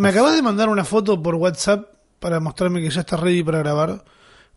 Me 0.00 0.08
acabas 0.08 0.34
de 0.34 0.40
mandar 0.40 0.70
una 0.70 0.84
foto 0.86 1.22
por 1.22 1.34
WhatsApp 1.34 1.86
para 2.20 2.40
mostrarme 2.40 2.80
que 2.80 2.88
ya 2.88 3.00
estás 3.00 3.20
ready 3.20 3.42
para 3.42 3.58
grabar, 3.58 4.02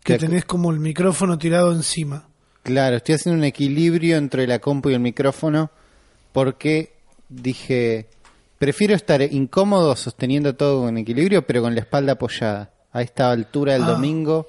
que 0.02 0.18
tenés 0.18 0.46
como 0.46 0.72
el 0.72 0.80
micrófono 0.80 1.38
tirado 1.38 1.74
encima. 1.74 2.30
Claro, 2.64 2.96
estoy 2.96 3.16
haciendo 3.16 3.40
un 3.40 3.44
equilibrio 3.44 4.16
entre 4.16 4.48
la 4.48 4.60
compu 4.60 4.90
y 4.90 4.94
el 4.94 5.02
micrófono 5.02 5.70
porque 6.32 6.96
dije, 7.28 8.08
prefiero 8.58 8.96
estar 8.96 9.22
incómodo 9.22 9.98
sosteniendo 9.98 10.56
todo 10.56 10.84
con 10.84 10.98
equilibrio, 10.98 11.46
pero 11.46 11.62
con 11.62 11.76
la 11.76 11.82
espalda 11.82 12.14
apoyada. 12.14 12.72
A 12.94 13.02
esta 13.02 13.30
altura 13.30 13.74
del 13.74 13.84
Ah. 13.84 13.88
domingo 13.88 14.48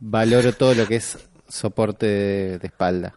valoro 0.00 0.52
todo 0.54 0.74
lo 0.74 0.88
que 0.88 0.96
es 0.96 1.18
soporte 1.48 2.06
de, 2.06 2.58
de 2.58 2.66
espalda 2.66 3.14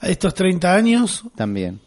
A 0.00 0.08
estos 0.08 0.32
30 0.32 0.72
años, 0.74 1.24
también. 1.36 1.78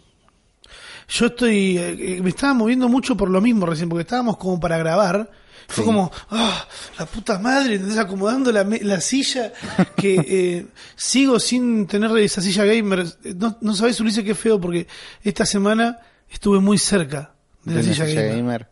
Yo 1.08 1.28
estoy, 1.28 1.78
eh, 1.78 2.20
me 2.21 2.30
estaba 2.30 2.54
moviendo 2.54 2.89
mucho 2.89 3.16
por 3.16 3.30
lo 3.30 3.39
mismo 3.42 3.66
recién, 3.66 3.89
porque 3.89 4.02
estábamos 4.02 4.38
como 4.38 4.60
para 4.60 4.78
grabar. 4.78 5.30
Fue 5.70 5.83
Sí. 5.83 5.86
como, 5.86 6.10
ah, 6.30 6.66
la 6.97 7.06
puta 7.06 7.39
madre, 7.39 7.75
¿entendés? 7.75 7.97
acomodando 7.97 8.52
la, 8.54 8.64
la 8.64 9.02
silla, 9.02 9.52
que 9.97 10.16
eh, 10.16 10.66
sigo 10.96 11.39
sin 11.42 11.88
tener 11.88 12.16
esa 12.20 12.42
silla 12.42 12.64
gamer. 12.64 13.06
No, 13.36 13.57
no 13.60 13.74
sabes, 13.75 14.00
Ulises, 14.00 14.24
qué 14.24 14.33
feo, 14.33 14.61
porque 14.61 14.88
esta 15.24 15.46
semana 15.46 16.00
estuve 16.30 16.60
muy 16.61 16.78
cerca 16.78 17.33
de 17.66 17.71
la 17.75 17.82
De 17.82 17.83
silla, 17.94 18.05
silla 18.08 18.21
gamer. 18.21 18.38
gamer. 18.38 18.68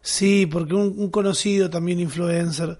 Sí, 0.00 0.46
porque 0.46 0.74
un, 0.74 0.94
un 0.96 1.10
conocido 1.10 1.68
también 1.70 1.98
influencer 2.00 2.76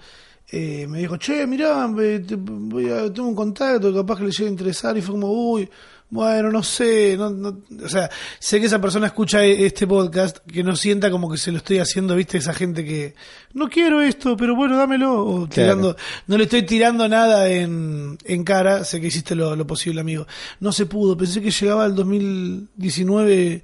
eh, 0.49 0.87
me 0.89 0.99
dijo, 0.99 1.17
che, 1.17 1.47
mirá, 1.47 1.89
te- 1.97 2.37
voy 2.37 2.91
a, 2.91 3.13
tengo 3.13 3.29
un 3.29 3.35
contacto, 3.35 3.93
capaz 3.95 4.19
que 4.19 4.25
le 4.25 4.31
llegue 4.31 4.47
a 4.47 4.51
interesar, 4.51 4.97
y 4.97 5.03
fue 5.03 5.15
como, 5.15 5.31
uy, 5.33 5.69
bueno, 6.15 6.51
no 6.53 6.63
sé, 6.63 7.17
no, 7.17 7.31
no- 7.31 7.59
o 7.85 7.89
sea, 7.89 8.11
sé 8.39 8.61
que 8.61 8.67
esa 8.67 8.81
persona 8.83 9.07
escucha 9.07 9.43
e- 9.45 9.65
este 9.65 9.87
podcast, 9.87 10.39
que 10.47 10.63
no 10.63 10.77
sienta 10.77 11.11
como 11.11 11.31
que 11.31 11.39
se 11.39 11.51
lo 11.51 11.57
estoy 11.57 11.79
haciendo, 11.79 12.15
viste, 12.15 12.37
esa 12.37 12.53
gente 12.53 12.85
que, 12.85 13.15
no 13.55 13.69
quiero 13.71 14.03
esto, 14.03 14.37
pero 14.37 14.55
bueno, 14.55 14.77
dámelo, 14.77 15.25
o 15.25 15.49
tirando, 15.49 15.97
no 16.27 16.37
le 16.37 16.45
estoy 16.45 16.63
tirando 16.67 17.09
nada 17.09 17.49
en, 17.49 18.19
en 18.27 18.45
cara, 18.45 18.85
sé 18.85 19.01
que 19.01 19.07
hiciste 19.07 19.35
lo, 19.35 19.57
lo 19.57 19.67
posible, 19.67 20.03
amigo. 20.03 20.27
No 20.61 20.71
se 20.71 20.85
pudo, 20.85 21.17
pensé 21.17 21.41
que 21.41 21.51
llegaba 21.51 21.85
al 21.85 21.95
2019 21.97 23.63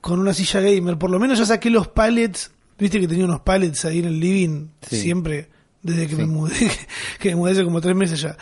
con 0.00 0.20
una 0.20 0.34
silla 0.34 0.60
gamer, 0.60 0.98
por 0.98 1.10
lo 1.10 1.18
menos 1.18 1.38
ya 1.38 1.46
saqué 1.46 1.70
los 1.70 1.88
pallets, 1.88 2.50
viste 2.78 3.00
que 3.00 3.08
tenía 3.08 3.24
unos 3.24 3.40
pallets 3.40 3.84
ahí 3.84 3.98
en 4.00 4.04
el 4.06 4.20
living, 4.20 4.68
Sí. 4.88 5.00
siempre, 5.00 5.48
desde 5.82 6.06
que 6.06 6.16
Sí. 6.16 6.20
me 6.20 6.26
mudé, 6.26 6.52
que 7.18 7.30
me 7.30 7.36
mudé 7.36 7.52
hace 7.52 7.64
como 7.64 7.80
tres 7.80 7.96
meses 7.96 8.20
ya. 8.20 8.36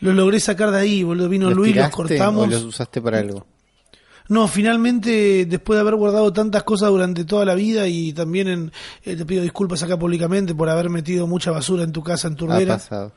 Los 0.00 0.14
logré 0.14 0.40
sacar 0.40 0.70
de 0.70 0.78
ahí, 0.78 1.02
boludo, 1.02 1.28
vino 1.28 1.48
¿Los 1.48 1.56
Luis, 1.56 1.76
los 1.76 1.88
cortamos. 1.88 2.44
o 2.44 2.46
los 2.46 2.62
usaste 2.62 3.02
para 3.02 3.18
algo? 3.18 3.46
No, 4.28 4.46
finalmente, 4.46 5.46
después 5.46 5.76
de 5.76 5.80
haber 5.80 5.94
guardado 5.94 6.32
tantas 6.32 6.62
cosas 6.62 6.90
durante 6.90 7.24
toda 7.24 7.46
la 7.46 7.54
vida 7.54 7.86
y 7.88 8.12
también 8.12 8.48
en, 8.48 8.72
eh, 9.02 9.16
te 9.16 9.24
pido 9.24 9.42
disculpas 9.42 9.82
acá 9.82 9.98
públicamente 9.98 10.54
por 10.54 10.68
haber 10.68 10.90
metido 10.90 11.26
mucha 11.26 11.50
basura 11.50 11.82
en 11.82 11.92
tu 11.92 12.02
casa, 12.02 12.28
en 12.28 12.36
tu 12.36 12.50
Ha 12.50 12.60
pasado. 12.66 13.12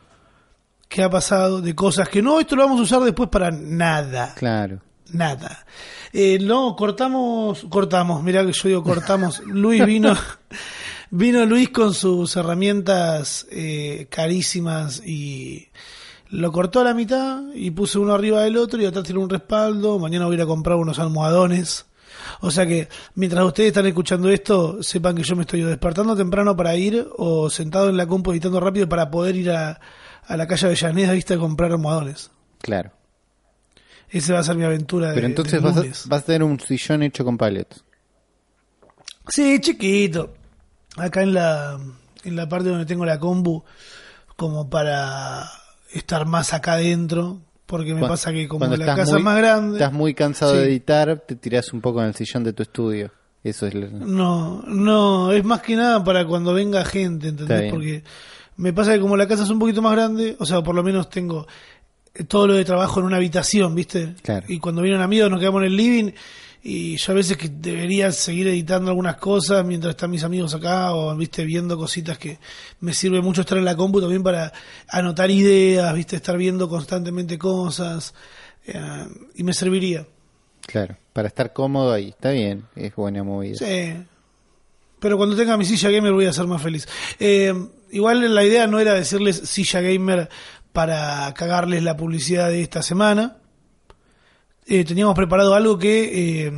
¿Qué 0.88 1.04
ha 1.04 1.10
pasado? 1.10 1.62
De 1.62 1.76
cosas 1.76 2.08
que 2.08 2.22
no, 2.22 2.40
esto 2.40 2.56
lo 2.56 2.64
vamos 2.64 2.80
a 2.80 2.84
usar 2.84 3.02
después 3.02 3.30
para 3.30 3.52
nada. 3.52 4.34
Claro. 4.36 4.82
Nada. 5.12 5.66
Eh, 6.14 6.40
no, 6.42 6.76
cortamos, 6.78 7.66
cortamos, 7.70 8.24
mirá 8.24 8.46
que 8.46 8.54
yo 8.54 8.70
digo 8.70 8.84
cortamos. 8.84 9.40
Luis 9.46 9.86
vino, 9.86 10.16
vino 11.10 11.46
Luis 11.46 11.70
con 11.70 11.94
sus 11.94 12.36
herramientas 12.38 13.48
eh, 13.52 14.08
carísimas 14.10 15.02
y 15.06 15.68
lo 16.32 16.52
cortó 16.52 16.80
a 16.80 16.86
la 16.86 16.94
mitad 16.94 17.44
y 17.54 17.72
puse 17.72 18.00
uno 18.00 18.14
arriba 18.14 18.42
del 18.42 18.58
otro 18.58 18.82
y 18.82 18.86
atrás 18.86 19.04
tiene 19.04 19.20
un 19.20 19.30
respaldo. 19.30 20.00
Mañana 20.00 20.26
voy 20.26 20.36
a 20.36 20.38
ir 20.38 20.42
a 20.42 20.46
comprar 20.46 20.78
unos 20.78 20.98
almohadones. 20.98 21.86
O 22.40 22.52
sea 22.52 22.66
que 22.66 22.88
mientras 23.16 23.44
ustedes 23.44 23.68
están 23.68 23.86
escuchando 23.86 24.30
esto, 24.30 24.82
sepan 24.82 25.16
que 25.16 25.24
yo 25.24 25.36
me 25.36 25.42
estoy 25.42 25.62
despertando 25.62 26.16
temprano 26.16 26.56
para 26.56 26.76
ir 26.76 27.08
o 27.18 27.50
sentado 27.50 27.90
en 27.90 27.98
la 27.98 28.08
compu 28.08 28.32
editando 28.32 28.60
rápido 28.60 28.88
para 28.88 29.12
poder 29.12 29.36
ir 29.36 29.52
a, 29.52 29.80
a 30.26 30.38
la 30.38 30.48
calle 30.48 30.68
Avellaneda, 30.68 31.12
viste, 31.14 31.34
a 31.34 31.38
comprar 31.38 31.72
almohadones. 31.72 32.32
Claro. 32.60 32.92
Esa 34.10 34.34
va 34.34 34.40
a 34.40 34.44
ser 34.44 34.56
mi 34.56 34.64
aventura 34.64 35.10
de 35.10 35.16
Pero 35.16 35.28
entonces 35.28 35.62
vas 35.62 35.78
a, 35.78 35.82
vas 35.82 36.22
a 36.24 36.26
tener 36.26 36.44
un 36.44 36.60
sillón 36.60 37.04
hecho 37.04 37.26
con 37.26 37.38
pallets. 37.38 37.84
Sí, 39.28 39.60
chiquito. 39.60 40.34
Acá 40.98 41.24
en 41.24 41.34
la, 41.34 41.80
en 42.24 42.36
la 42.36 42.48
parte 42.48 42.70
donde 42.70 42.86
tengo 42.86 43.06
la 43.06 43.20
combu, 43.20 43.64
como 44.36 44.70
para 44.70 45.50
estar 45.94 46.26
más 46.26 46.54
acá 46.54 46.74
adentro, 46.74 47.40
porque 47.66 47.94
me 47.94 48.02
pasa 48.02 48.32
que 48.32 48.48
como 48.48 48.66
la 48.66 48.96
casa 48.96 49.12
muy- 49.14 49.20
es 49.20 49.24
más 49.26 49.38
grande. 49.38 49.78
Estás 49.78 49.94
muy 49.94 50.14
cansado 50.14 50.54
de 50.54 50.66
editar, 50.66 51.24
te 51.28 51.36
tirás 51.36 51.72
un 51.74 51.82
poco 51.82 52.02
en 52.02 52.08
el 52.10 52.16
sillón 52.16 52.44
de 52.44 52.54
tu 52.54 52.64
estudio. 52.64 53.12
Eso 53.44 53.66
es 53.66 53.74
No, 53.92 54.62
no, 54.68 55.32
es 55.32 55.44
más 55.44 55.62
que 55.62 55.76
nada 55.76 56.04
para 56.04 56.26
cuando 56.28 56.54
venga 56.54 56.86
gente, 56.86 57.30
¿entendés? 57.30 57.72
Porque 57.72 58.04
me 58.58 58.72
pasa 58.74 58.94
que 58.94 59.00
como 59.00 59.18
la 59.18 59.28
casa 59.28 59.44
es 59.44 59.50
un 59.50 59.58
poquito 59.58 59.82
más 59.82 59.94
grande, 59.94 60.36
o 60.40 60.46
sea, 60.46 60.62
por 60.62 60.76
lo 60.76 60.84
menos 60.84 61.10
tengo 61.10 61.48
eh, 62.14 62.24
todo 62.26 62.46
lo 62.48 62.54
de 62.54 62.66
trabajo 62.66 63.00
en 63.00 63.06
una 63.08 63.16
habitación, 63.18 63.74
¿viste? 63.74 64.14
Claro. 64.22 64.46
Y 64.48 64.60
cuando 64.60 64.82
vienen 64.84 65.02
amigos 65.02 65.32
nos 65.32 65.40
quedamos 65.40 65.62
en 65.62 65.68
el 65.68 65.76
living 65.78 66.12
y 66.64 66.98
yo 66.98 67.12
a 67.12 67.16
veces 67.16 67.38
que 67.38 67.50
debería 67.50 68.12
seguir 68.12 68.48
editando 68.48 68.92
algunas 68.92 69.16
cosas 69.18 69.66
mientras 69.66 69.92
están 69.92 70.12
mis 70.12 70.24
amigos 70.24 70.54
acá 70.54 70.94
o, 70.94 71.16
¿viste? 71.16 71.44
Viendo 71.44 71.76
cositas 71.76 72.20
que 72.20 72.38
me 72.82 72.94
sirve 72.94 73.22
mucho 73.22 73.42
estar 73.42 73.58
en 73.58 73.66
la 73.66 73.76
compu 73.76 74.00
también 74.00 74.22
para 74.22 74.54
anotar 74.88 75.32
ideas, 75.32 75.94
¿viste? 75.96 76.18
Estar 76.18 76.38
viendo 76.38 76.70
constantemente 76.70 77.40
cosas 77.40 78.14
eh, 78.68 79.08
y 79.36 79.44
me 79.44 79.54
serviría. 79.54 80.06
Claro, 80.62 80.98
para 81.14 81.30
estar 81.30 81.52
cómodo 81.52 81.94
ahí. 81.94 82.10
Está 82.10 82.30
bien, 82.30 82.66
es 82.76 82.96
buena 82.96 83.24
movida. 83.24 83.58
Sí. 83.58 83.96
Pero 85.00 85.18
cuando 85.18 85.36
tenga 85.36 85.58
mi 85.58 85.66
silla 85.66 85.90
gamer 85.90 86.14
voy 86.14 86.26
a 86.26 86.34
ser 86.34 86.46
más 86.46 86.62
feliz. 86.62 86.88
Eh, 87.20 87.56
igual 87.90 88.36
la 88.36 88.46
idea 88.46 88.68
no 88.68 88.80
era 88.80 88.94
decirles 88.94 89.38
silla 89.50 89.82
gamer 89.82 90.30
para 90.74 91.34
cagarles 91.34 91.82
la 91.82 91.98
publicidad 91.98 92.50
de 92.50 92.62
esta 92.62 92.84
semana. 92.84 93.41
Eh, 94.68 94.86
teníamos 94.86 95.16
preparado 95.16 95.54
algo 95.56 95.78
que 95.78 96.46
eh, 96.46 96.52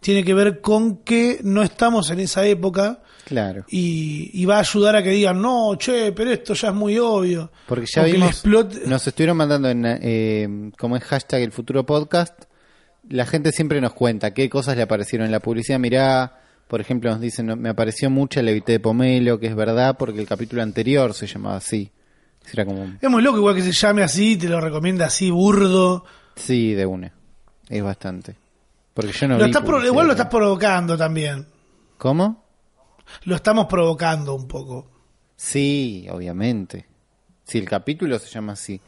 tiene 0.00 0.22
que 0.22 0.34
ver 0.34 0.60
con 0.60 0.98
que 0.98 1.40
no 1.42 1.62
estamos 1.62 2.10
en 2.10 2.20
esa 2.20 2.46
época 2.46 3.00
Claro. 3.24 3.64
y, 3.68 4.30
y 4.34 4.44
va 4.44 4.56
a 4.56 4.60
ayudar 4.60 4.96
a 4.96 5.02
que 5.02 5.10
digan, 5.10 5.40
no, 5.40 5.74
che, 5.76 6.12
pero 6.12 6.30
esto 6.30 6.54
ya 6.54 6.68
es 6.68 6.74
muy 6.74 6.98
obvio. 6.98 7.50
Porque 7.66 7.86
ya 7.92 8.04
vimos, 8.04 8.44
nos 8.86 9.06
estuvieron 9.06 9.36
mandando 9.38 9.68
en, 9.70 9.82
eh, 9.86 10.70
como 10.78 10.96
es 10.96 11.04
hashtag 11.04 11.42
el 11.42 11.52
futuro 11.52 11.84
podcast, 11.84 12.44
la 13.08 13.24
gente 13.26 13.50
siempre 13.52 13.80
nos 13.80 13.92
cuenta 13.94 14.34
qué 14.34 14.48
cosas 14.50 14.76
le 14.76 14.82
aparecieron 14.82 15.24
en 15.26 15.32
la 15.32 15.40
publicidad. 15.40 15.78
Mirá, 15.78 16.40
por 16.68 16.80
ejemplo, 16.82 17.10
nos 17.10 17.20
dicen, 17.20 17.46
"No, 17.46 17.56
me 17.56 17.70
apareció 17.70 18.10
mucho 18.10 18.40
el 18.40 18.48
evité 18.48 18.72
de 18.72 18.80
Pomelo, 18.80 19.38
que 19.40 19.46
es 19.46 19.54
verdad, 19.56 19.96
porque 19.98 20.20
el 20.20 20.26
capítulo 20.26 20.62
anterior 20.62 21.14
se 21.14 21.26
llamaba 21.26 21.56
así. 21.56 21.90
Era 22.52 22.64
como, 22.66 22.96
Es 23.00 23.10
muy 23.10 23.22
loco 23.22 23.38
igual 23.38 23.54
que 23.56 23.62
se 23.62 23.72
llame 23.72 24.02
así, 24.02 24.36
te 24.36 24.48
lo 24.48 24.60
recomienda 24.60 25.06
así, 25.06 25.30
burdo. 25.30 26.04
sí, 26.36 26.72
de 26.74 26.86
una. 26.86 27.12
Es 27.68 27.82
bastante. 27.82 28.34
Porque 28.94 29.12
yo 29.12 29.28
no 29.28 29.38
Lo 29.38 29.44
vi 29.44 29.50
estás 29.50 29.64
pro- 29.64 29.84
igual 29.84 30.06
lo 30.06 30.12
estás 30.12 30.28
provocando 30.28 30.96
también. 30.96 31.46
¿Cómo? 31.98 32.44
Lo 33.24 33.36
estamos 33.36 33.66
provocando 33.66 34.34
un 34.34 34.46
poco. 34.48 34.90
Sí, 35.36 36.06
obviamente. 36.10 36.86
Si 37.44 37.58
el 37.58 37.68
capítulo 37.68 38.18
se 38.18 38.28
llama 38.28 38.52
así. 38.54 38.80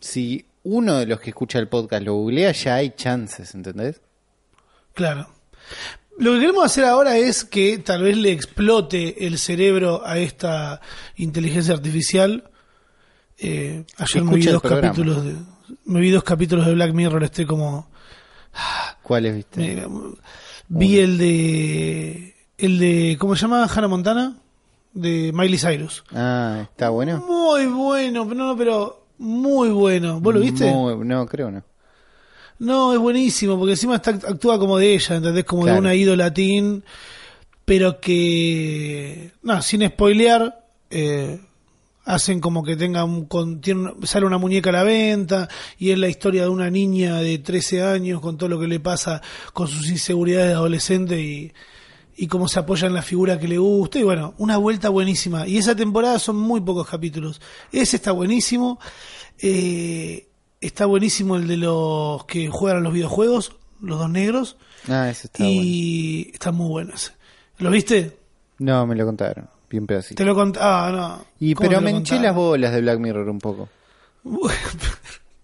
Si 0.00 0.44
uno 0.64 0.98
de 0.98 1.06
los 1.06 1.20
que 1.20 1.30
escucha 1.30 1.58
el 1.58 1.68
podcast 1.68 2.02
lo 2.04 2.14
googlea, 2.14 2.52
ya 2.52 2.76
hay 2.76 2.90
chances, 2.96 3.54
¿entendés? 3.54 4.00
Claro. 4.94 5.28
Lo 6.18 6.32
que 6.34 6.40
queremos 6.40 6.64
hacer 6.64 6.84
ahora 6.84 7.16
es 7.16 7.44
que 7.44 7.78
tal 7.78 8.02
vez 8.02 8.16
le 8.16 8.32
explote 8.32 9.26
el 9.26 9.38
cerebro 9.38 10.02
a 10.04 10.18
esta 10.18 10.80
inteligencia 11.16 11.74
artificial. 11.74 12.50
Eh, 13.38 13.84
ayer 13.96 14.22
me 14.24 14.34
vi, 14.34 14.40
Escucha 14.40 14.48
el 14.48 14.52
dos 14.54 14.62
programa. 14.62 14.88
capítulos 14.88 15.24
de, 15.24 15.34
me 15.84 16.00
vi 16.00 16.10
dos 16.10 16.22
capítulos 16.24 16.66
de 16.66 16.74
Black 16.74 16.92
Mirror, 16.92 17.24
estoy 17.24 17.46
como... 17.46 17.88
¿Cuáles 19.02 19.34
viste? 19.34 19.86
me- 19.88 20.14
vi 20.68 20.98
el 20.98 21.18
de... 21.18 22.34
El 22.58 22.78
de... 22.78 23.16
¿Cómo 23.18 23.34
se 23.36 23.42
llama? 23.42 23.64
Hannah 23.66 23.88
Montana. 23.88 24.36
De 24.92 25.30
Miley 25.32 25.58
Cyrus. 25.58 26.02
Ah, 26.12 26.66
está 26.70 26.90
bueno. 26.90 27.24
Muy 27.26 27.66
bueno, 27.66 28.26
pero 28.28 28.44
no, 28.44 28.56
pero 28.56 29.06
muy 29.18 29.68
bueno. 29.70 30.20
¿Vos 30.20 30.34
lo 30.34 30.40
viste? 30.40 30.70
Muy- 30.72 30.96
no, 31.06 31.26
creo 31.26 31.50
no. 31.50 31.62
No, 32.58 32.92
es 32.92 32.98
buenísimo, 32.98 33.56
porque 33.56 33.72
encima 33.72 33.96
está, 33.96 34.10
actúa 34.10 34.58
como 34.58 34.76
de 34.78 34.92
ella, 34.94 35.16
¿entendés? 35.16 35.44
Como 35.44 35.62
Claro. 35.62 35.74
de 35.76 35.80
una 35.80 35.94
ídola 35.94 36.34
teen, 36.34 36.84
pero 37.64 38.00
que, 38.00 39.30
no, 39.42 39.62
sin 39.62 39.86
spoilear, 39.88 40.62
eh, 40.90 41.40
hacen 42.14 42.40
como 42.40 42.62
que 42.62 42.76
tenga 42.76 43.04
un, 43.04 43.26
con- 43.26 43.60
tiene 43.60 43.92
sale 44.04 44.26
una 44.26 44.38
muñeca 44.38 44.70
a 44.70 44.72
la 44.74 44.82
venta, 44.82 45.48
y 45.78 45.90
es 45.90 45.98
la 45.98 46.08
historia 46.08 46.42
de 46.42 46.48
una 46.48 46.70
niña 46.70 47.16
de 47.18 47.38
13 47.38 47.82
años 47.82 48.20
con 48.20 48.36
todo 48.36 48.48
lo 48.48 48.58
que 48.60 48.66
le 48.68 48.80
pasa 48.80 49.20
con 49.52 49.68
sus 49.68 49.88
inseguridades 49.90 50.48
de 50.48 50.54
adolescente 50.54 51.20
y, 51.20 51.52
y 52.16 52.26
cómo 52.26 52.48
se 52.48 52.58
apoya 52.58 52.86
en 52.86 52.94
la 52.94 53.02
figura 53.02 53.38
que 53.38 53.48
le 53.48 53.58
gusta, 53.58 53.98
y 53.98 54.02
bueno, 54.02 54.34
una 54.38 54.56
vuelta 54.58 54.88
buenísima. 54.88 55.46
Y 55.46 55.56
esa 55.58 55.74
temporada 55.74 56.18
son 56.18 56.36
muy 56.36 56.60
pocos 56.60 56.86
capítulos. 56.86 57.40
Ese 57.72 57.96
está 57.96 58.12
buenísimo. 58.12 58.78
Eh, 59.38 60.28
está 60.60 60.86
buenísimo 60.86 61.36
el 61.36 61.46
de 61.48 61.56
los 61.56 62.24
que 62.26 62.48
juegan 62.48 62.78
a 62.78 62.80
los 62.82 62.92
videojuegos, 62.92 63.56
los 63.80 63.98
dos 63.98 64.10
negros. 64.10 64.56
Ah, 64.88 65.08
ese 65.08 65.28
está 65.28 65.44
bueno. 65.44 65.60
y 65.64 66.30
está 66.34 66.52
muy 66.52 66.68
bueno 66.68 66.92
ese. 66.94 67.12
¿Lo 67.58 67.70
viste? 67.70 68.18
No, 68.58 68.86
me 68.86 68.94
lo 68.94 69.06
contaron. 69.06 69.48
Bien 69.70 69.86
pedacito. 69.86 70.16
Te 70.16 70.24
lo 70.24 70.34
contaba, 70.34 70.88
ah, 70.88 70.92
no. 70.92 71.24
Y 71.38 71.54
¿Cómo 71.54 71.68
pero 71.68 71.80
me 71.80 71.90
hinché 71.92 72.18
las 72.18 72.34
bolas 72.34 72.72
de 72.72 72.80
Black 72.80 72.98
Mirror 72.98 73.28
un 73.28 73.38
poco. 73.38 73.68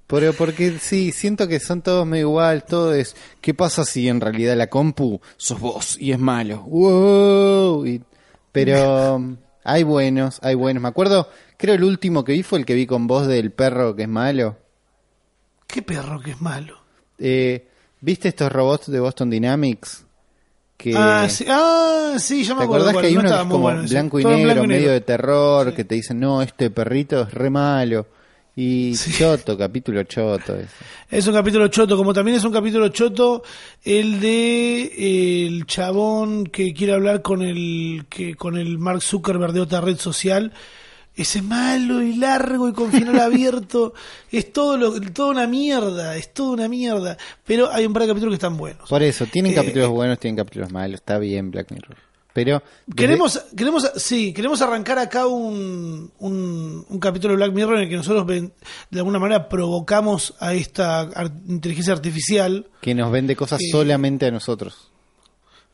Pero 0.07 0.33
porque 0.35 0.79
sí, 0.79 1.11
siento 1.11 1.49
que 1.49 1.59
son 1.59 1.83
todos 1.83 2.07
medio 2.07 2.29
igual, 2.29 2.65
todo 2.65 2.95
es 2.95 3.17
¿qué 3.41 3.55
pasa 3.55 3.85
si 3.85 4.09
en 4.09 4.21
realidad 4.21 4.57
la 4.57 4.69
compu 4.69 5.21
sos 5.37 5.59
vos 5.59 5.97
y 5.99 6.13
es 6.13 6.19
malo? 6.19 6.63
¡Wow! 6.63 7.87
Y- 7.87 8.03
pero 8.53 9.21
hay 9.65 9.83
buenos, 9.83 10.39
hay 10.43 10.55
buenos. 10.55 10.83
Me 10.83 10.89
acuerdo, 10.89 11.29
creo 11.57 11.75
el 11.75 11.83
último 11.85 12.23
que 12.25 12.33
vi 12.33 12.43
fue 12.45 12.61
el 12.61 12.67
que 12.67 12.75
vi 12.75 12.87
con 12.87 13.07
voz 13.09 13.27
del 13.27 13.51
perro 13.51 13.97
que 13.97 14.03
es 14.03 14.09
malo. 14.09 14.57
Qué 15.67 15.83
perro 15.83 16.21
que 16.21 16.31
es 16.33 16.41
malo. 16.41 16.79
Eh, 17.19 17.67
¿Viste 18.01 18.29
estos 18.29 18.53
robots 18.53 18.89
de 18.91 19.01
Boston 19.01 19.31
Dynamics? 19.31 20.06
Que, 20.77 20.93
Ah, 20.95 21.27
sí, 21.29 21.45
ah, 21.49 22.17
sí, 22.19 22.45
ya 22.45 22.55
me 22.55 22.61
¿Te 22.61 22.65
acuerdo. 22.65 22.91
acordás 22.91 23.01
que 23.03 23.07
hay 23.09 23.15
no 23.15 23.21
uno 23.21 23.29
que 23.31 23.35
es 23.37 23.41
como 23.43 23.59
bueno 23.61 23.83
blanco 23.89 24.21
y 24.21 24.25
negro, 24.25 24.43
blanco 24.45 24.65
y 24.65 24.69
medio 24.69 24.91
de 24.91 25.01
terror, 25.01 25.71
Sí. 25.71 25.75
que 25.77 25.85
te 25.85 25.95
dicen, 25.95 26.21
no, 26.21 26.43
este 26.43 26.71
perrito 26.71 27.23
es 27.23 27.33
re 27.33 27.49
malo? 27.51 28.07
Y 28.59 28.95
Sí. 28.95 29.13
choto, 29.19 29.57
capítulo 29.57 30.03
choto. 30.05 30.55
ese. 30.57 30.69
Es 31.11 31.27
un 31.27 31.35
capítulo 31.35 31.69
choto, 31.69 31.97
como 31.97 32.13
también 32.15 32.37
es 32.39 32.45
un 32.45 32.53
capítulo 32.53 32.89
choto 32.89 33.43
el 33.85 34.19
de 34.21 34.83
eh, 34.83 35.47
el 35.47 35.67
chabón 35.67 36.47
que 36.47 36.73
quiere 36.75 36.95
hablar 36.95 37.21
con 37.23 37.43
el 37.43 38.07
que 38.09 38.35
con 38.35 38.57
el 38.57 38.79
Mark 38.79 39.03
Zuckerberg 39.03 39.53
de 39.53 39.61
otra 39.61 39.81
red 39.83 39.97
social. 39.99 40.53
Ese 41.17 41.41
malo 41.41 42.03
y 42.03 42.15
largo 42.17 42.69
y 42.69 42.73
con 42.75 42.93
final 42.93 43.19
abierto 43.21 43.95
es 44.31 44.53
todo 44.53 44.77
lo, 44.77 45.01
toda 45.01 45.31
una 45.31 45.47
mierda, 45.47 46.15
es 46.17 46.33
toda 46.35 46.51
una 46.51 46.69
mierda. 46.69 47.17
Pero 47.45 47.71
hay 47.73 47.87
un 47.87 47.93
par 47.95 48.03
de 48.03 48.09
capítulos 48.09 48.33
que 48.33 48.37
están 48.37 48.57
buenos. 48.59 48.89
Por 48.89 49.03
eso, 49.03 49.25
tienen 49.27 49.53
Eh, 49.53 49.55
capítulos 49.55 49.89
buenos, 49.91 50.19
tienen 50.19 50.37
capítulos 50.37 50.71
malos, 50.73 50.97
está 51.01 51.19
bien 51.19 51.51
Black 51.51 51.71
Mirror. 51.73 51.97
Pero 52.35 52.63
desde- 52.87 52.97
Queremos, 52.97 53.41
queremos, 53.57 53.91
sí, 53.97 54.35
queremos 54.35 54.61
arrancar 54.61 54.99
acá 54.99 55.27
un, 55.27 56.13
un, 56.19 56.85
un 56.87 56.99
capítulo 57.01 57.33
de 57.33 57.39
Black 57.39 57.53
Mirror 57.55 57.77
en 57.79 57.83
el 57.85 57.89
que 57.89 57.97
nosotros 57.97 58.27
ven- 58.27 58.53
de 58.91 58.99
alguna 58.99 59.19
manera 59.19 59.49
provocamos 59.49 60.35
a 60.39 60.53
esta 60.53 61.09
inteligencia 61.49 61.95
artificial. 61.95 62.67
que 62.83 62.95
nos 62.95 63.11
vende 63.11 63.35
cosas 63.37 63.59
que- 63.59 63.71
solamente 63.71 64.27
a 64.27 64.31
nosotros. 64.31 64.91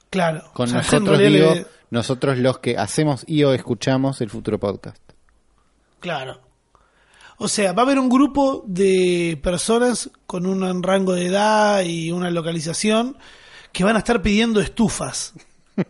Claro. 0.08 0.44
Con 0.52 0.66
o 0.68 0.68
sea, 0.68 0.78
en 0.78 0.84
nosotros 1.04 1.18
digo, 1.18 1.54
le- 1.54 1.66
nosotros 1.90 2.38
los 2.38 2.58
que 2.60 2.76
hacemos 2.78 3.24
y 3.26 3.42
o 3.42 3.52
escuchamos 3.54 4.20
el 4.20 4.30
futuro 4.30 4.60
podcast. 4.60 4.98
Claro. 6.02 6.40
O 7.38 7.48
sea, 7.48 7.72
va 7.72 7.82
a 7.82 7.86
haber 7.86 7.98
un 7.98 8.10
grupo 8.10 8.62
de 8.66 9.40
personas 9.42 10.10
con 10.26 10.44
un 10.44 10.82
rango 10.82 11.14
de 11.14 11.26
edad 11.26 11.82
y 11.82 12.12
una 12.12 12.30
localización 12.30 13.16
que 13.72 13.82
van 13.84 13.96
a 13.96 14.00
estar 14.00 14.20
pidiendo 14.20 14.60
estufas. 14.60 15.32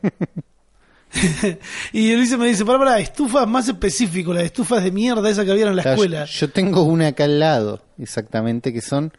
y 1.93 2.15
Ulises 2.15 2.39
me 2.39 2.47
dice, 2.47 2.65
para, 2.65 2.99
estufas 2.99 3.47
más 3.47 3.69
específico, 3.69 4.33
las 4.33 4.45
estufas 4.45 4.83
de 4.83 4.91
mierda 4.93 5.29
esa 5.29 5.45
que 5.45 5.51
había 5.51 5.67
en 5.67 5.77
la 5.77 5.83
Claro, 5.83 5.97
escuela. 5.97 6.25
Yo, 6.25 6.47
yo 6.47 6.51
tengo 6.53 6.83
una 6.85 7.09
acá 7.09 7.25
al 7.25 7.39
lado, 7.39 7.83
exactamente, 7.99 8.73
que 8.73 8.81
son, 8.81 9.13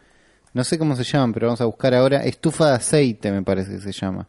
no 0.53 0.63
sé 0.63 0.79
cómo 0.79 0.95
se 0.95 1.03
llaman, 1.03 1.33
pero 1.33 1.47
vamos 1.47 1.61
a 1.61 1.65
buscar 1.65 1.93
ahora, 1.93 2.23
estufa 2.23 2.69
de 2.69 2.75
aceite 2.77 3.31
me 3.31 3.43
parece 3.43 3.71
que 3.73 3.81
se 3.81 3.91
llama. 3.91 4.27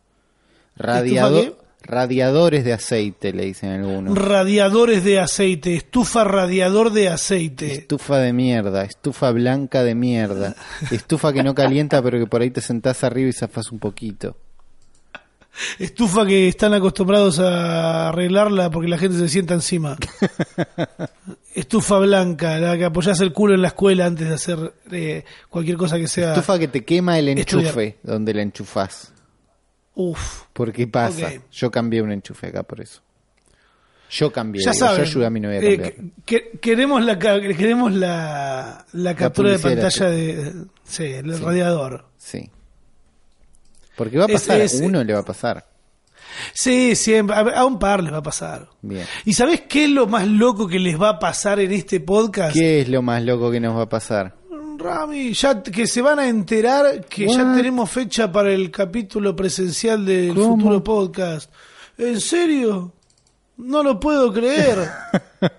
Radiado- 0.77 1.41
qué? 1.43 1.64
Radiadores 1.85 2.65
de 2.65 2.73
aceite, 2.73 3.33
le 3.33 3.45
dicen 3.45 3.71
algunos. 3.71 4.17
Radiadores 4.17 5.05
de 5.05 5.21
aceite, 5.21 5.75
estufa 5.75 6.25
radiador 6.25 6.91
de 6.93 7.09
aceite. 7.09 7.73
Estufa 7.73 8.19
de 8.19 8.33
mierda, 8.33 8.85
estufa 8.85 9.31
blanca 9.31 9.83
de 9.83 9.95
mierda, 9.95 10.57
estufa 10.91 11.33
que 11.33 11.43
no 11.43 11.55
calienta 11.55 12.03
pero 12.03 12.19
que 12.19 12.27
por 12.27 12.43
ahí 12.43 12.51
te 12.51 12.61
sentás 12.61 13.05
arriba 13.05 13.29
y 13.29 13.33
zafás 13.33 13.71
un 13.71 13.79
poquito. 13.79 14.37
Estufa 15.79 16.27
que 16.27 16.49
están 16.49 16.75
acostumbrados 16.75 17.39
a 17.39 18.09
arreglarla 18.09 18.71
porque 18.71 18.89
la 18.89 18.99
gente 18.99 19.17
se 19.19 19.29
sienta 19.29 19.55
encima. 19.55 19.97
Estufa 21.55 22.01
blanca, 22.01 22.59
la 22.59 22.77
que 22.77 22.85
apoyás 22.87 23.21
el 23.21 23.33
culo 23.33 23.55
en 23.55 23.63
la 23.63 23.69
escuela 23.69 24.07
antes 24.07 24.29
de 24.29 24.35
hacer 24.35 24.75
eh, 24.91 25.25
cualquier 25.49 25.77
cosa 25.77 25.97
que 25.97 26.09
sea. 26.09 26.31
Estufa 26.31 26.59
que 26.59 26.67
te 26.67 26.85
quema 26.85 27.21
el 27.21 27.29
Estudiar. 27.29 27.67
enchufe 27.69 27.99
donde 28.03 28.35
la 28.35 28.43
enchufás. 28.43 29.13
Uf. 29.95 30.43
¿Por 30.53 30.73
qué 30.73 30.87
pasa? 30.87 31.31
Yo 31.53 31.71
cambié 31.71 32.03
un 32.03 32.11
enchufe 32.13 32.49
acá 32.49 32.63
por 32.63 32.81
eso. 32.81 33.01
Yo 34.11 34.31
cambié, 34.33 34.63
Ya 34.63 34.73
digo, 34.73 34.87
saben. 34.87 35.05
yo 35.05 35.11
ayudé 35.11 35.27
a 35.27 35.31
mi 35.31 35.41
novia 35.41 35.59
a 35.59 35.63
eh, 35.63 35.77
cambiar. 35.77 35.93
que- 36.25 36.51
que- 36.51 36.59
queremos 36.61 37.05
la 37.05 37.19
queremos 37.19 37.93
la, 37.93 38.85
la 38.93 39.15
captura 39.17 39.51
de 39.51 39.59
pantalla 39.59 40.07
de 40.11 40.53
sí, 40.85 41.05
el 41.05 41.35
Sí. 41.37 41.43
radiador. 41.43 42.05
Sí. 42.17 42.51
Porque 43.97 44.19
va 44.19 44.25
a 44.25 44.29
pasar, 44.29 44.61
es- 44.61 44.81
uno 44.81 45.03
le 45.03 45.13
va 45.15 45.21
a 45.21 45.25
pasar. 45.25 45.65
Sí, 46.53 46.97
siempre 46.97 47.35
a, 47.37 47.41
a 47.41 47.65
un 47.65 47.79
par 47.79 48.03
les 48.03 48.13
va 48.13 48.19
a 48.19 48.23
pasar. 48.23 48.69
Bien. 48.83 49.07
¿Y 49.25 49.35
sabés 49.35 49.63
qué 49.63 49.85
es 49.85 49.91
lo 49.91 50.07
más 50.09 50.27
loco 50.27 50.67
que 50.67 50.79
les 50.81 51.01
va 51.01 51.11
a 51.11 51.19
pasar 51.19 51.61
en 51.61 51.73
este 51.73 52.01
podcast? 52.01 52.55
¿Qué 52.55 52.81
es 52.81 52.89
lo 52.89 53.03
más 53.03 53.23
loco 53.23 53.51
que 53.53 53.61
nos 53.61 53.77
va 53.77 53.83
a 53.83 53.89
pasar? 53.89 54.35
Rami, 54.85 55.33
ya 55.33 55.63
que 55.63 55.87
se 55.87 56.03
van 56.03 56.19
a 56.19 56.29
enterar 56.29 57.07
que 57.07 57.27
ya 57.27 57.55
tenemos 57.57 57.91
fecha 57.91 58.31
para 58.31 58.53
el 58.53 58.71
capítulo 58.71 59.35
presencial 59.35 60.05
del 60.05 60.35
¿Cómo? 60.35 60.59
futuro 60.59 60.85
podcast. 60.85 61.51
¿En 61.97 62.21
serio? 62.21 62.93
No 63.57 63.83
lo 63.83 63.99
puedo 63.99 64.31
creer. 64.31 64.87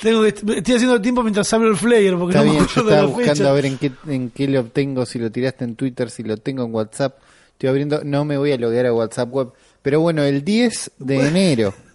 Tengo 0.00 0.22
que, 0.22 0.28
estoy 0.28 0.74
haciendo 0.74 1.00
tiempo 1.00 1.24
mientras 1.24 1.52
hablo 1.52 1.68
el 1.68 1.76
flyer 1.76 2.16
porque 2.16 2.36
Está 2.36 2.46
no 2.46 2.52
me 2.52 2.58
bien, 2.58 2.66
yo 2.66 2.70
acuerdo 2.70 2.90
de 2.90 2.94
estaba 2.94 3.08
buscando 3.08 3.34
fecha. 3.34 3.50
a 3.50 3.52
ver 3.52 3.66
en 3.66 3.78
qué, 3.78 3.92
en 4.06 4.30
qué 4.30 4.46
lo 4.46 4.60
obtengo, 4.60 5.04
si 5.04 5.18
lo 5.18 5.32
tiraste 5.32 5.64
en 5.64 5.74
Twitter, 5.74 6.10
si 6.10 6.22
lo 6.22 6.36
tengo 6.36 6.64
en 6.64 6.72
WhatsApp. 6.72 7.18
Estoy 7.52 7.70
abriendo, 7.70 8.02
no 8.04 8.24
me 8.24 8.38
voy 8.38 8.52
a 8.52 8.58
loguear 8.58 8.86
a 8.86 8.92
WhatsApp 8.92 9.32
web. 9.32 9.48
Pero 9.82 10.00
bueno, 10.00 10.22
el 10.22 10.44
10 10.44 10.92
de 10.98 11.26
enero. 11.26 11.74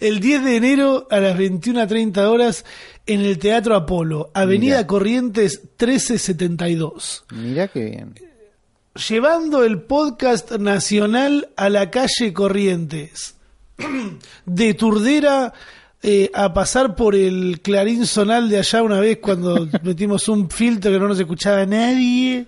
El 0.00 0.20
10 0.20 0.44
de 0.44 0.56
enero 0.56 1.06
a 1.10 1.20
las 1.20 1.36
21.30 1.36 2.18
horas 2.26 2.64
en 3.06 3.20
el 3.20 3.38
Teatro 3.38 3.76
Apolo, 3.76 4.30
Avenida 4.34 4.76
Mira. 4.76 4.86
Corrientes 4.86 5.60
1372. 5.78 7.24
Mirá 7.32 7.68
qué 7.68 7.84
bien. 7.84 8.14
llevando 9.08 9.64
el 9.64 9.82
podcast 9.82 10.52
nacional 10.52 11.50
a 11.56 11.68
la 11.68 11.90
calle 11.90 12.32
Corrientes. 12.32 13.34
De 14.46 14.74
Turdera 14.74 15.52
eh, 16.02 16.30
a 16.34 16.52
pasar 16.52 16.96
por 16.96 17.14
el 17.14 17.60
Clarín 17.60 18.06
Zonal 18.06 18.48
de 18.48 18.58
allá 18.58 18.82
una 18.82 18.98
vez 18.98 19.18
cuando 19.18 19.68
metimos 19.84 20.28
un 20.28 20.50
filtro 20.50 20.90
que 20.90 20.98
no 20.98 21.08
nos 21.08 21.20
escuchaba 21.20 21.64
nadie. 21.64 22.46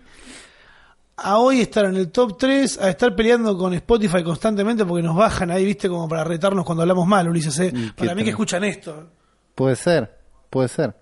A 1.16 1.38
hoy 1.38 1.61
estar 1.61 1.84
en 1.84 1.96
el 1.96 2.11
top 2.11 2.37
3, 2.37 2.78
a 2.78 2.90
estar 2.90 3.14
peleando 3.14 3.56
con 3.56 3.72
Spotify 3.75 4.22
constantemente 4.25 4.84
porque 4.84 5.02
nos 5.02 5.14
bajan 5.14 5.50
ahí, 5.50 5.64
viste, 5.64 5.88
como 5.88 6.08
para 6.08 6.25
retarnos 6.25 6.65
cuando 6.65 6.82
hablamos 6.82 7.06
mal, 7.06 7.29
Ulises. 7.29 7.58
¿eh? 7.60 7.72
Qué 7.72 7.93
Para 7.96 8.15
mí 8.15 8.20
tal. 8.20 8.24
que 8.24 8.31
escuchan 8.31 8.65
esto. 8.65 9.10
Puede 9.55 9.77
ser, 9.77 10.10
puede 10.50 10.69
ser. 10.69 10.94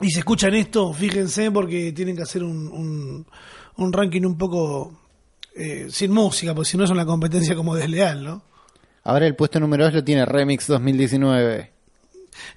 Y 0.00 0.10
si 0.10 0.18
escuchan 0.18 0.54
esto, 0.54 0.92
fíjense 0.92 1.50
porque 1.50 1.92
tienen 1.92 2.14
que 2.16 2.22
hacer 2.22 2.42
un, 2.44 2.68
un, 2.68 3.26
un 3.78 3.92
ranking 3.92 4.22
un 4.22 4.36
poco 4.36 4.92
eh, 5.56 5.86
sin 5.90 6.12
música, 6.12 6.54
porque 6.54 6.68
si 6.70 6.76
no 6.76 6.84
es 6.84 6.90
una 6.90 7.06
competencia 7.06 7.56
como 7.56 7.74
desleal, 7.74 8.22
¿no? 8.22 8.42
Ahora 9.04 9.26
el 9.26 9.34
puesto 9.34 9.58
número 9.58 9.84
2 9.84 9.94
lo 9.94 10.04
tiene 10.04 10.26
Remix 10.26 10.66
2019. 10.66 11.72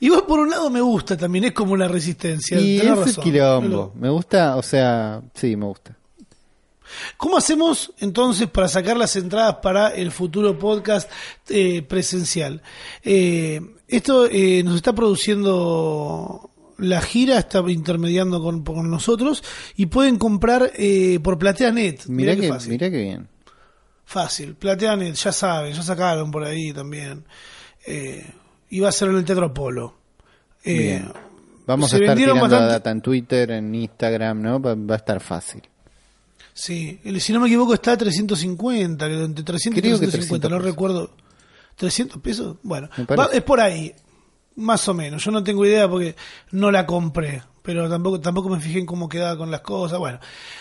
Y 0.02 0.10
vos 0.10 0.24
por 0.24 0.40
un 0.40 0.50
lado 0.50 0.70
me 0.70 0.82
gusta 0.82 1.16
también, 1.16 1.46
es 1.46 1.54
como 1.54 1.78
la 1.78 1.88
resistencia. 1.88 2.60
Y 2.60 2.78
es 2.78 2.90
razón. 2.90 3.24
quilombo. 3.24 3.94
Me 3.96 4.10
gusta, 4.10 4.58
o 4.58 4.62
sea, 4.62 5.22
sí, 5.34 5.56
me 5.56 5.66
gusta. 5.66 5.98
¿Cómo 7.18 7.38
hacemos 7.38 7.94
entonces 8.00 8.48
para 8.48 8.68
sacar 8.68 8.98
las 8.98 9.16
entradas 9.16 9.58
para 9.62 9.90
el 9.90 10.12
futuro 10.12 10.58
podcast 10.58 11.10
eh, 11.50 11.82
presencial? 11.82 12.62
Eh, 13.04 13.62
esto 13.88 14.28
eh, 14.30 14.64
nos 14.64 14.76
está 14.76 14.94
produciendo 14.94 16.50
la 16.78 17.02
gira, 17.02 17.38
está 17.38 17.60
intermediando 17.68 18.42
con, 18.42 18.64
con 18.64 18.90
nosotros 18.90 19.44
y 19.76 19.86
pueden 19.88 20.18
comprar 20.18 20.72
eh, 20.76 21.20
por 21.22 21.38
PlateaNet. 21.38 22.08
Mirá, 22.08 22.36
qué 22.36 22.42
que, 22.42 22.50
fácil. 22.50 22.72
mirá 22.72 22.90
que 22.90 22.98
bien. 22.98 23.28
Fácil, 24.06 24.56
PlateaNet, 24.56 25.16
ya 25.16 25.32
saben, 25.32 25.74
ya 25.74 25.84
sacaron 25.84 26.32
por 26.32 26.44
ahí 26.44 26.74
también. 26.74 27.24
Eh, 27.86 28.26
y 28.70 28.80
va 28.80 28.90
a 28.90 28.92
ser 28.92 29.10
en 29.10 29.18
el 29.18 29.26
Teatro 29.26 29.46
Apolo. 29.48 29.96
Eh. 30.64 31.04
Vamos 31.66 31.94
a 31.94 31.98
estar 31.98 32.18
tirando 32.18 32.42
bastante- 32.42 32.66
data 32.74 32.92
en 32.92 33.02
Twitter, 33.02 33.52
en 33.52 33.74
Instagram, 33.76 34.42
¿no? 34.42 34.60
Va, 34.62 34.76
va 34.76 34.96
a 34.96 34.98
estar 34.98 35.20
fácil. 35.22 35.62
Sí, 36.64 37.00
si 37.20 37.34
no 37.34 37.40
me 37.40 37.48
equivoco 37.48 37.74
está 37.74 37.94
a 37.94 37.98
350, 37.98 39.04
creo, 39.06 39.24
entre 39.26 39.44
300 39.44 39.80
y 39.80 39.82
Creo 39.82 40.00
que 40.00 40.06
350, 40.06 40.48
300 40.48 40.52
no 40.52 40.60
recuerdo. 40.60 41.10
¿300 41.80 42.22
pesos? 42.22 42.58
Bueno, 42.62 42.88
va- 43.20 43.30
es 43.34 43.42
por 43.42 43.60
ahí, 43.60 43.92
más 44.58 44.88
o 44.88 44.94
menos. 44.94 45.24
Yo 45.24 45.32
no 45.32 45.44
tengo 45.44 45.66
idea 45.66 45.90
porque 45.90 46.16
no 46.52 46.70
la 46.70 46.86
compré, 46.86 47.42
pero 47.64 47.90
tampoco 47.90 48.20
tampoco 48.22 48.50
me 48.50 48.60
fijé 48.60 48.78
en 48.78 48.86
cómo 48.86 49.10
quedaba 49.10 49.36
con 49.38 49.50
las 49.50 49.62
cosas. 49.62 49.98
Bueno, 49.98 50.20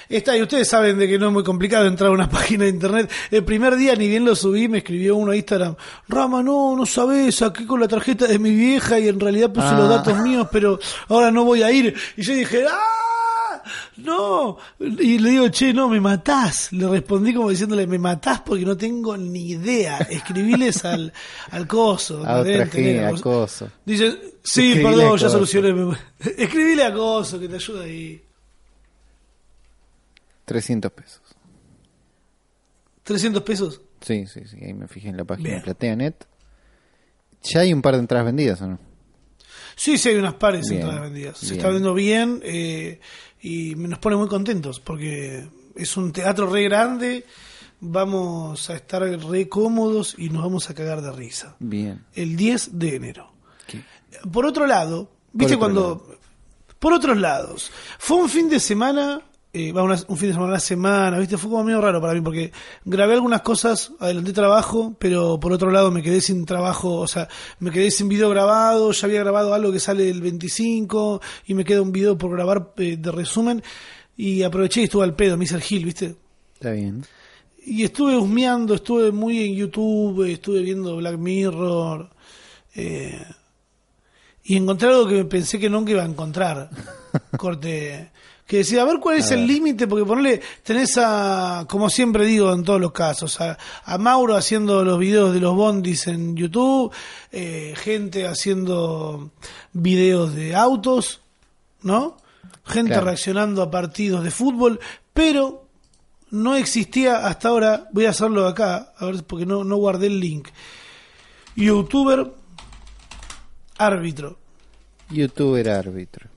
está 0.09 0.35
y 0.35 0.41
ustedes 0.41 0.67
saben 0.69 0.97
de 0.99 1.07
que 1.07 1.19
no 1.19 1.27
es 1.27 1.33
muy 1.35 1.45
complicado 1.45 1.85
entrar 1.87 2.09
a 2.09 2.15
una 2.15 2.31
página 2.31 2.65
de 2.65 2.71
internet. 2.71 3.11
El 3.31 3.45
primer 3.45 3.77
día 3.77 3.95
ni 3.95 4.09
bien 4.09 4.25
lo 4.25 4.35
subí, 4.35 4.69
me 4.69 4.79
escribió 4.79 5.17
uno 5.17 5.33
a 5.33 5.37
Instagram, 5.37 5.77
Rama, 6.09 6.43
no, 6.43 6.77
no 6.77 6.87
sabes, 6.87 7.35
saqué 7.35 7.67
con 7.67 7.79
la 7.79 7.89
tarjeta 7.89 8.27
de 8.27 8.39
mi 8.39 8.55
vieja 8.55 8.99
y 8.99 9.09
en 9.09 9.21
realidad 9.21 9.53
puse 9.53 9.67
Ah. 9.67 9.77
los 9.79 9.89
datos 9.91 10.19
míos, 10.21 10.49
pero 10.51 10.79
ahora 11.09 11.31
no 11.31 11.45
voy 11.45 11.63
a 11.63 11.71
ir. 11.71 11.95
Y 12.17 12.23
yo 12.23 12.33
dije, 12.33 12.65
¡ah! 12.67 12.79
No. 13.97 14.59
Y 14.79 15.19
le 15.19 15.31
digo, 15.31 15.49
che, 15.51 15.73
no, 15.73 15.89
me 15.89 16.01
matás. 16.01 16.73
Le 16.73 16.89
respondí 16.89 17.35
como 17.35 17.51
diciéndole, 17.51 17.87
me 17.87 17.99
matás 17.99 18.41
porque 18.41 18.65
no 18.65 18.77
tengo 18.77 19.17
ni 19.17 19.51
idea. 19.51 19.99
Escribiles 19.99 20.85
al, 20.85 21.13
al 21.51 21.67
coso. 21.67 22.19
A 22.19 22.41
otra 22.41 22.45
deben 22.45 22.71
tener. 22.71 23.07
gente, 23.09 23.19
a 23.19 23.21
coso. 23.21 23.71
Dicen, 23.85 24.19
sí, 24.43 24.73
Escribile 24.73 24.97
perdón, 24.97 25.19
ya 25.19 25.29
solucioné. 25.29 25.97
Escribile 26.37 26.85
a 26.85 26.93
coso, 26.93 27.39
que 27.39 27.49
te 27.49 27.55
ayuda 27.57 27.85
ahí. 27.85 28.23
300 30.45 30.93
pesos. 30.93 31.21
300 33.05 33.43
pesos. 33.43 33.81
Sí, 34.01 34.27
sí, 34.27 34.43
sí. 34.47 34.57
Ahí 34.63 34.75
me 34.75 34.89
fijé 34.89 35.09
en 35.09 35.17
la 35.17 35.25
página 35.25 35.57
de 35.57 35.61
PlateaNet. 35.61 36.27
¿Ya 37.43 37.61
hay 37.61 37.73
un 37.73 37.83
par 37.83 37.95
de 37.95 38.01
entradas 38.01 38.27
vendidas 38.27 38.61
o 38.63 38.67
no? 38.67 38.79
Sí, 39.77 39.97
sí, 39.97 40.11
hay 40.11 40.17
unas 40.17 40.35
pares 40.35 40.69
Bien, 40.69 40.83
entradas 40.83 41.03
vendidas. 41.03 41.39
Se 41.39 41.47
bien. 41.47 41.57
está 41.57 41.69
vendiendo 41.69 41.95
bien 41.95 42.41
eh, 42.45 43.01
y 43.43 43.75
nos 43.75 43.99
pone 43.99 44.17
muy 44.17 44.29
contentos 44.29 44.81
porque 44.81 45.49
es 45.75 45.97
un 45.97 46.13
teatro 46.13 46.49
re 46.51 46.65
grande. 46.65 47.25
Vamos 47.81 48.69
a 48.69 48.75
estar 48.75 49.03
re 49.03 49.49
cómodos 49.49 50.15
y 50.19 50.29
nos 50.29 50.43
vamos 50.43 50.69
a 50.69 50.75
cagar 50.75 51.01
de 51.01 51.13
risa. 51.13 51.57
Bien. 51.59 52.05
El 52.15 52.37
10 52.37 52.79
de 52.79 52.97
enero. 52.97 53.33
¿Qué? 53.67 53.83
Por 54.31 54.45
otro 54.45 54.67
lado, 54.67 55.11
¿viste 55.33 55.55
otro 55.55 55.59
cuando... 55.59 56.17
Por 56.79 56.95
otros 56.95 57.19
lados, 57.19 57.71
fue 57.99 58.17
un 58.17 58.29
fin 58.29 58.49
de 58.49 58.59
semana, 58.59 59.21
eh, 59.53 59.73
va, 59.73 59.83
una- 59.83 59.99
un 60.09 60.17
fin 60.17 60.29
de 60.29 60.35
semana, 60.35 60.53
una 60.53 60.61
semana, 60.61 61.19
¿viste? 61.19 61.37
Fue 61.37 61.51
como 61.51 61.65
medio 61.65 61.81
raro 61.81 62.01
para 62.01 62.15
mí 62.15 62.21
porque 62.21 62.53
grabé 62.85 63.15
algunas 63.15 63.43
cosas, 63.43 63.93
adelanté 63.99 64.33
trabajo, 64.33 64.95
pero 64.99 65.41
por 65.41 65.53
otro 65.53 65.71
lado 65.71 65.91
me 65.91 66.03
quedé 66.03 66.21
sin 66.21 66.45
trabajo, 66.47 66.97
o 66.99 67.09
sea, 67.09 67.29
me 67.59 67.71
quedé 67.71 67.91
sin 67.91 68.09
video 68.09 68.31
grabado, 68.31 68.93
ya 68.93 69.07
había 69.07 69.21
grabado 69.21 69.53
algo 69.53 69.73
que 69.73 69.81
sale 69.81 70.09
el 70.09 70.21
25 70.21 71.21
y 71.47 71.55
me 71.55 71.65
queda 71.65 71.83
un 71.83 71.91
video 71.93 72.17
por 72.17 72.31
grabar 72.31 72.73
eh, 72.77 72.97
de 72.97 73.11
resumen 73.13 73.63
y 74.17 74.43
aproveché 74.43 74.83
y 74.83 74.85
estuve 74.85 75.05
al 75.05 75.15
pedo, 75.17 75.37
me 75.37 75.45
hice 75.45 75.57
el 75.57 75.63
gil, 75.63 75.85
¿viste? 75.85 76.15
Está 76.55 76.71
bien. 76.73 77.05
Y 77.67 77.83
estuve 77.85 78.17
husmeando, 78.17 78.75
estuve 78.75 79.11
muy 79.13 79.45
en 79.45 79.55
YouTube, 79.55 80.31
estuve 80.31 80.61
viendo 80.63 80.97
Black 80.97 81.19
Mirror. 81.19 82.09
eh, 82.75 83.21
y 84.45 84.57
encontré 84.57 84.89
algo 84.89 85.07
que 85.07 85.25
pensé 85.27 85.59
que 85.59 85.69
nunca 85.69 85.91
iba 85.93 86.03
a 86.03 86.07
encontrar. 86.07 86.71
Corte. 87.37 88.11
Que 88.51 88.57
decía, 88.57 88.83
a 88.83 88.85
ver 88.85 88.99
cuál 88.99 89.19
es 89.19 89.31
el 89.31 89.47
límite, 89.47 89.87
porque 89.87 90.05
ponerle, 90.05 90.41
tenés 90.65 90.99
a, 90.99 91.67
como 91.69 91.89
siempre 91.89 92.27
digo 92.27 92.53
en 92.53 92.65
todos 92.65 92.81
los 92.81 92.91
casos, 92.91 93.41
a, 93.41 93.57
a 93.85 93.97
Mauro 93.97 94.35
haciendo 94.35 94.83
los 94.83 94.99
videos 94.99 95.33
de 95.33 95.39
los 95.39 95.55
bondis 95.55 96.09
en 96.09 96.35
YouTube, 96.35 96.93
eh, 97.31 97.75
gente 97.77 98.27
haciendo 98.27 99.31
videos 99.73 100.35
de 100.35 100.57
autos, 100.57 101.21
¿no? 101.83 102.17
Gente 102.65 102.91
Claro. 102.91 103.07
reaccionando 103.07 103.63
a 103.63 103.71
partidos 103.71 104.25
de 104.25 104.33
fútbol, 104.33 104.81
pero 105.13 105.69
no 106.33 106.57
existía 106.57 107.29
hasta 107.29 107.51
ahora, 107.51 107.89
voy 107.93 108.07
a 108.07 108.11
hacerlo 108.11 108.49
acá, 108.49 108.95
a 108.99 109.07
ver, 109.07 109.23
porque 109.23 109.47
no, 109.47 109.63
no 109.63 109.77
guardé 109.77 110.09
el 110.09 110.19
link. 110.19 110.49
Youtuber 111.55 112.33
árbitro. 113.79 114.39
Youtuber 115.09 115.71
árbitro. 115.71 116.30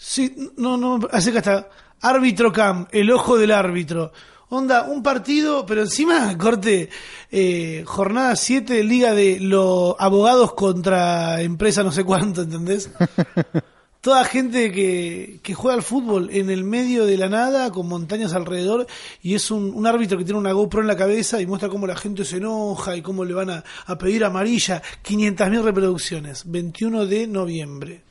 Sí, 0.00 0.52
no, 0.56 0.76
no, 0.76 1.00
hace 1.10 1.32
que 1.32 1.38
hasta 1.38 1.68
árbitro 2.00 2.52
cam, 2.52 2.86
el 2.92 3.10
ojo 3.10 3.36
del 3.36 3.50
árbitro. 3.50 4.12
Onda, 4.48 4.84
un 4.84 5.02
partido, 5.02 5.66
pero 5.66 5.82
encima, 5.82 6.38
corte, 6.38 6.88
eh, 7.32 7.82
jornada 7.84 8.36
7, 8.36 8.84
liga 8.84 9.12
de 9.12 9.40
los 9.40 9.96
abogados 9.98 10.54
contra 10.54 11.42
empresa 11.42 11.82
no 11.82 11.90
sé 11.90 12.04
cuánto, 12.04 12.42
¿entendés? 12.42 12.90
Toda 14.00 14.24
gente 14.24 14.70
que, 14.70 15.40
que 15.42 15.54
juega 15.54 15.74
al 15.74 15.82
fútbol 15.82 16.30
en 16.32 16.48
el 16.50 16.62
medio 16.62 17.04
de 17.04 17.16
la 17.16 17.28
nada, 17.28 17.72
con 17.72 17.88
montañas 17.88 18.32
alrededor, 18.34 18.86
y 19.20 19.34
es 19.34 19.50
un, 19.50 19.74
un 19.74 19.84
árbitro 19.88 20.16
que 20.16 20.24
tiene 20.24 20.38
una 20.38 20.52
GoPro 20.52 20.80
en 20.80 20.86
la 20.86 20.96
cabeza 20.96 21.42
y 21.42 21.46
muestra 21.46 21.68
cómo 21.68 21.88
la 21.88 21.96
gente 21.96 22.24
se 22.24 22.36
enoja 22.36 22.94
y 22.94 23.02
cómo 23.02 23.24
le 23.24 23.34
van 23.34 23.50
a, 23.50 23.64
a 23.86 23.98
pedir 23.98 24.24
amarilla. 24.24 24.80
500.000 25.04 25.62
reproducciones, 25.62 26.48
21 26.48 27.06
de 27.06 27.26
noviembre. 27.26 28.07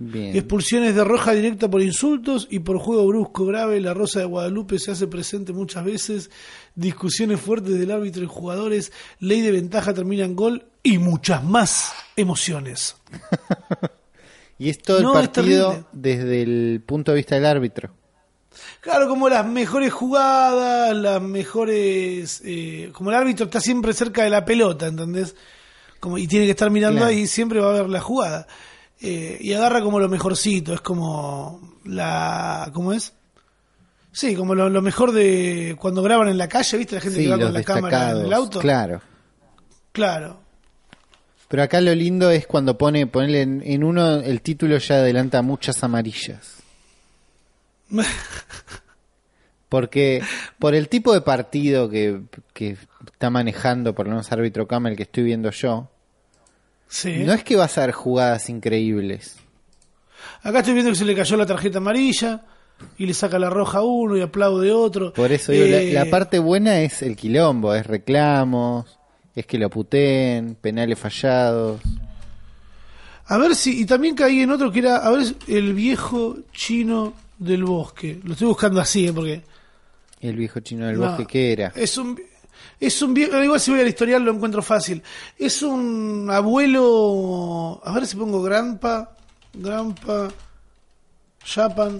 Bien. 0.00 0.36
Expulsiones 0.36 0.94
de 0.94 1.02
roja 1.04 1.32
directa 1.32 1.68
por 1.70 1.82
insultos 1.82 2.46
y 2.50 2.60
por 2.60 2.78
juego 2.78 3.06
brusco 3.06 3.44
grave. 3.46 3.80
La 3.80 3.94
Rosa 3.94 4.20
de 4.20 4.24
Guadalupe 4.26 4.78
se 4.78 4.90
hace 4.92 5.06
presente 5.06 5.52
muchas 5.52 5.84
veces. 5.84 6.30
Discusiones 6.74 7.40
fuertes 7.40 7.78
del 7.78 7.90
árbitro 7.90 8.22
y 8.22 8.26
jugadores. 8.26 8.92
Ley 9.20 9.40
de 9.40 9.50
ventaja 9.52 9.92
termina 9.92 10.24
en 10.24 10.36
gol 10.36 10.66
y 10.82 10.98
muchas 10.98 11.42
más 11.44 11.92
emociones. 12.16 12.96
Y 14.60 14.70
es 14.70 14.78
todo 14.82 14.98
el 14.98 15.04
No, 15.04 15.12
partido 15.12 15.86
desde 15.92 16.42
el 16.42 16.82
punto 16.84 17.12
de 17.12 17.18
vista 17.18 17.36
del 17.36 17.46
árbitro. 17.46 17.90
Claro, 18.80 19.06
como 19.06 19.28
las 19.28 19.46
mejores 19.46 19.92
jugadas, 19.92 20.96
las 20.96 21.22
mejores... 21.22 22.42
eh, 22.44 22.90
como 22.92 23.10
el 23.10 23.16
árbitro 23.16 23.44
está 23.46 23.60
siempre 23.60 23.92
cerca 23.92 24.24
de 24.24 24.30
la 24.30 24.44
pelota, 24.44 24.88
¿entendés? 24.88 25.36
Como, 26.00 26.18
y 26.18 26.26
tiene 26.26 26.44
que 26.46 26.50
estar 26.52 26.70
mirando 26.70 26.98
Claro. 26.98 27.10
ahí, 27.12 27.28
siempre 27.28 27.60
va 27.60 27.70
a 27.70 27.82
ver 27.82 27.88
la 27.88 28.00
jugada. 28.00 28.48
Eh, 29.00 29.38
y 29.40 29.52
agarra 29.52 29.80
como 29.80 30.00
lo 30.00 30.08
mejorcito, 30.08 30.74
es 30.74 30.80
como 30.80 31.78
la... 31.84 32.70
¿Cómo 32.72 32.92
es? 32.92 33.12
Sí, 34.10 34.34
como 34.34 34.54
lo, 34.54 34.68
lo 34.68 34.82
mejor 34.82 35.12
de 35.12 35.76
cuando 35.78 36.02
graban 36.02 36.28
en 36.28 36.38
la 36.38 36.48
calle, 36.48 36.78
¿viste? 36.78 36.96
La 36.96 37.00
gente 37.00 37.18
Sí, 37.18 37.24
que 37.24 37.30
va 37.30 37.38
con 37.38 37.52
la 37.52 37.62
cámara 37.62 38.10
en 38.10 38.26
el 38.26 38.32
auto. 38.32 38.58
Claro. 38.58 39.00
Claro. 39.92 40.40
Pero 41.48 41.62
acá 41.62 41.80
lo 41.80 41.94
lindo 41.94 42.30
es 42.30 42.46
cuando 42.46 42.76
pone 42.76 43.06
ponerle 43.06 43.42
en, 43.42 43.62
en 43.64 43.84
uno 43.84 44.16
el 44.16 44.42
título 44.42 44.76
ya 44.78 44.96
adelanta 44.96 45.40
muchas 45.42 45.82
amarillas. 45.84 46.56
Porque 49.68 50.22
por 50.58 50.74
el 50.74 50.88
tipo 50.88 51.12
de 51.12 51.20
partido 51.20 51.88
que, 51.90 52.22
que 52.54 52.76
está 53.12 53.30
manejando, 53.30 53.94
por 53.94 54.06
lo 54.06 54.12
menos 54.12 54.32
árbitro 54.32 54.66
Cama, 54.66 54.88
el 54.88 54.96
que 54.96 55.02
estoy 55.04 55.24
viendo 55.24 55.50
yo, 55.50 55.90
sí. 56.88 57.22
no 57.24 57.32
es 57.32 57.44
que 57.44 57.56
vas 57.56 57.76
a 57.78 57.82
ver 57.82 57.92
jugadas 57.92 58.48
increíbles. 58.48 59.36
Acá 60.42 60.60
estoy 60.60 60.74
viendo 60.74 60.92
que 60.92 60.98
se 60.98 61.04
le 61.04 61.14
cayó 61.14 61.36
la 61.36 61.46
tarjeta 61.46 61.78
amarilla 61.78 62.42
y 62.96 63.06
le 63.06 63.14
saca 63.14 63.38
la 63.38 63.50
roja 63.50 63.78
a 63.78 63.82
uno 63.82 64.16
y 64.16 64.20
aplaude 64.20 64.72
otro. 64.72 65.12
Por 65.12 65.32
eso 65.32 65.52
digo, 65.52 65.64
Eh, 65.64 65.92
la, 65.92 66.04
la 66.04 66.10
parte 66.10 66.38
buena 66.38 66.80
es 66.80 67.02
el 67.02 67.16
quilombo, 67.16 67.74
es 67.74 67.86
reclamos, 67.86 68.98
es 69.34 69.46
que 69.46 69.58
lo 69.58 69.70
puteen, 69.70 70.56
penales 70.56 70.98
fallados. 70.98 71.80
A 73.26 73.36
ver 73.36 73.54
si, 73.54 73.82
y 73.82 73.84
también 73.84 74.14
caí 74.14 74.40
en 74.40 74.50
otro 74.50 74.72
que 74.72 74.78
era, 74.80 74.96
a 74.98 75.10
ver, 75.10 75.26
el 75.48 75.74
viejo 75.74 76.38
chino 76.52 77.12
del 77.38 77.64
bosque. 77.64 78.20
Lo 78.24 78.32
estoy 78.32 78.48
buscando 78.48 78.80
así, 78.80 79.06
¿eh? 79.06 79.12
porque... 79.12 79.42
El 80.20 80.34
viejo 80.36 80.60
chino 80.60 80.86
del 80.86 80.98
no, 80.98 81.08
bosque, 81.08 81.26
¿qué 81.26 81.52
era? 81.52 81.72
Es 81.76 81.98
un, 81.98 82.18
es 82.80 83.02
un 83.02 83.14
viejo, 83.14 83.42
igual 83.42 83.60
si 83.60 83.70
voy 83.70 83.80
al 83.80 83.88
historial 83.88 84.22
lo 84.24 84.32
encuentro 84.32 84.62
fácil. 84.62 85.02
Es 85.36 85.62
un 85.62 86.28
abuelo, 86.30 87.80
a 87.84 87.92
ver 87.92 88.06
si 88.06 88.16
pongo 88.16 88.42
Granpa, 88.42 89.16
Granpa, 89.54 90.28
Japan, 91.44 91.98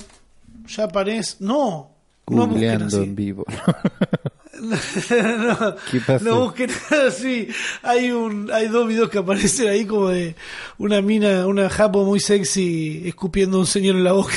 Japanés, 0.67 1.37
no. 1.41 1.91
No 2.29 2.47
busquen 2.47 2.51
Googleando 2.51 2.87
así. 2.87 2.97
en 2.97 3.17
vivo. 3.17 3.45
no, 4.61 5.75
¿Qué 5.91 6.01
pasó? 6.07 6.25
no 6.25 6.41
busquen 6.43 6.71
así. 7.09 7.49
Hay 7.83 8.11
un, 8.11 8.51
hay 8.53 8.69
dos 8.69 8.87
videos 8.87 9.09
que 9.09 9.19
aparecen 9.19 9.69
ahí 9.69 9.87
como 9.87 10.09
de 10.09 10.37
una 10.79 11.01
mina, 11.01 11.47
una 11.47 11.71
japo 11.71 12.05
muy 12.05 12.21
sexy 12.21 13.03
escupiendo 13.07 13.57
a 13.57 13.61
un 13.61 13.67
señor 13.67 13.97
en 13.97 14.05
la 14.05 14.13
boca. 14.13 14.35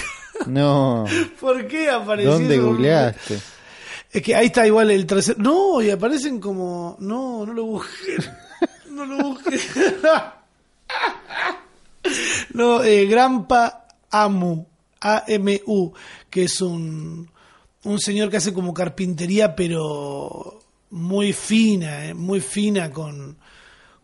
no, 0.48 1.06
¿Por 1.40 1.68
qué 1.68 1.90
apareció 1.90 2.32
¿dónde 2.32 2.58
googleaste? 2.60 3.40
Es 4.12 4.22
que 4.22 4.36
ahí 4.36 4.48
está 4.48 4.68
igual 4.68 4.92
el 4.92 5.06
tercer. 5.06 5.38
No, 5.40 5.82
y 5.82 5.90
aparecen 5.90 6.40
como. 6.40 6.98
No, 7.00 7.46
no 7.46 7.54
lo 7.54 7.66
busquen. 7.66 8.18
No 8.92 9.06
lo 9.06 9.18
busquen. 9.30 9.60
no, 12.54 12.84
eh, 12.84 13.06
Grampa 13.06 13.88
Amu. 14.10 14.66
A-M-U. 15.00 15.94
Que 16.30 16.44
es 16.44 16.62
un. 16.62 17.32
Un 17.84 18.00
señor 18.00 18.30
que 18.30 18.38
hace 18.38 18.54
como 18.54 18.74
carpintería, 18.74 19.56
pero. 19.56 20.60
Muy 20.92 21.32
fina, 21.32 22.08
eh, 22.08 22.14
muy 22.14 22.42
fina 22.42 22.92
con. 22.92 23.38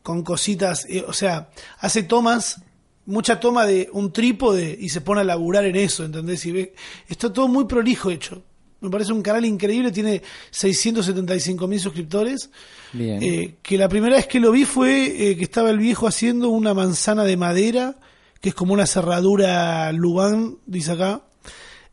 Con 0.02 0.24
cositas. 0.24 0.86
eh, 0.90 1.04
o 1.06 1.14
sea, 1.14 1.50
hace 1.80 2.04
tomas. 2.04 2.62
Mucha 3.06 3.40
toma 3.40 3.66
de 3.66 3.90
un 3.94 4.12
trípode 4.12 4.78
y 4.80 4.90
se 4.90 5.00
pone 5.02 5.22
a 5.22 5.24
laburar 5.26 5.64
en 5.66 5.76
eso, 5.78 6.04
¿entendés? 6.04 6.46
Y 6.46 6.52
ve, 6.52 6.76
está 7.08 7.32
todo 7.32 7.48
muy 7.48 7.66
prolijo 7.66 8.10
hecho. 8.10 8.42
Me 8.80 8.90
parece 8.90 9.12
un 9.12 9.24
canal 9.24 9.44
increíble, 9.46 9.92
tiene 9.92 10.22
675 10.52 11.68
mil 11.68 11.80
suscriptores. 11.80 12.50
Bien. 12.94 13.22
Eh, 13.22 13.56
que 13.62 13.78
la 13.78 13.90
primera 13.90 14.16
vez 14.16 14.28
que 14.28 14.40
lo 14.40 14.52
vi 14.52 14.66
fue 14.66 15.32
eh, 15.32 15.36
que 15.36 15.44
estaba 15.44 15.72
el 15.72 15.80
viejo 15.80 16.08
haciendo 16.08 16.50
una 16.50 16.74
manzana 16.74 17.24
de 17.24 17.38
madera, 17.38 17.96
que 18.40 18.50
es 18.50 18.56
como 18.56 18.74
una 18.74 18.86
cerradura 18.86 19.92
Luban, 19.92 20.58
dice 20.66 20.92
acá. 20.92 21.24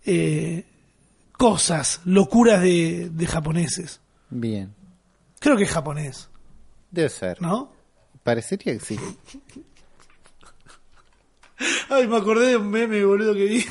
Eh, 0.05 0.67
cosas, 1.33 2.01
locuras 2.05 2.61
de, 2.61 3.09
de 3.11 3.27
japoneses. 3.27 4.01
Bien. 4.29 4.75
Creo 5.41 5.57
que 5.57 5.65
es 5.65 5.71
japonés, 5.71 6.29
Debe 6.91 7.09
ser. 7.09 7.41
¿no? 7.43 7.73
Parecería 8.23 8.73
que 8.75 8.81
sí. 8.81 8.99
Ay, 11.89 12.07
me 12.07 12.17
acordé 12.17 12.49
de 12.49 12.57
un 12.57 12.71
meme, 12.71 13.05
boludo, 13.05 13.35
que 13.35 13.45
vi. 13.45 13.65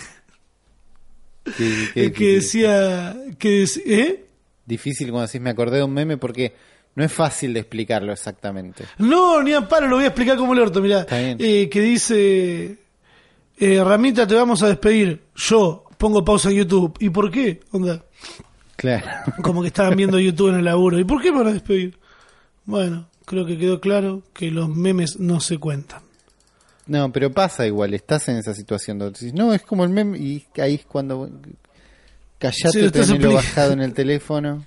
Qué- 1.57 1.89
qué 1.93 2.05
el 2.05 2.13
que 2.13 2.27
decía 2.35 3.15
que 3.37 3.63
¿eh? 3.85 4.25
Difícil 4.65 5.09
cuando 5.11 5.27
decís 5.27 5.41
me 5.41 5.49
acordé 5.49 5.77
de 5.77 5.83
un 5.83 5.93
meme 5.93 6.17
porque 6.17 6.53
no 6.95 7.03
es 7.03 7.11
fácil 7.11 7.53
de 7.53 7.59
explicarlo 7.61 8.13
exactamente. 8.13 8.85
No, 8.99 9.41
ni 9.43 9.53
a 9.53 9.67
palo, 9.67 9.87
lo 9.87 9.95
voy 9.97 10.05
a 10.05 10.09
explicar 10.09 10.37
como 10.37 10.53
el 10.53 10.59
orto, 10.59 10.79
mirá. 10.81 11.05
Eh, 11.09 11.67
que 11.69 11.81
dice, 11.81 12.77
eh, 13.57 13.83
Ramita, 13.83 14.25
te 14.27 14.35
vamos 14.35 14.61
a 14.63 14.67
despedir. 14.67 15.21
Yo 15.35 15.83
pongo 15.97 16.23
pausa 16.23 16.49
en 16.51 16.57
YouTube. 16.57 16.95
¿Y 16.99 17.09
por 17.09 17.31
qué? 17.31 17.61
Onda, 17.71 18.05
Claro. 18.75 19.05
como 19.41 19.61
que 19.61 19.67
estaban 19.67 19.95
viendo 19.97 20.19
YouTube 20.19 20.49
en 20.49 20.55
el 20.59 20.65
laburo. 20.65 20.99
¿Y 20.99 21.03
por 21.03 21.19
qué 21.21 21.31
me 21.31 21.39
van 21.39 21.47
a 21.47 21.53
despedir? 21.53 21.97
Bueno, 22.65 23.09
creo 23.25 23.45
que 23.45 23.57
quedó 23.57 23.81
claro 23.81 24.21
que 24.33 24.51
los 24.51 24.69
memes 24.69 25.19
no 25.19 25.39
se 25.39 25.57
cuentan. 25.57 26.02
No, 26.85 27.11
pero 27.11 27.31
pasa 27.31 27.65
igual, 27.65 27.93
estás 27.93 28.27
en 28.27 28.37
esa 28.37 28.53
situación 28.53 28.99
donde 28.99 29.17
decís, 29.17 29.33
no, 29.33 29.53
es 29.53 29.61
como 29.61 29.83
el 29.85 29.89
meme 29.89 30.17
y 30.17 30.45
ahí 30.61 30.75
es 30.75 30.85
cuando 30.85 31.27
Sí, 31.27 31.55
callate, 32.37 32.81
lo 32.81 32.91
tenelo 32.91 33.31
expli- 33.31 33.33
bajado 33.35 33.71
en 33.71 33.81
el 33.81 33.93
teléfono. 33.93 34.65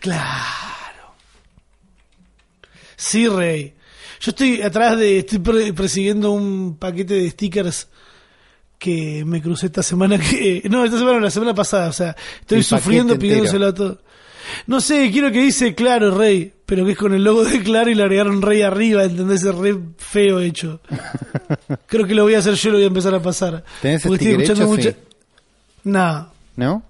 Claro. 0.00 0.24
Sí, 2.96 3.28
Rey. 3.28 3.74
Yo 4.20 4.30
estoy 4.30 4.62
atrás 4.62 4.96
de, 4.96 5.18
estoy 5.18 5.38
pre- 5.40 5.72
persiguiendo 5.74 6.30
un 6.32 6.76
paquete 6.78 7.14
de 7.14 7.30
stickers 7.30 7.88
que 8.78 9.24
me 9.26 9.42
crucé 9.42 9.66
esta 9.66 9.82
semana 9.82 10.18
que, 10.18 10.62
no, 10.70 10.84
esta 10.86 10.98
semana, 10.98 11.20
la 11.20 11.30
semana 11.30 11.54
pasada, 11.54 11.88
o 11.88 11.92
sea, 11.92 12.16
estoy 12.40 12.58
El 12.58 12.64
sufriendo 12.64 13.18
pidiéndoselo 13.18 13.66
a 13.66 13.74
todos. 13.74 13.98
No 14.66 14.80
sé, 14.80 15.10
quiero 15.10 15.30
que 15.30 15.42
dice 15.42 15.74
Claro, 15.74 16.16
Rey, 16.16 16.53
pero 16.66 16.84
que 16.84 16.92
es 16.92 16.98
con 16.98 17.12
el 17.14 17.22
logo 17.24 17.44
de 17.44 17.62
Claro 17.62 17.90
y 17.90 17.94
le 17.94 18.02
agregaron 18.02 18.40
Rey 18.42 18.62
arriba, 18.62 19.04
¿entendés? 19.04 19.44
Es 19.44 19.54
re 19.54 19.78
feo 19.98 20.40
hecho. 20.40 20.80
Creo 21.86 22.06
que 22.06 22.14
lo 22.14 22.22
voy 22.24 22.34
a 22.34 22.38
hacer 22.38 22.54
yo, 22.54 22.70
lo 22.70 22.76
voy 22.76 22.84
a 22.84 22.88
empezar 22.88 23.14
a 23.14 23.20
pasar. 23.22 23.64
¿Tenés 23.82 24.02
Porque 24.06 24.24
sticker 24.34 24.50
hecho? 24.50 24.66
mucha... 24.66 24.90
Sí. 24.92 24.96
Nah. 25.84 26.26
¿No? 26.56 26.82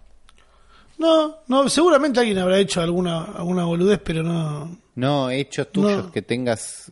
No, 0.98 1.36
no, 1.48 1.68
seguramente 1.68 2.20
alguien 2.20 2.38
habrá 2.38 2.58
hecho 2.58 2.80
alguna, 2.80 3.24
alguna 3.24 3.64
boludez, 3.64 4.00
pero 4.04 4.22
no. 4.22 4.78
No, 4.94 5.28
hechos 5.30 5.72
tuyos 5.72 6.04
No. 6.04 6.12
que 6.12 6.22
tengas 6.22 6.90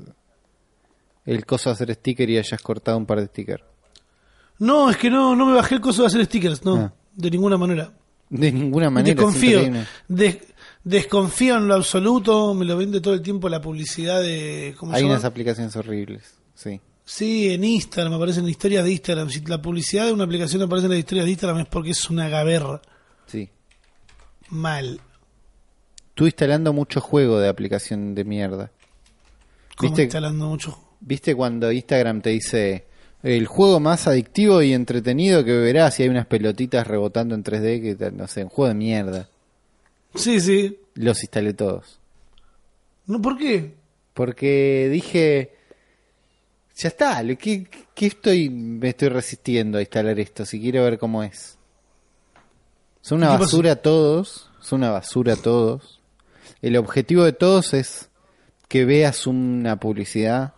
el 1.24 1.46
coso 1.46 1.70
de 1.70 1.74
hacer 1.74 1.94
sticker 1.94 2.28
y 2.28 2.38
hayas 2.38 2.60
cortado 2.60 2.98
un 2.98 3.06
par 3.06 3.20
de 3.20 3.26
stickers. 3.26 3.62
No, 4.58 4.90
es 4.90 4.96
que 4.96 5.08
no, 5.08 5.36
no 5.36 5.46
me 5.46 5.54
bajé 5.54 5.76
el 5.76 5.80
coso 5.80 6.02
de 6.02 6.08
hacer 6.08 6.24
stickers, 6.24 6.64
no, 6.64 6.76
Ah. 6.76 6.92
de 7.14 7.30
ninguna 7.30 7.56
manera. 7.56 7.92
De 8.28 8.50
ninguna 8.50 8.90
manera. 8.90 9.10
es 9.12 9.16
Desconfío, 9.16 9.62
increíble. 9.62 9.86
Des- 10.84 11.02
desconfío 11.02 11.56
en 11.56 11.68
lo 11.68 11.74
absoluto, 11.74 12.54
me 12.54 12.64
lo 12.64 12.76
vende 12.76 13.00
todo 13.00 13.14
el 13.14 13.22
tiempo 13.22 13.48
la 13.48 13.60
publicidad 13.60 14.20
de... 14.20 14.74
¿cómo 14.78 14.92
Hay 14.94 15.04
unas 15.04 15.24
aplicaciones 15.24 15.74
horribles. 15.76 16.34
Sí. 16.54 16.80
Sí, 17.04 17.52
en 17.52 17.64
Instagram, 17.64 18.14
aparecen 18.14 18.48
historias 18.48 18.84
de 18.84 18.92
Instagram. 18.92 19.28
Si 19.28 19.40
la 19.44 19.60
publicidad 19.60 20.06
de 20.06 20.12
una 20.12 20.24
aplicación 20.24 20.62
aparece 20.62 20.86
en 20.86 20.92
las 20.92 20.98
historias 21.00 21.24
de 21.26 21.32
Instagram 21.32 21.58
es 21.60 21.66
porque 21.66 21.90
es 21.90 22.08
una 22.10 22.28
gaberra. 22.28 22.80
Sí. 23.26 23.48
Mal. 24.50 25.00
Tú 26.14 26.26
instalando 26.26 26.72
mucho 26.72 27.00
juego 27.00 27.40
de 27.40 27.48
aplicación 27.48 28.14
de 28.14 28.24
mierda. 28.24 28.70
Como 29.76 29.90
¿Viste? 29.90 30.04
instalando 30.04 30.46
mucho. 30.48 30.78
¿Viste 31.00 31.34
cuando 31.34 31.72
Instagram 31.72 32.20
te 32.20 32.30
dice 32.30 32.86
el 33.22 33.46
juego 33.46 33.80
más 33.80 34.06
adictivo 34.06 34.62
y 34.62 34.72
entretenido 34.72 35.44
que 35.44 35.52
verás 35.56 35.98
y 35.98 36.04
hay 36.04 36.08
unas 36.08 36.26
pelotitas 36.26 36.86
rebotando 36.86 37.34
en 37.34 37.42
3D 37.42 37.98
que 37.98 38.10
no 38.12 38.28
sé, 38.28 38.44
un 38.44 38.50
juego 38.50 38.68
de 38.68 38.74
mierda? 38.74 39.28
Sí, 40.14 40.40
sí. 40.40 40.78
Los 40.94 41.22
instalé 41.22 41.54
todos. 41.54 41.98
No, 43.06 43.20
¿por 43.20 43.38
qué? 43.38 43.74
Porque 44.14 44.88
dije, 44.90 45.54
ya 46.76 46.88
está, 46.88 47.22
¿qué, 47.36 47.66
qué 47.94 48.06
estoy, 48.06 48.50
me 48.50 48.90
estoy 48.90 49.08
resistiendo 49.08 49.78
a 49.78 49.80
instalar 49.80 50.18
esto 50.20 50.44
si 50.44 50.60
quiero 50.60 50.84
ver 50.84 50.98
cómo 50.98 51.22
es? 51.22 51.58
Son 53.00 53.18
una 53.18 53.36
basura 53.36 53.76
todos, 53.76 54.50
son 54.60 54.80
una 54.80 54.90
basura 54.90 55.36
todos. 55.36 56.00
El 56.60 56.76
objetivo 56.76 57.24
de 57.24 57.32
todos 57.32 57.74
es 57.74 58.08
que 58.68 58.84
veas 58.84 59.26
una 59.26 59.76
publicidad, 59.80 60.54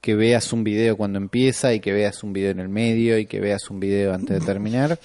que 0.00 0.14
veas 0.14 0.52
un 0.52 0.64
video 0.64 0.96
cuando 0.96 1.18
empieza 1.18 1.72
y 1.74 1.80
que 1.80 1.92
veas 1.92 2.22
un 2.24 2.32
video 2.32 2.50
en 2.50 2.60
el 2.60 2.68
medio 2.68 3.18
y 3.18 3.26
que 3.26 3.40
veas 3.40 3.70
un 3.70 3.78
video 3.78 4.12
antes 4.12 4.40
de 4.40 4.46
terminar. 4.46 4.98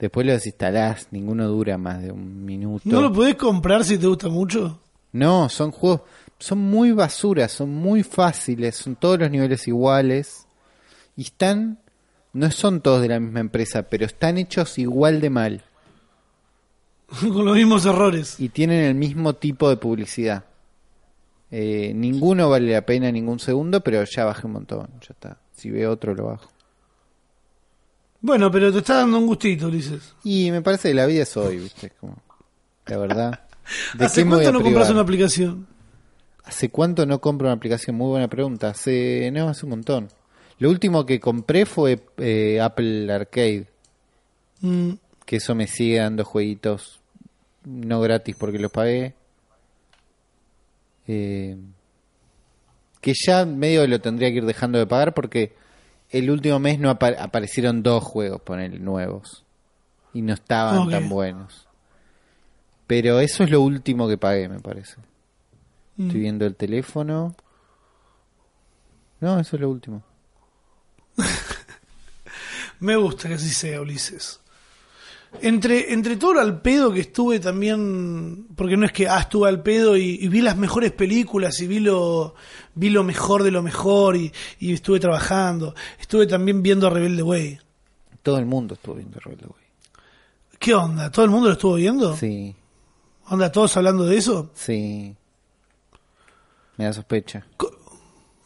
Después 0.00 0.26
lo 0.26 0.32
desinstalás, 0.32 1.08
ninguno 1.10 1.46
dura 1.46 1.76
más 1.76 2.02
de 2.02 2.10
un 2.10 2.42
minuto. 2.42 2.82
¿No 2.86 3.02
lo 3.02 3.12
podés 3.12 3.34
comprar 3.34 3.84
si 3.84 3.98
te 3.98 4.06
gusta 4.06 4.30
mucho? 4.30 4.80
No, 5.12 5.50
son 5.50 5.72
juegos, 5.72 6.00
son 6.38 6.58
muy 6.58 6.92
basuras, 6.92 7.52
son 7.52 7.74
muy 7.74 8.02
fáciles, 8.02 8.76
son 8.76 8.96
todos 8.96 9.18
los 9.18 9.30
niveles 9.30 9.68
iguales 9.68 10.46
y 11.16 11.22
están, 11.22 11.80
no 12.32 12.50
son 12.50 12.80
todos 12.80 13.02
de 13.02 13.08
la 13.08 13.20
misma 13.20 13.40
empresa, 13.40 13.82
pero 13.82 14.06
están 14.06 14.38
hechos 14.38 14.78
igual 14.78 15.20
de 15.20 15.28
mal 15.30 15.64
Con 17.20 17.44
los 17.44 17.54
mismos 17.54 17.84
errores. 17.84 18.40
y 18.40 18.48
tienen 18.48 18.84
el 18.84 18.94
mismo 18.94 19.34
tipo 19.34 19.68
de 19.68 19.76
publicidad. 19.76 20.44
Eh, 21.50 21.92
ninguno 21.94 22.48
vale 22.48 22.72
la 22.72 22.86
pena 22.86 23.12
ningún 23.12 23.38
segundo, 23.38 23.82
pero 23.82 24.02
ya 24.04 24.24
bajé 24.24 24.46
un 24.46 24.54
montón, 24.54 24.88
ya 25.00 25.08
está. 25.10 25.36
Si 25.52 25.68
veo 25.68 25.90
otro 25.92 26.14
lo 26.14 26.26
bajo. 26.26 26.48
Bueno, 28.20 28.50
pero 28.50 28.72
te 28.72 28.78
está 28.78 28.96
dando 28.96 29.18
un 29.18 29.26
gustito, 29.26 29.68
Ulises. 29.68 30.14
Y 30.24 30.50
me 30.50 30.62
parece 30.62 30.88
que 30.88 30.94
la 30.94 31.06
vida 31.06 31.22
es 31.22 31.36
hoy, 31.36 31.58
¿viste? 31.58 31.90
Como, 31.98 32.16
la 32.86 32.96
verdad. 32.98 33.40
¿De 33.94 34.04
¿Hace 34.06 34.26
cuánto 34.26 34.52
no 34.52 34.62
compras 34.62 34.90
una 34.90 35.00
aplicación? 35.00 35.66
¿Hace 36.44 36.68
cuánto 36.68 37.06
no 37.06 37.20
compro 37.20 37.46
una 37.46 37.54
aplicación? 37.54 37.96
Muy 37.96 38.08
buena 38.08 38.28
pregunta. 38.28 38.70
Hace, 38.70 39.30
no, 39.32 39.48
hace 39.48 39.64
un 39.66 39.70
montón. 39.70 40.08
Lo 40.58 40.68
último 40.68 41.06
que 41.06 41.20
compré 41.20 41.64
fue 41.64 42.00
eh, 42.18 42.60
Apple 42.60 43.10
Arcade, 43.12 43.66
Mm, 44.60 44.92
que 45.24 45.36
eso 45.36 45.54
me 45.54 45.66
sigue 45.66 45.98
dando 45.98 46.24
jueguitos 46.24 47.00
no 47.64 48.00
gratis 48.00 48.36
porque 48.38 48.58
los 48.58 48.70
pagué. 48.70 49.14
Eh, 51.06 51.56
que 53.00 53.14
ya 53.14 53.44
medio 53.46 53.86
lo 53.86 54.00
tendría 54.00 54.30
que 54.30 54.36
ir 54.36 54.44
dejando 54.44 54.78
de 54.78 54.86
pagar 54.86 55.14
porque 55.14 55.54
el 56.10 56.30
último 56.30 56.58
mes 56.58 56.78
no 56.78 56.90
apa- 56.90 57.16
aparecieron 57.18 57.82
dos 57.82 58.02
juegos, 58.04 58.40
poner 58.42 58.80
nuevos. 58.80 59.44
Y 60.12 60.22
no 60.22 60.32
estaban 60.34 60.88
tan 60.90 61.08
buenos. 61.08 61.66
Pero 62.86 63.20
eso 63.20 63.44
es 63.44 63.50
lo 63.50 63.60
último 63.60 64.08
que 64.08 64.18
pagué, 64.18 64.48
me 64.48 64.58
parece. 64.60 64.96
mm. 65.96 66.06
Estoy 66.06 66.20
viendo 66.20 66.44
el 66.46 66.56
teléfono. 66.56 67.34
No, 69.20 69.38
eso 69.38 69.56
es 69.56 69.60
lo 69.62 69.70
último. 69.70 70.02
Me 72.80 72.96
gusta 72.96 73.28
que 73.28 73.34
así 73.34 73.50
sea, 73.50 73.80
Ulises. 73.80 74.39
Entre, 75.42 75.92
entre 75.92 76.16
todo 76.16 76.34
lo 76.34 76.40
al 76.40 76.60
pedo 76.60 76.92
que 76.92 77.00
estuve 77.00 77.38
también, 77.38 78.48
porque 78.56 78.76
no 78.76 78.84
es 78.84 78.92
que, 78.92 79.08
ah, 79.08 79.20
estuve 79.20 79.48
al 79.48 79.62
pedo 79.62 79.96
y, 79.96 80.18
y 80.20 80.28
vi 80.28 80.40
las 80.42 80.56
mejores 80.56 80.92
películas 80.92 81.60
y 81.60 81.66
vi 81.68 81.78
lo, 81.80 82.34
vi 82.74 82.90
lo 82.90 83.04
mejor 83.04 83.42
de 83.44 83.50
lo 83.50 83.62
mejor 83.62 84.16
y, 84.16 84.32
y 84.58 84.72
estuve 84.74 84.98
trabajando. 85.00 85.74
Estuve 86.00 86.26
también 86.26 86.62
viendo 86.62 86.86
a 86.88 86.90
Rebelde 86.90 87.22
Way. 87.22 87.58
Todo 88.22 88.38
el 88.38 88.46
mundo 88.46 88.74
estuvo 88.74 88.96
viendo 88.96 89.18
Rebelde 89.20 89.46
Way. 89.46 89.64
¿Qué 90.58 90.74
onda? 90.74 91.10
¿Todo 91.10 91.24
el 91.24 91.30
mundo 91.30 91.46
lo 91.46 91.52
estuvo 91.54 91.74
viendo? 91.74 92.14
Sí, 92.16 92.54
¿Onda 93.28 93.50
todos 93.52 93.76
hablando 93.76 94.04
de 94.04 94.16
eso? 94.16 94.50
sí. 94.54 95.14
Me 96.76 96.86
da 96.86 96.92
sospecha. 96.94 97.46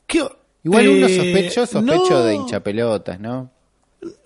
¿Qué 0.09 0.27
Igual 0.65 0.89
uno 0.89 1.07
Eh, 1.07 1.17
sospecho, 1.17 1.67
sospecho 1.67 2.11
no. 2.11 2.25
de 2.25 2.35
hinchapelotas, 2.35 3.21
¿no? 3.21 3.51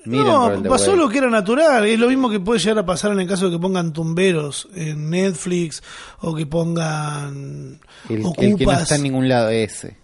Miren 0.04 0.26
no, 0.26 0.62
pasó 0.68 0.90
Way. 0.92 1.00
lo 1.00 1.08
que 1.08 1.18
era 1.18 1.28
natural. 1.30 1.84
Es 1.86 1.98
lo 1.98 2.08
mismo 2.08 2.30
que 2.30 2.40
puede 2.40 2.58
llegar 2.60 2.78
a 2.78 2.86
pasar 2.86 3.12
en 3.12 3.20
el 3.20 3.28
caso 3.28 3.46
de 3.46 3.52
que 3.52 3.58
pongan 3.60 3.92
tumberos 3.92 4.68
en 4.74 5.10
Netflix 5.10 5.82
o 6.20 6.34
que 6.34 6.46
pongan 6.46 7.80
El, 8.08 8.20
ocupas. 8.24 8.44
el 8.44 8.56
que 8.56 8.64
no 8.66 8.72
está 8.72 8.96
en 8.96 9.02
ningún 9.02 9.28
lado, 9.28 9.50
ese. 9.50 9.96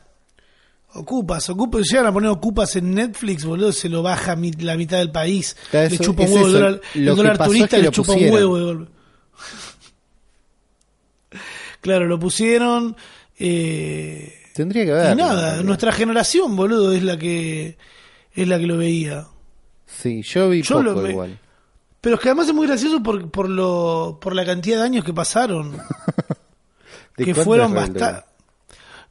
Ocupas, 0.97 1.49
ocupas, 1.51 1.83
llegan 1.91 2.07
a 2.07 2.13
poner 2.13 2.31
ocupas 2.31 2.77
en 2.77 2.95
Netflix, 2.95 3.45
boludo, 3.45 3.73
se 3.73 3.89
lo 3.89 4.03
baja 4.03 4.37
mi- 4.37 4.53
la 4.53 4.77
mitad 4.77 4.99
del 4.99 5.11
país. 5.11 5.57
Claro, 5.71 5.91
le 5.91 5.99
chupa 5.99 6.23
un 6.23 6.33
huevo 6.33 6.47
el 6.47 6.53
dólar, 6.53 6.81
el 6.95 7.09
es 7.09 7.39
turista 7.39 7.77
que 7.79 7.83
le 7.83 7.91
chupa 7.91 8.13
un 8.13 8.31
huevo 8.31 8.87
claro, 11.81 12.07
lo 12.07 12.19
pusieron. 12.19 12.97
Eh, 13.39 14.33
Tendría 14.55 14.85
que 14.85 14.93
ver. 14.93 15.13
y 15.13 15.17
nada, 15.17 15.63
nuestra 15.63 15.91
generación, 15.93 16.55
boludo, 16.57 16.93
es 16.93 17.03
la 17.03 17.19
que 17.19 17.77
es 18.33 18.49
la 18.49 18.59
que 18.59 18.67
lo 18.67 18.77
veía. 18.77 19.27
Sí, 20.01 20.23
yo 20.23 20.49
vi 20.51 20.63
Yo 20.63 20.77
poco 20.79 21.01
lo 21.03 21.11
igual. 21.11 21.39
Pero 22.01 22.17
es 22.17 22.21
que 22.23 22.29
además 22.29 22.49
es 22.49 22.55
muy 22.55 22.67
gracioso 22.67 23.03
por, 23.03 23.31
por 23.31 23.49
lo 23.49 24.19
por 24.21 24.35
la 24.35 24.45
cantidad 24.45 24.79
de 24.79 24.85
años 24.85 25.05
que 25.05 25.15
pasaron. 25.15 25.73
¿De 27.17 27.25
que 27.25 27.35
fueron 27.35 27.73
bastante. 27.73 28.25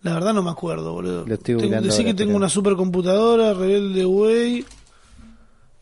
La 0.01 0.13
verdad 0.13 0.33
no 0.33 0.43
me 0.43 0.51
acuerdo, 0.51 0.91
boludo. 0.91 1.25
Lo 1.25 1.33
estoy 1.33 1.55
Tengo- 1.57 1.81
Decí 1.81 2.03
que 2.03 2.13
tengo 2.13 2.29
pero- 2.31 2.37
una 2.37 2.49
supercomputadora, 2.49 3.53
Rebelde 3.53 4.05
Way. 4.05 4.65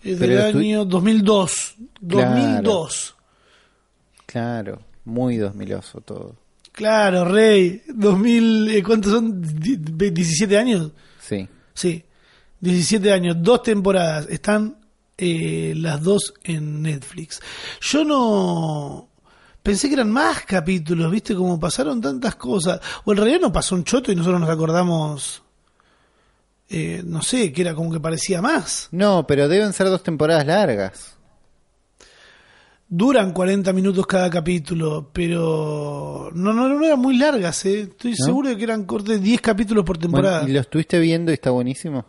Es 0.03 0.19
del 0.19 0.31
estoy- 0.31 0.65
año 0.73 0.85
2002. 0.85 1.75
Claro. 2.07 2.29
2002. 2.35 3.15
Claro, 4.25 4.79
muy 5.05 5.37
2000oso 5.37 6.01
todo. 6.03 6.35
Claro, 6.71 7.25
Rey. 7.25 7.81
2000, 7.93 8.69
eh, 8.69 8.83
¿cuántos 8.83 9.11
son? 9.11 9.41
Di- 9.41 9.77
¿17 9.77 10.57
años? 10.57 10.91
Sí. 11.19 11.47
Sí. 11.73 12.03
17 12.61 13.11
años, 13.11 13.35
dos 13.39 13.63
temporadas. 13.63 14.27
Están 14.29 14.77
eh, 15.23 15.75
las 15.77 16.01
dos 16.01 16.33
en 16.43 16.81
Netflix. 16.81 17.39
Yo 17.79 18.03
no 18.03 19.07
pensé 19.61 19.87
que 19.87 19.93
eran 19.93 20.11
más 20.11 20.45
capítulos, 20.45 21.11
viste, 21.11 21.35
como 21.35 21.59
pasaron 21.59 22.01
tantas 22.01 22.35
cosas. 22.35 22.81
O 23.05 23.11
en 23.11 23.17
realidad 23.19 23.39
no 23.39 23.53
pasó 23.53 23.75
un 23.75 23.83
choto 23.83 24.11
y 24.11 24.15
nosotros 24.15 24.41
nos 24.41 24.49
acordamos, 24.49 25.43
eh, 26.69 27.03
no 27.05 27.21
sé, 27.21 27.53
que 27.53 27.61
era 27.61 27.75
como 27.75 27.91
que 27.91 27.99
parecía 27.99 28.41
más. 28.41 28.89
No, 28.91 29.27
pero 29.27 29.47
deben 29.47 29.73
ser 29.73 29.87
dos 29.89 30.01
temporadas 30.01 30.47
largas. 30.47 31.17
Duran 32.89 33.31
40 33.31 33.71
minutos 33.73 34.07
cada 34.07 34.27
capítulo, 34.31 35.11
pero 35.13 36.31
no, 36.33 36.51
no, 36.51 36.67
no 36.67 36.83
eran 36.83 36.99
muy 36.99 37.15
largas, 37.15 37.63
¿eh? 37.65 37.81
Estoy 37.81 38.15
¿No? 38.17 38.25
seguro 38.25 38.49
de 38.49 38.57
que 38.57 38.63
eran 38.63 38.85
cortes 38.85 39.19
de 39.19 39.19
10 39.19 39.39
capítulos 39.39 39.85
por 39.85 39.97
Bueno, 39.99 40.13
temporada. 40.13 40.49
¿Y 40.49 40.51
lo 40.51 40.61
estuviste 40.61 40.97
viendo 40.97 41.29
y 41.29 41.35
está 41.35 41.51
buenísimo? 41.51 42.05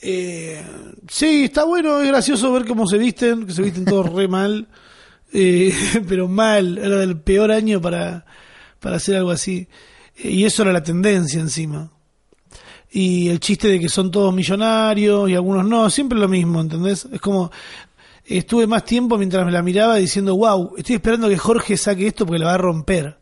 Eh, 0.00 0.62
sí, 1.08 1.44
está 1.44 1.64
bueno, 1.64 2.00
es 2.00 2.08
gracioso 2.08 2.52
ver 2.52 2.66
cómo 2.66 2.86
se 2.86 2.98
visten, 2.98 3.46
que 3.46 3.52
se 3.52 3.62
visten 3.62 3.84
todos 3.84 4.12
re 4.12 4.28
mal, 4.28 4.68
eh, 5.32 5.72
pero 6.08 6.28
mal, 6.28 6.78
era 6.78 7.02
el 7.02 7.18
peor 7.20 7.50
año 7.50 7.80
para, 7.80 8.24
para 8.80 8.96
hacer 8.96 9.16
algo 9.16 9.30
así. 9.30 9.68
Eh, 10.16 10.30
y 10.30 10.44
eso 10.44 10.62
era 10.62 10.72
la 10.72 10.82
tendencia 10.82 11.40
encima. 11.40 11.90
Y 12.90 13.28
el 13.28 13.40
chiste 13.40 13.68
de 13.68 13.80
que 13.80 13.88
son 13.88 14.10
todos 14.10 14.32
millonarios 14.32 15.28
y 15.28 15.34
algunos 15.34 15.66
no, 15.66 15.90
siempre 15.90 16.18
lo 16.18 16.28
mismo, 16.28 16.60
¿entendés? 16.60 17.06
Es 17.12 17.20
como, 17.20 17.50
estuve 18.24 18.66
más 18.66 18.84
tiempo 18.84 19.18
mientras 19.18 19.44
me 19.44 19.52
la 19.52 19.62
miraba 19.62 19.96
diciendo, 19.96 20.36
wow, 20.36 20.74
estoy 20.76 20.96
esperando 20.96 21.28
que 21.28 21.36
Jorge 21.36 21.76
saque 21.76 22.06
esto 22.06 22.24
porque 22.24 22.38
la 22.38 22.46
va 22.46 22.54
a 22.54 22.58
romper. 22.58 23.18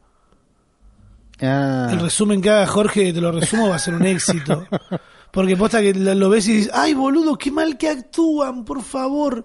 Ah, 1.41 1.89
El 1.91 2.01
resumen 2.01 2.41
que 2.41 2.51
haga 2.51 2.67
Jorge, 2.67 3.13
te 3.13 3.21
lo 3.21 3.33
resumo, 3.33 3.69
va 3.69 3.77
a 3.77 3.81
ser 3.81 3.95
un 3.95 4.07
éxito. 4.07 4.67
Porque 5.35 5.57
posta 5.57 5.83
que 5.83 5.93
lo 5.93 6.31
ves 6.31 6.47
y 6.47 6.53
dices, 6.53 6.71
ay 6.73 6.95
boludo, 6.95 7.37
qué 7.37 7.51
mal 7.51 7.77
que 7.77 7.89
actúan, 7.89 8.65
por 8.65 8.83
favor. 8.83 9.45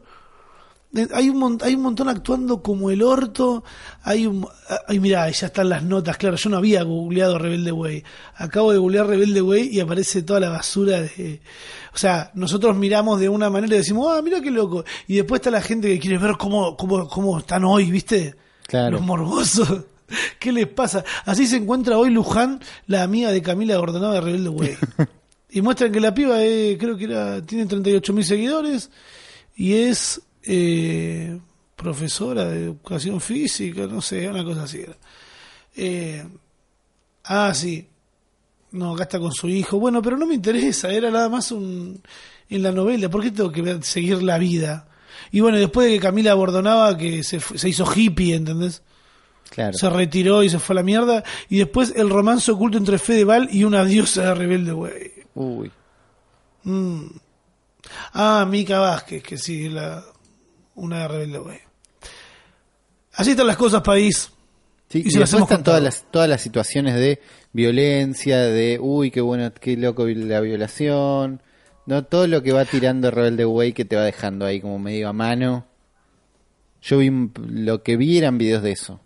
Eh, 0.95 1.07
Hay 1.13 1.29
un, 1.29 1.57
hay 1.61 1.75
un 1.75 1.81
montón 1.81 2.09
actuando 2.09 2.61
como 2.61 2.89
el 2.91 3.01
orto. 3.01 3.63
Hay 4.03 4.25
un. 4.27 4.47
Ay, 4.87 4.99
mira, 4.99 5.29
ya 5.29 5.47
están 5.47 5.69
las 5.69 5.83
notas. 5.83 6.17
Claro, 6.17 6.35
yo 6.35 6.49
no 6.49 6.57
había 6.57 6.83
googleado 6.83 7.37
Rebelde 7.37 7.71
Way. 7.71 8.03
Acabo 8.35 8.71
de 8.71 8.77
googlear 8.79 9.07
Rebelde 9.07 9.41
Way 9.41 9.69
y 9.71 9.79
aparece 9.79 10.21
toda 10.23 10.39
la 10.39 10.49
basura 10.49 11.01
de. 11.01 11.41
O 11.93 11.97
sea, 11.97 12.31
nosotros 12.33 12.75
miramos 12.75 13.19
de 13.19 13.29
una 13.29 13.49
manera 13.49 13.75
y 13.75 13.77
decimos, 13.79 14.07
ah, 14.11 14.21
mira 14.21 14.41
qué 14.41 14.51
loco. 14.51 14.83
Y 15.07 15.15
después 15.15 15.39
está 15.39 15.51
la 15.51 15.61
gente 15.61 15.87
que 15.89 15.99
quiere 15.99 16.17
ver 16.17 16.37
cómo, 16.37 16.75
cómo, 16.77 17.07
cómo 17.07 17.37
están 17.39 17.63
hoy, 17.65 17.89
¿viste? 17.91 18.35
Claro. 18.67 18.91
Los 18.97 19.01
morbosos. 19.01 19.85
¿Qué 20.39 20.51
les 20.51 20.67
pasa? 20.67 21.03
Así 21.25 21.45
se 21.45 21.57
encuentra 21.57 21.97
hoy 21.97 22.09
Luján, 22.09 22.59
la 22.87 23.03
amiga 23.03 23.31
de 23.31 23.41
Camila 23.43 23.77
Gordonada 23.77 24.15
de 24.15 24.21
Rebelde 24.21 24.49
Way. 24.49 24.77
y 25.51 25.61
muestran 25.61 25.91
que 25.91 25.99
la 25.99 26.13
piba 26.13 26.43
eh, 26.43 26.77
creo 26.79 26.95
que 26.95 27.05
era 27.05 27.41
tiene 27.41 27.65
38 27.65 28.13
mil 28.13 28.25
seguidores 28.25 28.89
y 29.55 29.73
es 29.73 30.21
eh, 30.43 31.39
profesora 31.75 32.45
de 32.45 32.65
educación 32.65 33.19
física, 33.19 33.87
no 33.87 34.01
sé, 34.01 34.27
una 34.29 34.43
cosa 34.43 34.63
así. 34.63 34.81
era. 34.81 34.97
Eh, 35.75 36.25
ah, 37.25 37.53
sí. 37.53 37.87
No, 38.71 38.93
acá 38.93 39.03
está 39.03 39.19
con 39.19 39.31
su 39.31 39.49
hijo. 39.49 39.79
Bueno, 39.79 40.01
pero 40.01 40.17
no 40.17 40.27
me 40.27 40.35
interesa, 40.35 40.91
era 40.91 41.09
nada 41.09 41.29
más 41.29 41.51
un 41.51 42.01
en 42.49 42.63
la 42.63 42.71
novela. 42.71 43.09
¿Por 43.09 43.23
qué 43.23 43.31
tengo 43.31 43.51
que 43.51 43.79
seguir 43.81 44.21
la 44.21 44.37
vida? 44.37 44.87
Y 45.31 45.39
bueno, 45.39 45.57
después 45.57 45.87
de 45.87 45.93
que 45.93 45.99
Camila 45.99 46.33
Bordonaba, 46.33 46.97
que 46.97 47.23
se, 47.23 47.39
se 47.39 47.69
hizo 47.69 47.85
hippie, 47.91 48.35
¿entendés? 48.35 48.81
claro. 49.49 49.73
Se 49.77 49.89
retiró 49.89 50.43
y 50.43 50.49
se 50.49 50.59
fue 50.59 50.73
a 50.73 50.77
la 50.77 50.83
mierda. 50.83 51.23
Y 51.49 51.57
después 51.57 51.93
el 51.95 52.09
romance 52.09 52.51
oculto 52.51 52.77
entre 52.77 52.99
Fedeval 52.99 53.49
y 53.51 53.63
una 53.63 53.83
diosa 53.83 54.23
de 54.23 54.35
rebelde, 54.35 54.71
güey. 54.71 55.18
Uy. 55.39 55.71
Mm. 56.63 57.05
Ah, 58.11 58.45
Mica 58.45 58.79
Vázquez, 58.79 59.23
que 59.23 59.37
sí, 59.37 59.69
la, 59.69 60.03
una 60.75 61.03
de 61.03 61.07
rebelde, 61.07 61.37
güey. 61.37 61.59
Así 63.13 63.31
están 63.31 63.47
las 63.47 63.55
cosas, 63.55 63.81
país. 63.81 64.31
Sí, 64.89 65.01
Y 65.05 65.07
y, 65.07 65.11
se 65.11 65.19
las 65.19 65.33
están 65.33 65.63
todas 65.63 65.81
las, 65.81 66.03
todas 66.11 66.27
las 66.27 66.41
situaciones 66.41 66.95
de 66.95 67.21
violencia, 67.53 68.37
de 68.39 68.79
uy, 68.81 69.11
qué 69.11 69.21
bueno, 69.21 69.49
qué 69.53 69.77
loco 69.77 70.07
la 70.07 70.41
violación, 70.41 71.41
no 71.85 72.03
todo 72.03 72.27
lo 72.27 72.43
que 72.43 72.51
va 72.51 72.65
tirando 72.65 73.09
Rebelde 73.09 73.45
Way 73.45 73.71
que 73.71 73.85
te 73.85 73.95
va 73.95 74.03
dejando 74.03 74.45
ahí 74.45 74.59
como 74.59 74.77
medio 74.77 75.07
a 75.07 75.13
mano. 75.13 75.67
Yo 76.81 76.97
vi 76.97 77.11
lo 77.47 77.81
que 77.81 77.95
vi 77.95 78.17
eran 78.17 78.37
videos 78.37 78.61
de 78.61 78.73
eso. 78.73 78.99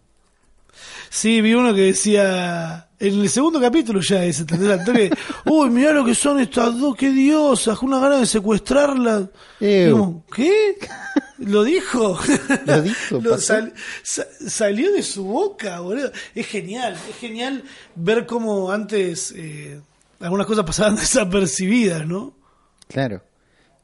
Sí, 1.16 1.42
vi 1.42 1.54
uno 1.54 1.76
que 1.76 1.82
decía, 1.82 2.88
en 3.00 3.20
el 3.22 3.30
segundo 3.30 3.62
capítulo 3.62 4.02
ya 4.02 4.26
es, 4.26 4.40
¿entendés? 4.40 5.12
Uy, 5.46 5.70
mirá 5.70 5.92
lo 5.92 6.04
que 6.04 6.16
son 6.16 6.40
estas 6.40 6.80
dos, 6.80 6.96
qué 6.96 7.12
diosas, 7.12 7.80
una 7.84 8.00
gana 8.00 8.18
de 8.18 8.26
secuestrarlas. 8.26 9.26
¿Qué? 9.60 10.76
¿Lo 11.38 11.64
dijo? 11.64 12.18
Lo 12.66 12.82
dijo, 12.82 13.20
Lo 13.22 13.38
sal- 13.38 13.74
salió 14.02 14.92
de 14.92 15.04
su 15.04 15.24
boca, 15.24 15.82
boludo. 15.82 16.12
Es 16.34 16.48
genial, 16.48 16.98
es 17.08 17.16
genial 17.18 17.64
ver 17.94 18.26
cómo 18.26 18.72
antes 18.72 19.36
eh, 19.38 19.80
algunas 20.20 20.48
cosas 20.48 20.66
pasaban 20.66 20.96
desapercibidas, 20.96 22.08
¿no? 22.08 22.34
Claro. 22.88 23.22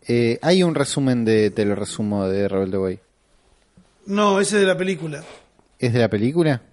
Eh, 0.07 0.39
hay 0.41 0.63
un 0.63 0.73
resumen 0.73 1.25
de, 1.25 1.51
te 1.51 1.63
lo 1.63 1.75
resumo, 1.75 2.27
de 2.27 2.47
Rebelde 2.47 2.77
Way. 2.79 2.99
No, 4.07 4.39
ese 4.39 4.55
es 4.55 4.61
de 4.61 4.67
la 4.67 4.75
película. 4.77 5.23
¿Es 5.77 5.93
de 5.93 5.99
la 5.99 6.09
película? 6.09 6.63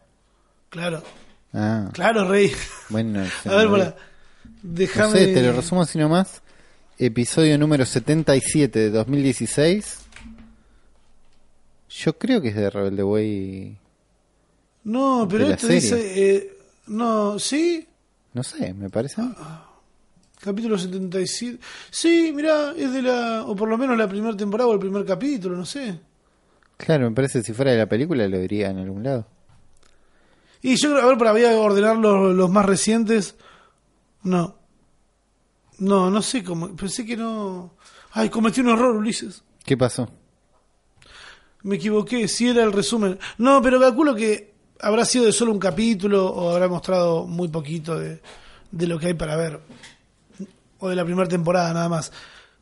Claro, 0.77 1.03
Ah, 1.55 1.89
claro, 1.95 2.29
Rey. 2.29 2.53
bueno. 2.91 3.21
A 3.47 3.55
ver, 3.55 3.71
para. 3.71 3.97
Déjame. 4.63 5.09
No 5.09 5.17
sé, 5.17 5.27
te 5.35 5.43
lo 5.43 5.53
resumo 5.53 5.81
así 5.83 5.99
nomás. 5.99 6.43
Episodio 6.99 7.57
número 7.59 7.87
77 7.87 8.79
de 8.79 8.91
2016. 8.91 10.01
Yo 11.89 12.19
creo 12.19 12.43
que 12.43 12.49
es 12.49 12.57
de 12.57 12.69
Rebelde 12.69 13.03
Way. 13.03 13.79
No, 14.85 15.27
pero 15.31 15.47
esto 15.49 15.69
dice. 15.69 15.97
eh, 16.37 16.57
no, 16.89 17.39
¿sí? 17.39 17.87
No 18.35 18.43
sé, 18.43 18.75
me 18.75 18.91
parece. 18.91 19.23
Capítulo 20.41 20.77
77. 20.79 21.59
Sí, 21.91 22.33
mira, 22.35 22.73
es 22.77 22.93
de 22.93 23.01
la. 23.03 23.45
O 23.47 23.57
por 23.57 23.69
lo 23.69 23.79
menos 23.79 23.97
la 23.97 24.07
primera 24.09 24.37
temporada 24.37 24.69
o 24.69 24.75
el 24.75 24.79
primer 24.81 25.05
capítulo, 25.07 25.57
no 25.57 25.65
sé. 25.65 25.99
Claro, 26.77 27.09
me 27.09 27.15
parece 27.17 27.43
si 27.43 27.55
fuera 27.55 27.71
de 27.73 27.79
la 27.79 27.87
película 27.87 28.29
lo 28.29 28.39
diría 28.39 28.69
en 28.71 28.79
algún 28.79 29.03
lado. 29.03 29.27
Y 30.63 30.77
yo 30.77 30.91
creo, 30.91 31.03
a 31.03 31.07
ver, 31.07 31.19
para 31.19 31.33
ordenar 31.59 31.97
los, 31.97 32.35
los 32.35 32.51
más 32.51 32.65
recientes. 32.67 33.37
No. 34.23 34.57
No, 35.79 36.11
no 36.11 36.23
sé 36.23 36.43
cómo. 36.43 36.75
Pensé 36.75 37.05
que 37.05 37.17
no. 37.17 37.75
Ay, 38.13 38.31
cometí 38.31 38.61
un 38.61 38.71
error, 38.71 38.97
Ulises. 38.97 39.43
¿Qué 39.65 39.77
pasó? 39.77 40.09
Me 41.63 41.77
equivoqué, 41.77 42.29
sí 42.29 42.49
era 42.49 42.63
el 42.63 42.73
resumen. 42.73 43.19
No, 43.39 43.61
pero 43.61 43.81
calculo 43.81 44.15
que 44.15 44.55
habrá 44.81 45.05
sido 45.05 45.25
de 45.25 45.33
solo 45.33 45.53
un 45.53 45.59
capítulo 45.59 46.27
o 46.27 46.51
habrá 46.51 46.69
mostrado 46.69 47.27
muy 47.27 47.49
poquito 47.49 47.99
de, 47.99 48.23
de 48.71 48.87
lo 48.87 48.99
que 48.99 49.09
hay 49.09 49.15
para 49.15 49.37
ver. 49.37 49.61
O 50.79 50.89
de 50.89 50.97
la 50.97 51.05
primera 51.05 51.29
temporada 51.29 51.73
nada 51.75 51.89
más. 51.89 52.13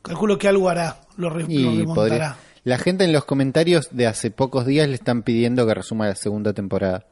Calculo 0.03 0.39
que 0.39 0.49
algo 0.49 0.69
hará, 0.69 1.01
lo, 1.17 1.31
re- 1.31 1.43
lo 1.45 1.51
Y 1.51 1.79
remontará. 1.79 1.95
podría- 1.95 2.37
La 2.65 2.79
gente 2.79 3.05
en 3.05 3.13
los 3.13 3.25
comentarios 3.25 3.89
de 3.91 4.07
hace 4.07 4.31
pocos 4.31 4.67
días 4.67 4.89
le 4.89 4.95
están 4.95 5.23
pidiendo 5.23 5.67
que 5.67 5.75
resuma 5.75 6.07
la 6.09 6.15
segunda 6.15 6.53
temporada. 6.53 7.07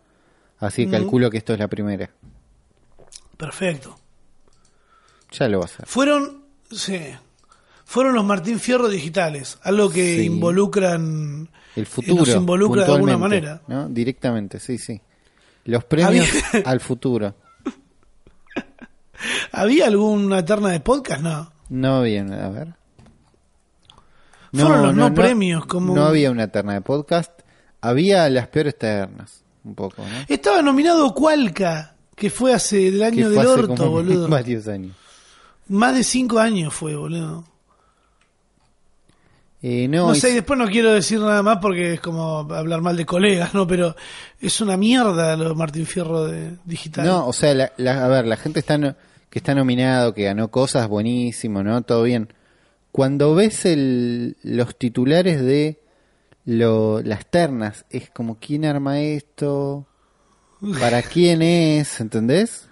Así 0.62 0.83
que 0.85 0.88
Mm. 0.98 1.01
calculo 1.03 1.31
que 1.31 1.38
esto 1.38 1.53
es 1.53 1.59
la 1.59 1.68
primera. 1.68 2.09
Perfecto. 3.37 3.98
Ya 5.33 5.48
lo 5.48 5.59
va 5.59 5.64
a 5.64 5.66
hacer. 5.66 5.87
Fueron, 5.87 6.44
sí, 6.70 7.01
fueron 7.85 8.14
los 8.14 8.25
Martín 8.25 8.61
Fierro 8.61 8.88
digitales, 8.88 9.59
algo 9.62 9.90
que 9.90 10.16
Sí. 10.18 10.22
involucran, 10.27 11.48
El 11.75 11.83
eh, 11.83 11.87
futuro. 11.87 12.16
nos 12.25 12.29
involucra 12.29 12.85
de 12.85 12.92
alguna 12.92 13.18
manera. 13.18 13.62
¿no? 13.66 13.88
Directamente, 13.88 14.61
sí, 14.61 14.79
sí. 14.79 15.01
Los 15.64 15.85
premios 15.85 16.27
Había- 16.53 16.66
al 16.66 16.81
futuro. 16.81 17.35
¿Había 19.53 19.87
alguna 19.87 20.44
terna 20.44 20.68
de 20.70 20.81
podcast? 20.81 21.22
No. 21.22 21.53
No 21.68 21.96
había, 21.96 22.22
a 22.22 22.48
ver. 22.51 22.75
Fueron 24.53 24.83
los 24.83 24.94
no 24.94 25.14
premios, 25.14 25.64
como- 25.66 25.94
No 25.94 26.05
había 26.05 26.31
una 26.31 26.48
terna 26.48 26.75
de 26.75 26.81
podcast. 26.83 27.33
Había 27.81 28.29
las 28.29 28.48
peores 28.48 28.77
ternas, 28.79 29.42
un 29.64 29.75
poco, 29.75 30.03
¿no? 30.03 30.09
Estaba 30.29 30.61
nominado 30.62 31.12
Cualca, 31.14 31.94
que 32.16 32.31
fue 32.31 32.53
hace 32.55 32.90
del 32.90 33.03
año 33.03 33.31
del 33.31 33.46
orto, 33.46 33.75
como 33.77 33.90
boludo. 33.90 34.29
varios 34.31 34.66
años. 34.68 34.96
Más 35.68 35.94
de 35.94 36.05
cinco 36.05 36.38
años 36.38 36.72
fue, 36.75 36.96
boludo. 36.96 37.44
Eh, 39.64 39.87
no, 39.87 40.09
No 40.09 40.14
sé, 40.16 40.33
después 40.33 40.59
no 40.59 40.66
quiero 40.66 40.92
decir 40.92 41.20
nada 41.20 41.40
más 41.42 41.59
porque 41.59 41.94
es 41.94 42.01
como 42.01 42.38
hablar 42.53 42.81
mal 42.81 42.96
de 42.96 43.07
colegas, 43.07 43.55
¿no? 43.55 43.64
Pero 43.66 43.94
es 44.40 44.61
una 44.61 44.77
mierda 44.77 45.37
lo 45.37 45.51
de 45.51 45.55
Martín 45.55 45.87
Fierro 45.87 46.25
de 46.25 46.57
digital. 46.64 47.07
no, 47.07 47.29
o 47.29 47.33
sea, 47.33 47.55
la, 47.55 47.72
la- 47.77 48.05
a 48.05 48.09
ver, 48.09 48.27
la 48.27 48.37
gente 48.37 48.59
está 48.59 48.77
no- 48.77 48.96
que 49.31 49.38
está 49.38 49.55
nominado, 49.55 50.14
que 50.14 50.25
ganó 50.25 50.48
cosas, 50.51 50.88
buenísimo, 50.88 51.62
¿no? 51.62 51.81
Todo 51.83 52.03
bien. 52.03 52.33
Cuando 52.90 53.35
ves 53.37 53.64
el, 53.64 54.37
los 54.42 54.77
titulares 54.77 55.40
de 55.40 55.81
lo, 56.45 57.01
las 57.03 57.27
ternas, 57.27 57.85
es 57.91 58.11
como, 58.11 58.39
¿quién 58.39 58.65
arma 58.65 59.01
esto? 59.01 59.87
¿Para 60.81 61.03
quién 61.03 61.43
es? 61.43 62.01
¿Entendés? 62.01 62.69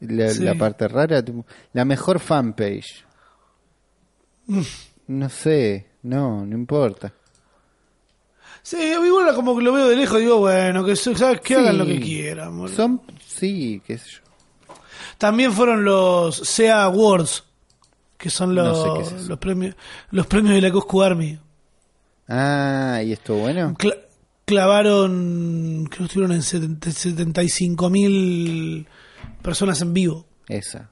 La, 0.00 0.30
Sí. 0.30 0.42
la 0.44 0.54
parte 0.54 0.86
rara, 0.88 1.24
tipo, 1.24 1.44
la 1.72 1.84
mejor 1.84 2.20
fanpage. 2.20 3.04
No 5.08 5.28
sé. 5.28 5.86
No, 6.02 6.46
no 6.46 6.54
importa. 6.56 7.12
Sí, 8.62 8.76
igual 8.76 9.34
como 9.34 9.56
que 9.56 9.62
lo 9.64 9.72
veo 9.72 9.88
de 9.88 9.96
lejos, 9.96 10.18
digo, 10.20 10.38
bueno, 10.40 10.84
que, 10.84 10.94
¿sabes? 10.96 11.40
que 11.40 11.54
hagan 11.54 11.78
lo 11.78 11.86
que 11.86 12.00
quieran. 12.00 12.56
boludo. 12.58 12.74
Son, 12.76 13.00
sí, 13.26 13.80
qué 13.86 13.98
sé 13.98 14.10
yo. 14.10 14.74
También 15.16 15.52
fueron 15.52 15.84
los 15.84 16.36
SEA 16.36 16.84
Awards, 16.84 17.44
que 18.16 18.30
son 18.30 18.54
No 18.54 18.62
los, 18.62 19.08
sé 19.08 19.16
es 19.16 19.28
los 19.28 19.38
premios 19.38 19.74
los 20.10 20.26
premios 20.26 20.54
de 20.54 20.60
la 20.60 20.70
Coscu 20.70 21.02
Army. 21.02 21.38
Ah, 22.28 23.00
¿y 23.04 23.12
estuvo 23.12 23.38
bueno? 23.38 23.74
Cla- 23.78 23.98
clavaron, 24.44 25.86
creo 25.90 25.98
que 25.98 26.04
estuvieron 26.04 26.32
en 26.36 26.42
75 26.42 27.90
mil 27.90 28.86
personas 29.42 29.80
en 29.82 29.92
vivo. 29.94 30.26
Esa. 30.48 30.90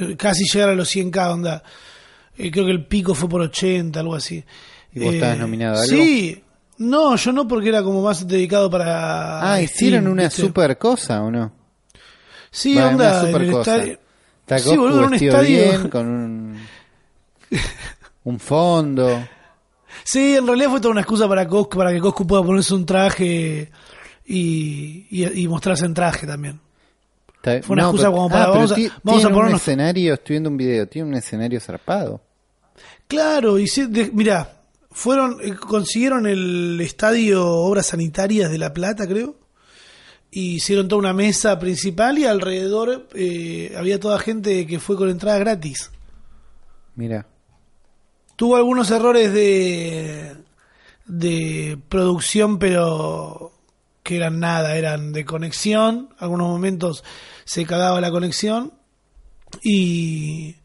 Eh, 0.00 0.16
Casi 0.16 0.44
llegar 0.44 0.70
a 0.70 0.74
los 0.74 0.94
100k, 0.94 1.32
onda. 1.32 1.62
Eh, 2.36 2.50
creo 2.50 2.64
que 2.64 2.70
el 2.70 2.86
pico 2.86 3.14
fue 3.14 3.28
por 3.28 3.42
80, 3.42 4.00
algo 4.00 4.14
así. 4.14 4.36
Eh, 4.36 4.46
¿Y 4.94 5.00
vos 5.04 5.14
estabas 5.14 5.38
nominado 5.38 5.76
a 5.78 5.82
algo? 5.82 5.96
Sí. 5.96 6.42
No, 6.78 7.14
yo 7.16 7.32
no 7.32 7.46
porque 7.46 7.68
era 7.68 7.82
como 7.82 8.02
más 8.02 8.26
dedicado 8.26 8.68
para... 8.70 9.52
Ah, 9.52 9.60
hicieron 9.62 10.00
Steam, 10.00 10.12
una 10.12 10.22
¿viste? 10.24 10.42
super 10.42 10.78
cosa, 10.78 11.22
¿o 11.22 11.30
no? 11.30 11.52
Sí, 12.50 12.76
onda, 12.78 12.92
una 12.94 13.20
en 13.20 13.26
super 13.26 13.42
el 13.42 13.50
cosa. 13.52 13.76
Está 13.84 14.58
Sí, 14.58 14.76
boludo, 14.76 15.00
en 15.00 15.04
un 15.06 15.14
estadio. 15.14 15.58
bien, 15.62 15.88
con 15.88 16.06
un, 16.08 16.58
un 18.24 18.38
fondo. 18.40 19.28
Sí, 20.04 20.36
en 20.36 20.46
realidad 20.46 20.70
fue 20.70 20.80
toda 20.80 20.92
una 20.92 21.00
excusa 21.02 21.28
para 21.28 21.46
Coscu, 21.46 21.76
para 21.78 21.92
que 21.92 22.00
Coscu 22.00 22.26
pueda 22.26 22.42
ponerse 22.42 22.74
un 22.74 22.84
traje 22.86 23.70
y, 24.26 25.06
y, 25.10 25.42
y 25.42 25.48
mostrarse 25.48 25.84
en 25.86 25.94
traje 25.94 26.26
también. 26.26 26.60
Está- 27.36 27.62
Fue 27.62 27.74
una 27.74 27.82
excusa 27.84 28.10
como 28.10 28.28
para- 28.28 28.44
pero 28.46 28.54
vamos 28.54 28.72
a- 28.72 28.74
vamos 29.02 29.24
a 29.24 29.28
tiene 29.28 29.40
un 29.40 29.46
escenario, 29.56 30.14
estoy 30.14 30.34
viendo 30.34 30.50
un 30.50 30.56
video, 30.56 30.88
tiene 30.88 31.08
un 31.08 31.14
escenario 31.14 31.60
zarpado. 31.60 32.20
Claro, 33.08 33.58
y 33.58 33.66
sí, 33.66 33.86
de- 33.86 34.10
mirá, 34.12 34.60
fueron, 34.90 35.38
eh, 35.42 35.54
consiguieron 35.54 36.26
el 36.26 36.80
estadio 36.80 37.46
Obras 37.46 37.86
Sanitarias 37.86 38.50
de 38.50 38.58
La 38.58 38.72
Plata, 38.72 39.06
creo, 39.06 39.36
y 40.30 40.54
hicieron 40.54 40.88
toda 40.88 40.98
una 41.00 41.12
mesa 41.12 41.58
principal 41.58 42.16
y 42.18 42.24
alrededor 42.24 43.08
eh, 43.14 43.74
había 43.76 44.00
toda 44.00 44.18
gente 44.18 44.66
que 44.66 44.78
fue 44.80 44.96
con 44.96 45.10
entrada 45.10 45.38
gratis. 45.38 45.90
Mira, 46.94 47.26
Tuvo 48.42 48.56
algunos 48.56 48.90
errores 48.90 49.32
de, 49.32 50.32
de 51.06 51.78
producción, 51.88 52.58
pero 52.58 53.52
que 54.02 54.16
eran 54.16 54.40
nada, 54.40 54.74
eran 54.74 55.12
de 55.12 55.24
conexión. 55.24 56.08
Algunos 56.18 56.48
momentos 56.48 57.04
se 57.44 57.64
cagaba 57.64 58.00
la 58.00 58.10
conexión. 58.10 58.72
Y 59.62 60.56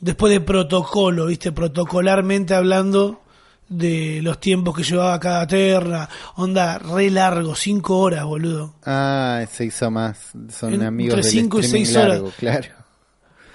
después 0.00 0.34
de 0.34 0.42
protocolo, 0.42 1.24
¿viste? 1.24 1.50
Protocolarmente 1.50 2.54
hablando 2.54 3.22
de 3.70 4.20
los 4.20 4.38
tiempos 4.38 4.76
que 4.76 4.82
llevaba 4.82 5.18
cada 5.18 5.46
terna. 5.46 6.06
Onda, 6.36 6.76
re 6.76 7.08
largo, 7.10 7.54
cinco 7.54 8.00
horas, 8.00 8.26
boludo. 8.26 8.74
ah, 8.84 9.42
se 9.50 9.64
hizo 9.64 9.90
más, 9.90 10.32
son 10.50 10.74
En- 10.74 10.82
amigos 10.82 11.14
entre 11.14 11.30
del 11.30 11.40
cinco 11.40 11.58
y 11.60 11.62
seis 11.62 11.96
horas. 11.96 12.20
claro. 12.36 12.83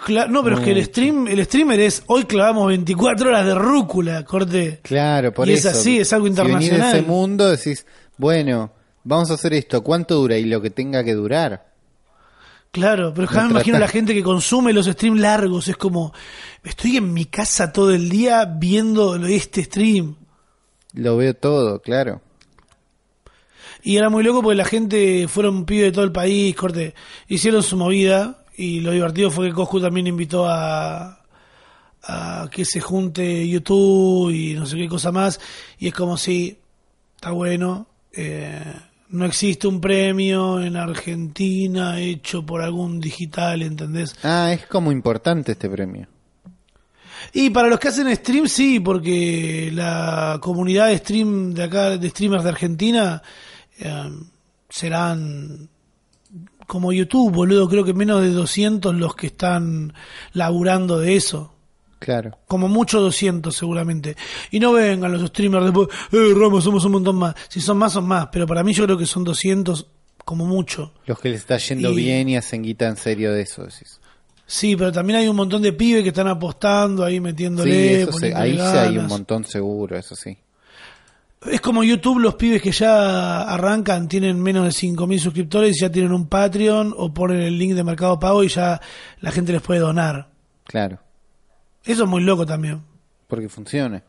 Cla- 0.06 0.28
no, 0.30 0.44
pero 0.44 0.58
es 0.58 0.64
que 0.64 0.72
el 0.72 0.84
stream, 0.86 1.28
el 1.28 1.44
streamer 1.46 1.80
es 1.82 2.04
hoy 2.08 2.24
clavamos 2.26 2.68
24 2.68 3.30
horas 3.30 3.46
de 3.46 3.56
rúcula, 3.56 4.24
corte. 4.24 4.80
Claro, 4.82 5.34
por 5.34 5.48
Y 5.48 5.54
es 5.54 5.66
así, 5.66 6.00
es 6.00 6.14
algo 6.14 6.28
Si 6.28 6.34
venís 6.34 6.46
de 6.46 6.54
internacional. 6.66 6.96
ese 6.98 7.06
mundo 7.08 7.50
decís, 7.50 7.86
bueno, 8.18 8.72
vamos 9.04 9.30
a 9.30 9.34
hacer 9.34 9.54
esto, 9.54 9.84
¿cuánto 9.84 10.16
dura? 10.16 10.38
Y 10.38 10.46
lo 10.46 10.62
que 10.62 10.70
tenga 10.70 11.04
que 11.04 11.14
durar. 11.14 11.68
Claro, 12.72 13.14
pero 13.16 13.28
jamás 13.28 13.46
me 13.46 13.52
imagino 13.52 13.78
trata- 13.78 13.88
la 13.88 13.92
gente 13.92 14.14
que 14.14 14.24
consume 14.24 14.74
los 14.74 14.86
streams 14.86 15.20
largos. 15.20 15.68
Es 15.68 15.76
como, 15.76 16.14
estoy 16.64 16.98
en 16.98 17.12
mi 17.14 17.26
casa 17.26 17.74
todo 17.74 17.92
el 17.92 18.10
día 18.10 18.46
viendo 18.46 19.16
este 19.26 19.64
stream. 19.64 20.16
Lo 20.94 21.18
veo 21.18 21.34
todo, 21.36 21.82
claro. 21.82 22.22
Y 23.82 23.98
era 23.98 24.10
muy 24.10 24.24
loco 24.24 24.42
porque 24.42 24.56
la 24.58 24.66
gente 24.66 25.28
fueron 25.28 25.66
pibes 25.66 25.86
de 25.86 25.92
todo 25.94 26.04
el 26.04 26.12
país, 26.12 26.56
corte, 26.56 26.94
hicieron 27.28 27.64
su 27.64 27.76
movida. 27.78 28.39
Y 28.60 28.82
lo 28.82 28.92
divertido 28.92 29.32
fue 29.32 29.48
que 29.48 29.54
Coscu 29.54 29.80
también 29.80 30.08
invitó 30.08 30.46
a, 30.46 31.22
a 32.04 32.50
que 32.52 32.66
se 32.66 32.82
junte 32.82 33.48
YouTube 33.48 34.32
y 34.32 34.54
no 34.54 34.66
sé 34.66 34.76
qué 34.76 34.90
cosa 34.90 35.14
más. 35.14 35.40
Y 35.78 35.88
es 35.88 35.94
como 35.94 36.18
si, 36.18 36.58
está 37.16 37.32
bueno, 37.32 37.88
eh, 38.12 38.62
no 39.12 39.26
existe 39.26 39.66
un 39.66 39.80
premio 39.80 40.62
en 40.62 40.76
Argentina 40.76 42.02
hecho 42.02 42.46
por 42.46 42.62
algún 42.62 43.00
digital, 43.00 43.62
¿entendés? 43.62 44.14
Ah, 44.24 44.52
es 44.52 44.66
como 44.66 44.92
importante 44.92 45.54
este 45.54 45.70
premio. 45.70 46.10
Y 47.32 47.52
para 47.52 47.70
los 47.70 47.80
que 47.80 47.88
hacen 47.88 48.14
stream, 48.14 48.50
sí, 48.50 48.82
porque 48.82 49.72
la 49.74 50.38
comunidad 50.42 50.88
de 50.88 50.98
stream 50.98 51.54
de 51.54 51.64
acá, 51.64 51.98
de 51.98 52.10
streamers 52.10 52.44
de 52.44 52.50
Argentina, 52.50 53.24
eh, 53.80 54.10
serán 54.68 55.70
como 56.70 56.94
YouTube, 56.94 57.32
boludo. 57.34 57.68
Creo 57.68 57.84
que 57.84 57.94
menos 57.96 58.22
de 58.22 58.30
200 58.30 58.94
los 58.96 59.16
que 59.16 59.28
están 59.28 59.92
laburando 60.34 61.00
de 61.00 61.16
eso. 61.16 61.52
Claro. 61.98 62.38
Como 62.48 62.68
mucho 62.70 63.02
200 63.02 63.54
seguramente. 63.56 64.16
Y 64.52 64.60
no 64.60 64.72
vengan 64.72 65.12
los 65.12 65.28
streamers 65.30 65.66
después, 65.66 65.88
eh, 66.14 66.34
Ramos, 66.38 66.64
somos 66.64 66.86
un 66.86 66.92
montón 66.94 67.16
más. 67.18 67.34
Si 67.50 67.60
son 67.60 67.78
más, 67.80 67.92
son 67.94 68.06
más. 68.06 68.30
Pero 68.32 68.46
para 68.46 68.64
mí 68.64 68.72
yo 68.72 68.86
creo 68.86 68.98
que 69.00 69.08
son 69.08 69.24
200 69.24 69.88
como 70.24 70.46
mucho. 70.46 70.94
Los 71.08 71.20
que 71.20 71.30
les 71.30 71.40
está 71.42 71.58
yendo 71.58 71.92
Y- 71.92 71.96
bien 71.96 72.30
y 72.30 72.38
hacen 72.38 72.62
guita 72.62 72.88
en 72.88 72.98
serio 72.98 73.34
de 73.34 73.42
eso, 73.42 73.64
decís. 73.64 74.00
Sí, 74.46 74.76
pero 74.76 74.92
también 74.92 75.20
hay 75.20 75.28
un 75.28 75.36
montón 75.36 75.62
de 75.62 75.74
pibes 75.74 76.04
que 76.04 76.10
están 76.10 76.28
apostando 76.28 77.04
ahí, 77.04 77.16
Sí, 77.16 77.20
metiéndole. 77.22 78.02
eso 78.04 78.12
se- 78.14 78.32
poniéndole 78.32 78.62
ahí 78.62 78.72
sí 78.72 78.78
hay 78.78 78.98
un 78.98 79.08
montón 79.08 79.44
seguro, 79.44 79.98
eso 79.98 80.16
sí. 80.16 80.38
Es 81.46 81.62
como 81.62 81.84
YouTube, 81.86 82.20
los 82.20 82.36
pibes 82.36 82.62
que 82.62 82.72
ya 82.72 83.44
arrancan 83.44 84.10
tienen 84.10 84.42
menos 84.42 84.66
de 84.66 84.72
5.000 84.72 85.20
suscriptores 85.20 85.78
y 85.78 85.82
ya 85.82 85.90
tienen 85.92 86.12
un 86.12 86.28
Patreon 86.28 86.94
o 86.98 87.14
ponen 87.14 87.40
el 87.40 87.58
link 87.58 87.76
de 87.76 87.84
Mercado 87.84 88.20
Pago 88.20 88.44
y 88.44 88.50
ya 88.50 88.82
la 89.22 89.32
gente 89.32 89.54
les 89.54 89.62
puede 89.62 89.80
donar. 89.80 90.30
Claro. 90.66 91.00
Eso 91.86 92.04
es 92.04 92.10
muy 92.10 92.24
loco 92.24 92.46
también. 92.46 92.82
Porque 93.28 93.48
funciona. 93.48 94.04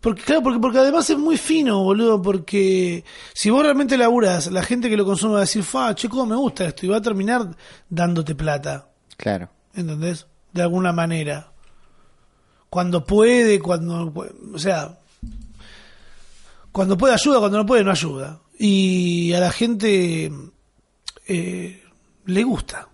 Porque, 0.00 0.22
claro, 0.22 0.42
porque, 0.42 0.60
porque 0.60 0.78
además 0.78 1.10
es 1.10 1.18
muy 1.18 1.36
fino, 1.36 1.82
boludo, 1.82 2.22
porque 2.22 3.04
si 3.34 3.50
vos 3.50 3.62
realmente 3.62 3.98
laburas, 3.98 4.50
la 4.50 4.62
gente 4.62 4.88
que 4.88 4.96
lo 4.96 5.04
consume 5.04 5.32
va 5.34 5.38
a 5.38 5.42
decir, 5.42 5.64
fa, 5.64 5.94
che, 5.94 6.08
cómo 6.08 6.24
me 6.26 6.36
gusta 6.36 6.64
esto, 6.66 6.86
y 6.86 6.88
va 6.88 6.98
a 6.98 7.02
terminar 7.02 7.48
dándote 7.90 8.34
plata, 8.36 8.88
Claro. 9.16 9.50
¿entendés? 9.74 10.26
De 10.52 10.62
alguna 10.62 10.92
manera. 10.92 11.52
Cuando 12.70 13.04
puede, 13.04 13.58
cuando, 13.58 14.14
o 14.54 14.58
sea, 14.58 14.98
cuando 16.72 16.96
puede 16.96 17.14
ayuda, 17.14 17.38
cuando 17.38 17.58
no 17.58 17.66
puede 17.66 17.84
no 17.84 17.90
ayuda. 17.90 18.40
Y 18.58 19.32
a 19.32 19.40
la 19.40 19.50
gente 19.50 20.32
eh, 21.26 21.82
le 22.26 22.42
gusta 22.42 22.88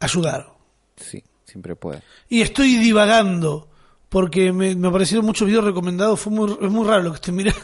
ayudar. 0.00 0.48
Sí, 0.96 1.22
siempre 1.44 1.76
puede. 1.76 2.02
Y 2.28 2.42
estoy 2.42 2.76
divagando, 2.76 3.68
porque 4.08 4.52
me, 4.52 4.74
me 4.74 4.88
aparecieron 4.88 5.24
muchos 5.24 5.46
videos 5.46 5.64
recomendados, 5.64 6.20
fue 6.20 6.32
muy, 6.32 6.56
es 6.60 6.70
muy 6.70 6.86
raro 6.86 7.02
lo 7.02 7.10
que 7.10 7.16
estoy 7.16 7.34
mirando. 7.34 7.60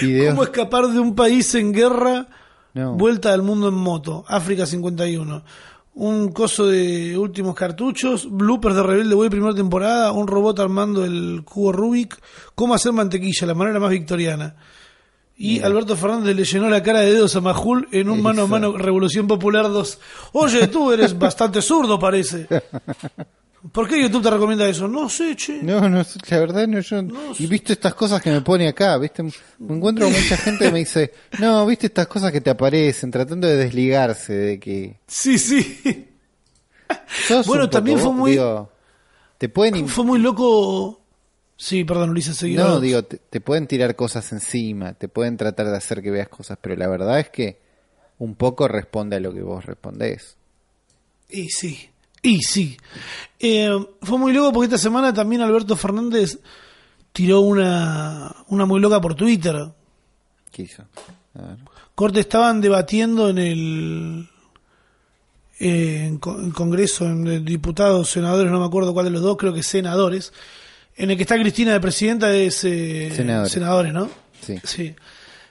Videos. 0.00 0.34
¿Cómo 0.34 0.44
escapar 0.44 0.86
de 0.88 0.98
un 0.98 1.14
país 1.14 1.54
en 1.54 1.72
guerra? 1.72 2.28
No. 2.74 2.94
Vuelta 2.94 3.32
al 3.32 3.42
mundo 3.42 3.68
en 3.68 3.74
moto. 3.74 4.24
África 4.28 4.66
51. 4.66 5.44
Un 5.94 6.32
coso 6.32 6.66
de 6.66 7.16
últimos 7.18 7.54
cartuchos. 7.54 8.26
Bloopers 8.30 8.74
de 8.74 8.82
Rebelde 8.82 9.14
Way 9.14 9.28
primera 9.28 9.54
temporada. 9.54 10.12
Un 10.12 10.26
robot 10.26 10.58
armando 10.60 11.04
el 11.04 11.42
cubo 11.44 11.72
Rubik. 11.72 12.18
Cómo 12.54 12.74
hacer 12.74 12.92
mantequilla, 12.92 13.46
la 13.46 13.54
manera 13.54 13.78
más 13.78 13.90
victoriana. 13.90 14.56
Y 15.36 15.54
Mira. 15.54 15.66
Alberto 15.66 15.96
Fernández 15.96 16.36
le 16.36 16.44
llenó 16.44 16.70
la 16.70 16.82
cara 16.82 17.00
de 17.00 17.12
dedos 17.12 17.34
a 17.36 17.40
Majul 17.40 17.88
en 17.92 18.08
un 18.08 18.16
Eso. 18.16 18.22
mano 18.22 18.42
a 18.42 18.46
mano 18.46 18.76
Revolución 18.76 19.26
Popular 19.26 19.64
2. 19.68 19.98
Oye, 20.32 20.68
tú 20.68 20.92
eres 20.92 21.18
bastante 21.18 21.60
zurdo, 21.60 21.98
parece. 21.98 22.46
¿Por 23.70 23.88
qué 23.88 24.02
YouTube 24.02 24.22
te 24.24 24.30
recomienda 24.30 24.66
eso? 24.68 24.88
No 24.88 25.08
sé, 25.08 25.36
che. 25.36 25.62
No, 25.62 25.88
no, 25.88 26.02
sé, 26.02 26.18
la 26.30 26.40
verdad 26.40 26.66
no, 26.66 26.80
yo... 26.80 27.00
Y 27.38 27.46
viste 27.46 27.74
estas 27.74 27.94
cosas 27.94 28.20
que 28.20 28.30
me 28.30 28.40
pone 28.40 28.66
acá, 28.66 28.98
viste, 28.98 29.22
me 29.22 29.30
encuentro 29.76 30.06
con 30.06 30.14
mucha 30.14 30.36
gente 30.36 30.64
que 30.64 30.72
me 30.72 30.80
dice, 30.80 31.12
no, 31.38 31.64
viste 31.64 31.86
estas 31.86 32.08
cosas 32.08 32.32
que 32.32 32.40
te 32.40 32.50
aparecen, 32.50 33.12
tratando 33.12 33.46
de 33.46 33.56
desligarse 33.56 34.32
de 34.34 34.58
que... 34.58 34.96
Sí, 35.06 35.38
sí. 35.38 36.08
sos 37.28 37.46
Bueno, 37.46 37.64
poco 37.64 37.70
también 37.70 37.98
fue 38.00 38.12
muy- 38.12 38.30
digo, 38.32 38.72
te 39.38 39.48
pueden... 39.48 39.86
Fue 39.86 40.04
muy 40.04 40.18
loco. 40.18 41.00
Sí, 41.56 41.84
perdón, 41.84 42.10
Ulises. 42.10 42.42
No, 42.42 42.80
digo, 42.80 43.04
te, 43.04 43.18
te 43.18 43.40
pueden 43.40 43.68
tirar 43.68 43.94
cosas 43.94 44.32
encima, 44.32 44.94
te 44.94 45.06
pueden 45.06 45.36
tratar 45.36 45.66
de 45.70 45.76
hacer 45.76 46.02
que 46.02 46.10
veas 46.10 46.28
cosas, 46.28 46.58
pero 46.60 46.74
la 46.74 46.88
verdad 46.88 47.20
es 47.20 47.28
que 47.28 47.60
un 48.18 48.34
poco 48.34 48.66
responde 48.66 49.14
a 49.16 49.20
lo 49.20 49.32
que 49.32 49.42
vos 49.42 49.64
respondés. 49.64 50.36
Y 51.28 51.48
sí, 51.50 51.88
y 52.22 52.40
sí. 52.42 52.76
Eh, 53.38 53.70
fue 54.02 54.18
muy 54.18 54.32
loco 54.32 54.52
porque 54.52 54.66
esta 54.66 54.78
semana 54.78 55.12
también 55.12 55.42
Alberto 55.42 55.76
Fernández 55.76 56.38
tiró 57.12 57.40
una, 57.40 58.34
una 58.48 58.64
muy 58.66 58.80
loca 58.80 59.00
por 59.00 59.14
Twitter. 59.14 59.56
¿Qué 60.52 60.62
hizo? 60.62 60.84
A 61.34 61.42
ver. 61.42 61.56
Corte, 61.94 62.20
estaban 62.20 62.60
debatiendo 62.60 63.28
en 63.28 63.38
el 63.38 64.28
eh, 65.58 66.04
en 66.06 66.18
co- 66.18 66.38
en 66.40 66.50
Congreso, 66.52 67.06
en 67.06 67.26
el 67.26 67.44
diputados, 67.44 68.08
senadores, 68.10 68.50
no 68.50 68.60
me 68.60 68.66
acuerdo 68.66 68.92
cuál 68.94 69.06
de 69.06 69.10
los 69.12 69.22
dos, 69.22 69.36
creo 69.36 69.52
que 69.52 69.62
senadores, 69.62 70.32
en 70.96 71.10
el 71.10 71.16
que 71.16 71.22
está 71.22 71.38
Cristina 71.38 71.72
de 71.72 71.80
presidenta 71.80 72.32
es 72.34 72.64
eh, 72.64 73.12
Senadores. 73.14 73.52
senadores, 73.52 73.92
¿no? 73.92 74.08
Sí. 74.40 74.58
Sí. 74.64 74.82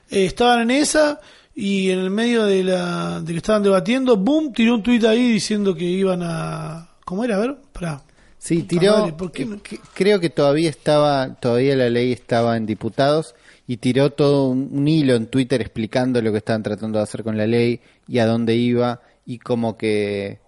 Eh, 0.09 0.25
estaban 0.25 0.61
en 0.61 0.71
esa 0.71 1.19
y 1.61 1.91
en 1.91 1.99
el 1.99 2.09
medio 2.09 2.45
de 2.45 2.63
la 2.63 3.21
de 3.21 3.33
que 3.33 3.37
estaban 3.37 3.61
debatiendo, 3.61 4.17
boom, 4.17 4.51
tiró 4.51 4.73
un 4.73 4.81
tuit 4.81 5.03
ahí 5.05 5.31
diciendo 5.33 5.75
que 5.75 5.83
iban 5.83 6.23
a 6.23 6.89
¿Cómo 7.05 7.23
era? 7.23 7.35
A 7.35 7.39
ver, 7.39 7.57
pará. 7.71 8.01
Sí, 8.39 8.63
tiró. 8.63 8.97
madre, 8.97 9.13
¿por 9.13 9.31
qué 9.31 9.45
no? 9.45 9.57
eh, 9.57 9.79
creo 9.93 10.19
que 10.19 10.31
todavía 10.31 10.71
estaba, 10.71 11.35
todavía 11.35 11.75
la 11.75 11.89
ley 11.89 12.11
estaba 12.13 12.57
en 12.57 12.65
diputados 12.65 13.35
y 13.67 13.77
tiró 13.77 14.11
todo 14.11 14.47
un, 14.47 14.69
un 14.71 14.87
hilo 14.87 15.15
en 15.15 15.27
Twitter 15.27 15.61
explicando 15.61 16.19
lo 16.19 16.31
que 16.31 16.39
estaban 16.39 16.63
tratando 16.63 16.97
de 16.97 17.03
hacer 17.03 17.21
con 17.23 17.37
la 17.37 17.45
ley 17.45 17.79
y 18.07 18.17
a 18.17 18.25
dónde 18.25 18.55
iba 18.55 19.01
y 19.27 19.37
como 19.37 19.77
que 19.77 20.39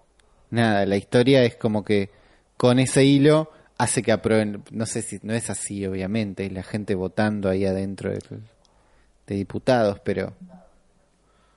nada, 0.49 0.88
la 0.88 0.97
historia 0.97 1.43
es 1.43 1.58
como 1.58 1.84
que 1.84 2.10
con 2.58 2.80
ese 2.80 3.06
hilo 3.06 3.52
hace 3.78 4.02
que 4.02 4.12
aprueben. 4.12 4.63
No 4.71 4.88
sé 4.88 5.04
si 5.04 5.19
no 5.21 5.34
es 5.34 5.52
así, 5.52 5.86
obviamente, 5.86 6.49
la 6.49 6.63
gente 6.63 6.95
votando 6.95 7.49
ahí 7.49 7.65
adentro 7.65 8.12
de 8.12 9.36
diputados, 9.36 9.99
pero 10.04 10.34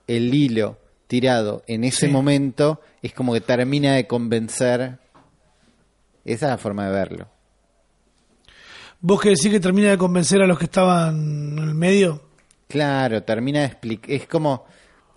el 0.07 0.33
hilo 0.33 0.79
tirado 1.07 1.63
en 1.67 1.83
ese 1.83 2.07
Sí. 2.07 2.11
momento 2.11 2.81
es 3.01 3.13
como 3.13 3.33
que 3.33 3.41
termina 3.41 3.93
de 3.95 4.07
convencer. 4.07 4.99
Esa 6.25 6.45
es 6.47 6.51
la 6.51 6.57
forma 6.57 6.85
de 6.87 6.91
verlo. 6.91 7.27
¿Vos 8.99 9.21
que 9.21 9.29
decís 9.29 9.51
que 9.51 9.59
termina 9.59 9.89
de 9.91 9.97
convencer 9.97 10.41
a 10.41 10.47
los 10.47 10.57
que 10.57 10.65
estaban 10.65 11.57
en 11.57 11.59
el 11.59 11.75
medio? 11.75 12.23
Claro, 12.67 13.23
termina 13.23 13.59
de 13.59 13.65
explicar. 13.67 14.11
Es 14.11 14.27
como. 14.27 14.65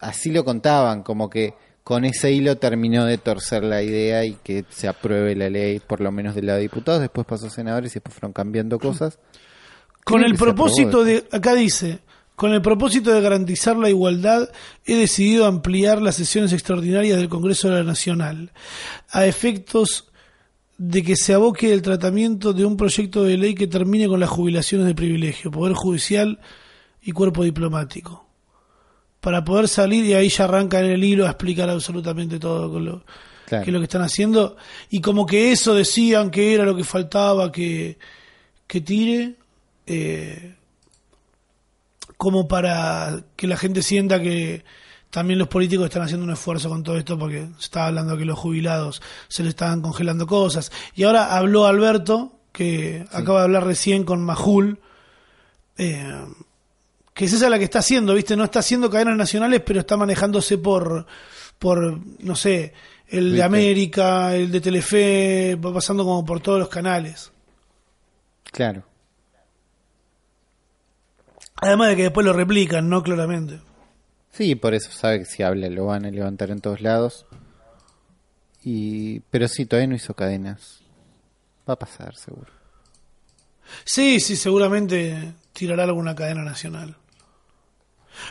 Así 0.00 0.30
lo 0.30 0.44
contaban, 0.44 1.02
como 1.02 1.28
que 1.28 1.52
con 1.84 2.04
ese 2.06 2.30
hilo 2.32 2.56
terminó 2.56 3.04
de 3.04 3.18
torcer 3.18 3.62
la 3.64 3.82
idea 3.82 4.24
y 4.24 4.34
que 4.42 4.64
se 4.70 4.88
apruebe 4.88 5.34
la 5.34 5.50
ley, 5.50 5.78
por 5.80 6.00
lo 6.00 6.10
menos 6.10 6.34
del 6.34 6.46
lado 6.46 6.56
de 6.56 6.62
diputados. 6.62 7.00
Después 7.02 7.26
pasó 7.26 7.48
a 7.48 7.50
senadores 7.50 7.92
y 7.92 7.94
después 7.94 8.14
fueron 8.14 8.32
cambiando 8.32 8.78
cosas. 8.78 9.18
Con 10.04 10.24
el 10.24 10.36
propósito 10.36 11.04
de, 11.04 11.26
acá 11.32 11.54
dice, 11.54 11.98
con 12.40 12.54
el 12.54 12.62
propósito 12.62 13.12
de 13.12 13.20
garantizar 13.20 13.76
la 13.76 13.90
igualdad, 13.90 14.48
he 14.86 14.94
decidido 14.94 15.44
ampliar 15.44 16.00
las 16.00 16.14
sesiones 16.14 16.54
extraordinarias 16.54 17.18
del 17.18 17.28
Congreso 17.28 17.68
de 17.68 17.74
la 17.74 17.82
Nacional 17.82 18.50
a 19.10 19.26
efectos 19.26 20.08
de 20.78 21.02
que 21.02 21.16
se 21.16 21.34
aboque 21.34 21.70
el 21.70 21.82
tratamiento 21.82 22.54
de 22.54 22.64
un 22.64 22.78
proyecto 22.78 23.24
de 23.24 23.36
ley 23.36 23.54
que 23.54 23.66
termine 23.66 24.08
con 24.08 24.20
las 24.20 24.30
jubilaciones 24.30 24.86
de 24.86 24.94
privilegio, 24.94 25.50
Poder 25.50 25.74
Judicial 25.74 26.40
y 27.02 27.12
Cuerpo 27.12 27.44
Diplomático. 27.44 28.26
Para 29.20 29.44
poder 29.44 29.68
salir 29.68 30.06
y 30.06 30.14
ahí 30.14 30.30
ya 30.30 30.44
arranca 30.44 30.80
en 30.80 30.92
el 30.92 31.04
hilo 31.04 31.26
a 31.26 31.32
explicar 31.32 31.68
absolutamente 31.68 32.38
todo 32.38 32.72
con 32.72 32.86
lo, 32.86 33.04
Claro. 33.44 33.64
que 33.64 33.70
es 33.70 33.74
lo 33.74 33.80
que 33.80 33.84
están 33.84 34.00
haciendo. 34.00 34.56
Y 34.88 35.02
como 35.02 35.26
que 35.26 35.52
eso 35.52 35.74
decían 35.74 36.30
que 36.30 36.54
era 36.54 36.64
lo 36.64 36.74
que 36.74 36.84
faltaba 36.84 37.52
que, 37.52 37.98
que 38.66 38.80
tire, 38.80 39.34
eh, 39.86 40.54
como 42.20 42.46
para 42.46 43.24
que 43.34 43.46
la 43.46 43.56
gente 43.56 43.80
sienta 43.80 44.20
que 44.20 44.62
también 45.08 45.38
los 45.38 45.48
políticos 45.48 45.86
están 45.86 46.02
haciendo 46.02 46.26
un 46.26 46.32
esfuerzo 46.32 46.68
con 46.68 46.82
todo 46.82 46.98
esto 46.98 47.18
porque 47.18 47.48
se 47.56 47.64
estaba 47.64 47.86
hablando 47.86 48.18
que 48.18 48.26
los 48.26 48.38
jubilados 48.38 49.00
se 49.28 49.42
le 49.42 49.48
estaban 49.48 49.80
congelando 49.80 50.26
cosas. 50.26 50.70
Y 50.94 51.04
ahora 51.04 51.34
habló 51.34 51.64
Alberto, 51.64 52.38
que 52.52 53.06
acaba 53.10 53.38
de 53.38 53.44
hablar 53.44 53.64
recién 53.64 54.04
con 54.04 54.22
Majul, 54.22 54.80
eh, 55.78 56.26
que 57.14 57.24
es 57.24 57.32
esa 57.32 57.48
la 57.48 57.56
que 57.56 57.64
está 57.64 57.78
haciendo, 57.78 58.12
¿viste? 58.12 58.36
No 58.36 58.44
está 58.44 58.58
haciendo 58.58 58.90
cadenas 58.90 59.16
nacionales, 59.16 59.62
pero 59.64 59.80
está 59.80 59.96
manejándose 59.96 60.58
por, 60.58 61.06
por 61.58 62.00
no 62.22 62.36
sé, 62.36 62.74
el 63.08 63.32
de. 63.32 63.42
América, 63.42 64.36
el 64.36 64.52
de 64.52 64.60
Telefe, 64.60 65.54
va 65.54 65.72
pasando 65.72 66.04
como 66.04 66.22
por 66.22 66.40
todos 66.40 66.58
los 66.58 66.68
canales. 66.68 67.32
Claro. 68.52 68.89
Además 71.60 71.88
de 71.88 71.96
que 71.96 72.02
después 72.04 72.26
lo 72.26 72.32
replican, 72.32 72.88
¿no? 72.88 73.02
Claramente. 73.02 73.60
Sí, 74.32 74.54
por 74.54 74.74
eso 74.74 74.90
sabe 74.92 75.20
que 75.20 75.24
si 75.24 75.42
habla 75.42 75.68
lo 75.68 75.86
van 75.86 76.06
a 76.06 76.10
levantar 76.10 76.50
en 76.50 76.60
todos 76.60 76.80
lados. 76.80 77.26
Y 78.62 79.20
pero 79.30 79.48
sí, 79.48 79.66
todavía 79.66 79.88
no 79.88 79.94
hizo 79.96 80.14
cadenas. 80.14 80.82
Va 81.68 81.74
a 81.74 81.78
pasar, 81.78 82.16
seguro. 82.16 82.50
Sí, 83.84 84.20
sí, 84.20 84.36
seguramente 84.36 85.34
tirará 85.52 85.84
alguna 85.84 86.14
cadena 86.14 86.42
nacional. 86.42 86.96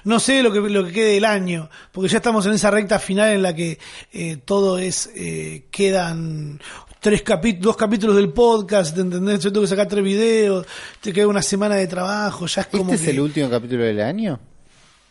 No 0.03 0.19
sé 0.19 0.43
lo 0.43 0.51
que, 0.51 0.59
lo 0.59 0.85
que 0.85 0.91
quede 0.91 1.13
del 1.13 1.25
año, 1.25 1.69
porque 1.91 2.09
ya 2.09 2.17
estamos 2.17 2.45
en 2.45 2.53
esa 2.53 2.69
recta 2.69 2.99
final 2.99 3.29
en 3.29 3.41
la 3.41 3.55
que 3.55 3.79
eh, 4.11 4.37
todo 4.37 4.77
es, 4.77 5.09
eh, 5.15 5.65
quedan 5.71 6.59
tres 6.99 7.23
capi- 7.23 7.59
dos 7.59 7.75
capítulos 7.77 8.15
del 8.15 8.31
podcast, 8.33 8.97
¿entendés? 8.97 9.39
Yo 9.39 9.51
tengo 9.51 9.63
que 9.63 9.69
sacar 9.69 9.87
tres 9.87 10.03
videos, 10.03 10.65
te 11.01 11.13
queda 11.13 11.27
una 11.27 11.41
semana 11.41 11.75
de 11.75 11.87
trabajo, 11.87 12.45
ya 12.45 12.61
es 12.61 12.67
como 12.67 12.93
¿Este 12.93 13.03
es 13.05 13.09
el 13.09 13.19
último 13.21 13.49
capítulo 13.49 13.83
del 13.83 14.01
año? 14.01 14.39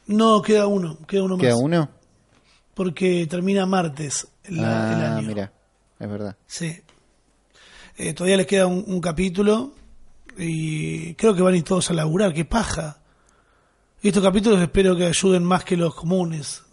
No, 0.06 0.40
queda 0.42 0.66
uno, 0.66 0.98
queda 1.06 1.22
uno 1.24 1.36
más. 1.36 1.44
¿Queda 1.44 1.56
uno? 1.56 1.88
Porque 2.74 3.26
termina 3.28 3.66
martes 3.66 4.26
el, 4.44 4.58
el 4.58 4.64
ah, 4.64 5.16
año. 5.16 5.28
mira, 5.28 5.52
es 5.98 6.08
verdad. 6.08 6.36
Sí. 6.46 6.80
Eh, 7.96 8.14
todavía 8.14 8.36
les 8.36 8.46
queda 8.46 8.66
un, 8.66 8.84
un 8.86 9.00
capítulo 9.00 9.74
y 10.36 11.14
creo 11.14 11.34
que 11.34 11.42
van 11.42 11.54
a 11.54 11.56
ir 11.56 11.64
todos 11.64 11.90
a 11.90 11.94
laburar, 11.94 12.32
qué 12.32 12.44
paja. 12.44 13.00
Estos 14.00 14.22
capítulos 14.22 14.60
espero 14.62 14.94
que 14.96 15.06
ayuden 15.06 15.42
más 15.42 15.64
que 15.64 15.76
los 15.76 15.94
comunes. 15.94 16.62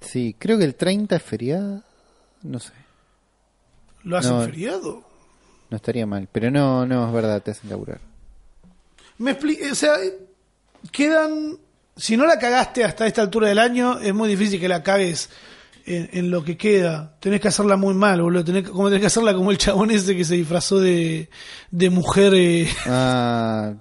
Sí, 0.00 0.34
creo 0.38 0.56
que 0.56 0.64
el 0.64 0.74
30 0.74 1.16
es 1.16 1.22
feriado. 1.22 1.82
No 2.42 2.58
sé, 2.60 2.72
¿Lo 4.04 4.16
hacen 4.16 4.32
No. 4.38 4.44
feriado? 4.44 5.02
no 5.70 5.76
estaría 5.76 6.06
mal. 6.06 6.28
Pero 6.32 6.50
no, 6.50 6.86
no, 6.86 7.06
es 7.08 7.12
verdad, 7.12 7.42
te 7.42 7.50
hacen 7.50 7.68
laburar. 7.70 8.00
Me 9.18 9.38
expli- 9.38 9.70
o 9.70 9.74
sea, 9.74 9.96
quedan... 10.92 11.58
Si 11.96 12.16
no 12.16 12.24
la 12.26 12.38
cagaste 12.38 12.84
hasta 12.84 13.06
esta 13.06 13.22
altura 13.22 13.48
del 13.48 13.58
año, 13.58 13.98
es 13.98 14.14
muy 14.14 14.28
difícil 14.28 14.60
que 14.60 14.68
la 14.68 14.82
cagues 14.84 15.28
en, 15.84 16.08
en 16.12 16.30
lo 16.30 16.44
que 16.44 16.56
queda. 16.56 17.16
Tenés 17.18 17.40
que 17.40 17.48
hacerla 17.48 17.76
muy 17.76 17.92
mal, 17.92 18.22
boludo. 18.22 18.44
Tenés, 18.44 18.62
que- 18.64 18.70
como 18.70 18.86
tenés 18.88 19.00
que 19.00 19.06
hacerla 19.08 19.34
como 19.34 19.50
el 19.50 19.58
chabón 19.58 19.90
ese 19.90 20.16
que 20.16 20.24
se 20.24 20.36
disfrazó 20.36 20.78
de, 20.80 21.28
de 21.72 21.90
mujer... 21.90 22.32
eh, 22.34 22.68
Ah, 22.86 23.74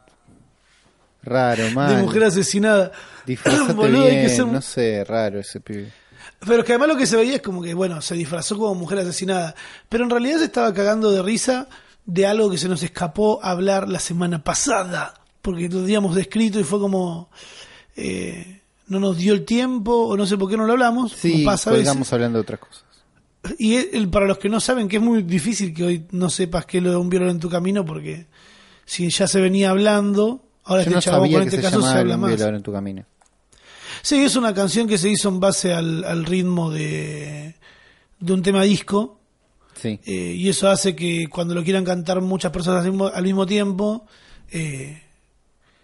raro, 1.24 1.70
mal. 1.72 1.96
de 1.96 2.02
mujer 2.02 2.24
asesinada. 2.24 2.92
Disfrazate 3.26 3.74
Boludo, 3.74 4.06
hay 4.06 4.24
que 4.24 4.30
ser- 4.30 4.48
no 4.48 4.62
sé, 4.62 5.04
raro 5.04 5.40
ese 5.40 5.60
pibe. 5.62 5.92
Pero 6.40 6.60
es 6.60 6.66
que 6.66 6.74
además 6.74 6.90
lo 6.90 6.98
que 6.98 7.06
se 7.08 7.16
veía 7.18 7.36
es 7.36 7.42
como 7.42 7.62
que, 7.62 7.74
bueno, 7.74 8.02
se 8.02 8.16
disfrazó 8.16 8.58
como 8.58 8.76
mujer 8.76 9.00
asesinada. 9.00 9.56
Pero 9.90 10.04
en 10.04 10.10
realidad 10.10 10.38
se 10.40 10.46
estaba 10.46 10.74
cagando 10.74 11.12
de 11.12 11.22
risa 11.22 11.68
de 12.06 12.26
algo 12.26 12.50
que 12.50 12.58
se 12.58 12.68
nos 12.70 12.82
escapó 12.84 13.40
hablar 13.44 13.88
la 13.90 14.00
semana 14.00 14.44
pasada. 14.44 15.14
Porque 15.42 15.70
lo 15.70 15.80
habíamos 15.80 16.16
descrito 16.16 16.60
y 16.60 16.64
fue 16.64 16.80
como. 16.80 17.30
eh, 17.96 18.62
no 18.88 19.00
nos 19.02 19.18
dio 19.18 19.34
el 19.34 19.44
tiempo, 19.44 19.92
o 20.08 20.16
no 20.16 20.26
sé 20.26 20.38
por 20.38 20.50
qué 20.50 20.56
no 20.56 20.66
lo 20.66 20.72
hablamos. 20.74 21.12
Sí, 21.12 21.44
pasa 21.46 21.72
hablando 22.14 22.38
de 22.38 22.42
otras 22.44 22.60
cosas. 22.62 22.84
Y 23.60 23.76
el- 23.76 24.10
para 24.10 24.26
los 24.28 24.38
que 24.38 24.48
no 24.50 24.60
saben, 24.62 24.88
que 24.88 24.98
es 24.98 25.02
muy 25.02 25.24
difícil 25.24 25.74
que 25.74 25.84
hoy 25.84 26.06
no 26.12 26.30
sepas 26.30 26.66
que 26.66 26.78
es 26.78 26.84
lo 26.84 26.92
de 26.92 26.98
un 26.98 27.10
violón 27.10 27.30
en 27.30 27.40
tu 27.40 27.50
camino, 27.50 27.84
porque 27.86 28.28
si 28.86 29.10
ya 29.10 29.28
se 29.28 29.42
venía 29.42 29.72
hablando, 29.72 30.42
ahora 30.64 30.84
Yo 30.84 30.90
este 30.90 30.96
no 30.96 31.02
chabón 31.02 31.20
sabía 31.28 31.40
con 31.40 31.50
que 31.50 31.56
este 31.56 31.58
se 31.58 31.64
caso 31.76 31.82
se 31.82 31.98
habla 31.98 32.16
Un 32.16 32.22
más. 32.22 32.30
violador 32.30 32.56
en 32.56 32.64
tu 32.64 32.72
camino. 32.72 33.06
Sí, 34.02 34.16
es 34.24 34.36
una 34.36 34.54
canción 34.54 34.88
que 34.88 34.98
se 34.98 35.10
hizo 35.10 35.30
en 35.30 35.40
base 35.40 35.74
al, 35.74 36.04
al 36.04 36.26
ritmo 36.26 36.72
de, 36.72 37.56
de 38.20 38.34
un 38.34 38.42
tema 38.42 38.64
disco. 38.64 39.20
Sí, 39.76 40.00
eh, 40.06 40.34
y 40.36 40.50
eso 40.50 40.70
hace 40.70 40.96
que 40.96 41.28
cuando 41.30 41.54
lo 41.54 41.64
quieran 41.64 41.86
cantar 41.86 42.20
muchas 42.22 42.52
personas 42.52 42.84
al 42.84 42.92
mismo, 42.92 43.08
al 43.08 43.24
mismo 43.24 43.46
tiempo, 43.46 44.08
eh, 44.50 45.04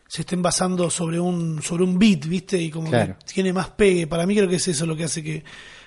se 0.08 0.22
estén 0.22 0.42
basando 0.42 0.90
sobre 0.90 1.20
un, 1.20 1.62
sobre 1.62 1.84
un 1.84 2.00
beat, 2.00 2.26
¿viste? 2.26 2.60
Y 2.60 2.70
como 2.72 2.90
Claro. 2.90 3.18
que 3.20 3.34
tiene 3.34 3.54
más 3.54 3.70
pegue. 3.70 4.08
Para 4.08 4.26
mí 4.26 4.36
creo 4.36 4.50
que 4.50 4.56
es 4.56 4.68
eso 4.68 4.86
lo 4.88 4.96
que 4.96 5.04
hace 5.04 5.22
que, 5.24 5.44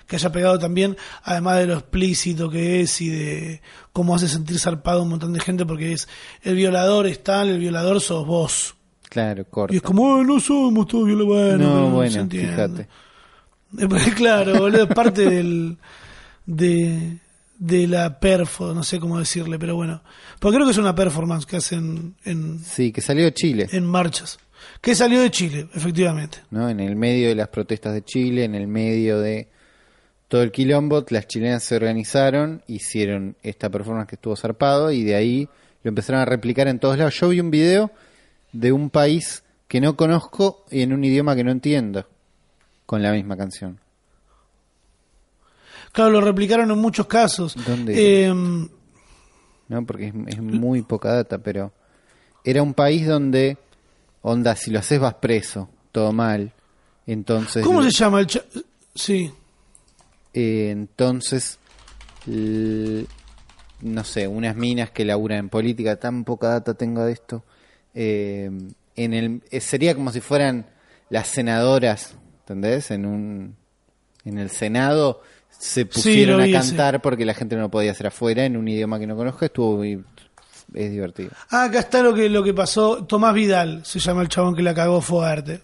que 0.07 0.17
haya 0.17 0.31
pegado 0.31 0.57
también, 0.57 0.97
además 1.25 1.59
de 1.59 1.67
lo 1.67 1.75
explícito 1.75 2.49
que 2.49 2.81
es 2.81 3.01
y 3.01 3.09
de 3.09 3.61
cómo 3.93 4.15
hace 4.15 4.29
sentir 4.29 4.59
zarpado 4.61 5.01
a 5.01 5.03
un 5.03 5.09
montón 5.11 5.33
de 5.33 5.41
gente, 5.41 5.67
porque 5.67 5.93
es 5.93 6.07
el 6.43 6.55
violador 6.55 7.09
es 7.09 7.25
tal, 7.25 7.49
el 7.49 7.59
violador 7.59 8.01
sos 8.01 8.25
vos. 8.25 8.76
Claro, 9.17 9.45
corto. 9.51 9.75
Y 9.75 9.79
es 9.79 9.83
como, 9.83 10.17
"Ay, 10.17 10.25
no 10.25 10.39
somos 10.41 10.87
todos 10.87 11.07
violadores. 11.07 11.57
Bueno, 11.59 11.81
no, 11.81 11.91
bueno, 11.91 12.21
entiende. 12.21 12.51
fíjate. 12.51 12.83
Eh, 13.79 14.13
Claro, 14.17 14.59
boludo, 14.61 14.85
es 14.85 14.95
parte 14.95 15.29
del, 15.29 15.77
de, 16.47 17.19
de 17.59 17.87
la 17.89 18.19
perfo, 18.21 18.73
no 18.75 18.83
sé 18.83 19.01
cómo 19.01 19.19
decirle, 19.19 19.59
pero 19.59 19.75
bueno. 19.75 20.03
Porque 20.39 20.57
creo 20.57 20.67
que 20.67 20.73
es 20.73 20.79
una 20.79 20.95
performance 20.95 21.47
que 21.47 21.57
hacen 21.57 22.15
en, 22.25 22.59
Sí, 22.61 22.93
que 22.93 23.01
salió 23.01 23.25
de 23.25 23.35
Chile, 23.35 23.69
en 23.73 23.85
marchas. 23.87 24.39
Que 24.81 24.95
salió 24.95 25.21
de 25.21 25.31
Chile, 25.31 25.69
efectivamente. 25.75 26.39
¿no? 26.51 26.69
En 26.69 26.81
el 26.81 26.97
medio 26.97 27.29
de 27.29 27.35
las 27.35 27.49
protestas 27.49 27.93
de 27.95 28.03
Chile, 28.05 28.45
en 28.45 28.55
el 28.55 28.67
medio 28.67 29.19
de 29.21 29.49
todo 30.29 30.43
el 30.43 30.51
quilombo, 30.51 31.05
las 31.11 31.27
chilenas 31.29 31.63
se 31.63 31.77
organizaron, 31.77 32.63
hicieron 32.67 33.37
esta 33.43 33.71
performance 33.71 34.09
que 34.09 34.17
estuvo 34.17 34.35
zarpado 34.37 34.91
y 34.91 35.05
de 35.05 35.15
ahí 35.15 35.49
lo 35.83 35.89
empezaron 35.91 36.21
a 36.21 36.25
replicar 36.25 36.67
en 36.69 36.79
todos 36.81 36.99
lados. 36.99 37.15
Yo 37.21 37.29
vi 37.29 37.39
un 37.41 37.51
video 37.51 37.93
de 38.61 38.73
un 38.73 38.91
país 38.91 39.43
que 39.69 39.81
no 39.81 39.97
conozco 39.97 40.65
y 40.71 40.83
en 40.83 40.93
un 40.93 41.05
idioma 41.05 41.35
que 41.37 41.45
no 41.45 41.51
entiendo, 41.51 42.07
con 42.87 43.03
la 43.03 43.13
misma 43.13 43.37
canción. 43.37 43.81
Claro, 45.93 46.11
lo 46.11 46.21
replicaron 46.21 46.71
en 46.71 46.79
muchos 46.79 47.07
casos. 47.07 47.55
¿Dónde? 47.65 48.27
Eh, 48.27 48.33
¿no? 49.69 49.87
Porque 49.87 50.09
es, 50.09 50.15
es 50.29 50.43
muy 50.43 50.83
poca 50.83 51.13
data, 51.15 51.39
pero 51.39 51.73
era 52.45 52.63
un 52.63 52.75
país 52.75 53.07
donde, 53.07 53.59
onda, 54.23 54.55
si 54.57 54.71
lo 54.71 54.79
haces 54.79 55.01
vas 55.01 55.15
preso, 55.15 55.69
todo 55.93 56.13
mal. 56.13 56.53
Entonces, 57.07 57.65
¿Cómo 57.65 57.83
se 57.83 57.91
llama 57.91 58.21
el 58.21 58.27
cha- 58.27 58.45
Sí. 58.95 59.31
eh, 60.35 60.71
entonces, 60.71 61.59
no 62.27 64.05
sé, 64.05 64.27
unas 64.29 64.57
minas 64.57 64.91
que 64.91 65.05
laburan 65.05 65.39
en 65.39 65.49
política, 65.49 65.97
tan 65.97 66.25
poca 66.25 66.49
data 66.49 66.75
tengo 66.75 67.05
de 67.05 67.13
esto. 67.13 67.45
Eh, 67.97 68.51
en 68.95 69.15
el, 69.15 69.43
eh, 69.51 69.61
sería 69.61 69.95
como 69.97 70.13
si 70.13 70.21
fueran 70.21 70.67
las 71.11 71.27
senadoras, 71.29 72.15
¿entendés? 72.41 72.91
En 72.93 73.07
un, 73.07 73.57
en 74.25 74.39
el 74.39 74.51
Senado 74.51 75.23
se 75.51 75.87
pusieron 75.87 76.41
a 76.41 76.51
cantar 76.53 77.01
porque 77.03 77.25
la 77.25 77.35
gente 77.35 77.57
no 77.57 77.63
lo 77.63 77.71
podía 77.71 77.91
hacer 77.93 78.07
afuera 78.09 78.45
en 78.45 78.57
un 78.57 78.69
idioma 78.69 78.99
que 78.99 79.07
no 79.07 79.17
conozco, 79.17 79.45
estuvo 79.47 79.77
muy- 79.79 80.05
es 80.75 80.91
divertido. 80.91 81.31
Ah, 81.51 81.65
acá 81.65 81.79
está 81.79 82.03
lo 82.03 82.13
que, 82.13 82.29
lo 82.29 82.43
que 82.43 82.53
pasó. 82.53 83.05
Tomás 83.05 83.33
Vidal 83.35 83.85
se 83.85 83.99
llama 83.99 84.23
el 84.23 84.29
chabón 84.29 84.55
que 84.55 84.63
la 84.63 84.75
cagó 84.75 85.01
fuerte. 85.01 85.61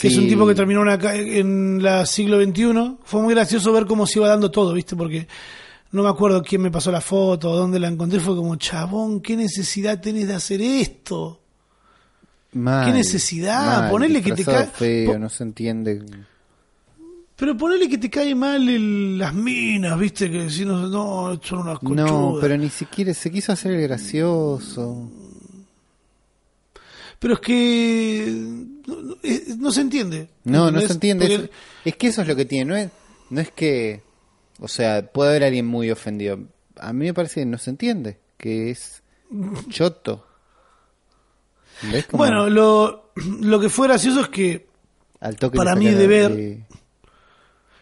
Que 0.00 0.08
es 0.08 0.16
un 0.16 0.24
Sí. 0.24 0.28
tipo 0.28 0.46
que 0.46 0.54
terminó 0.54 0.80
una 0.80 0.94
en 0.94 1.82
la 1.82 2.04
siglo 2.06 2.40
XXI. 2.42 2.98
Fue 3.04 3.22
muy 3.22 3.34
gracioso 3.34 3.72
ver 3.72 3.86
cómo 3.86 4.06
se 4.06 4.18
iba 4.18 4.28
dando 4.28 4.50
todo, 4.50 4.72
¿viste? 4.74 4.94
Porque 4.96 5.26
no 5.92 6.02
me 6.02 6.08
acuerdo 6.08 6.42
quién 6.42 6.62
me 6.62 6.70
pasó 6.70 6.90
la 6.90 7.00
foto 7.00 7.50
o 7.50 7.56
dónde 7.56 7.78
la 7.78 7.88
encontré. 7.88 8.20
Fue 8.20 8.36
como, 8.36 8.56
chabón, 8.56 9.20
¿qué 9.20 9.36
necesidad 9.36 10.00
tenés 10.00 10.28
de 10.28 10.34
hacer 10.34 10.60
esto? 10.60 11.40
Mal, 12.52 12.86
¿Qué 12.86 12.92
necesidad? 12.92 13.80
mal, 13.82 13.90
Ponele 13.90 14.22
que 14.22 14.30
te 14.30 14.36
disfrazado 14.36 14.66
ca- 14.72 14.78
feo, 14.78 15.12
po- 15.12 15.18
no 15.18 15.28
se 15.28 15.42
entiende. 15.42 16.02
Pero 17.36 17.54
ponele 17.56 17.86
que 17.88 17.98
te 17.98 18.08
cae 18.08 18.34
mal 18.34 18.66
el- 18.68 19.18
las 19.18 19.34
minas, 19.34 19.98
¿viste? 19.98 20.30
Que 20.30 20.48
si 20.48 20.64
no, 20.64 20.88
no, 20.88 21.38
son 21.42 21.58
unas 21.60 21.78
conchudas. 21.80 22.10
No, 22.10 22.38
pero 22.40 22.56
ni 22.56 22.70
siquiera 22.70 23.12
se 23.12 23.30
quiso 23.30 23.52
hacer 23.52 23.72
el 23.72 23.82
gracioso. 23.82 25.10
Pero 27.18 27.34
es 27.34 27.40
que 27.40 28.26
no, 28.86 29.02
no- 29.02 29.16
eh, 29.22 29.44
no 29.58 29.70
se 29.70 29.80
entiende. 29.82 30.28
No, 30.44 30.70
no 30.70 30.80
se 30.80 30.92
entiende. 30.94 31.26
Porque-. 31.28 31.50
Es 31.84 31.96
que 31.96 32.06
eso 32.08 32.22
es 32.22 32.28
lo 32.28 32.36
que 32.36 32.44
tiene. 32.44 32.64
No 32.70 32.76
es, 32.76 32.90
no 33.30 33.40
es 33.40 33.50
que. 33.50 34.02
O 34.60 34.68
sea, 34.68 35.06
puede 35.12 35.30
haber 35.30 35.44
alguien 35.44 35.66
muy 35.66 35.90
ofendido. 35.90 36.38
A 36.78 36.92
mí 36.92 37.06
me 37.06 37.14
parece 37.14 37.40
que 37.40 37.46
no 37.46 37.58
se 37.58 37.70
entiende. 37.70 38.18
Que 38.36 38.70
es 38.70 39.02
choto. 39.68 40.26
¿Ves? 41.92 42.06
Bueno, 42.12 42.48
lo, 42.48 43.10
lo 43.40 43.60
que 43.60 43.68
fue 43.68 43.88
gracioso 43.88 44.20
es 44.20 44.28
que 44.28 44.66
al 45.20 45.36
toque 45.36 45.56
para 45.56 45.74
mí 45.76 45.86
le- 45.90 46.64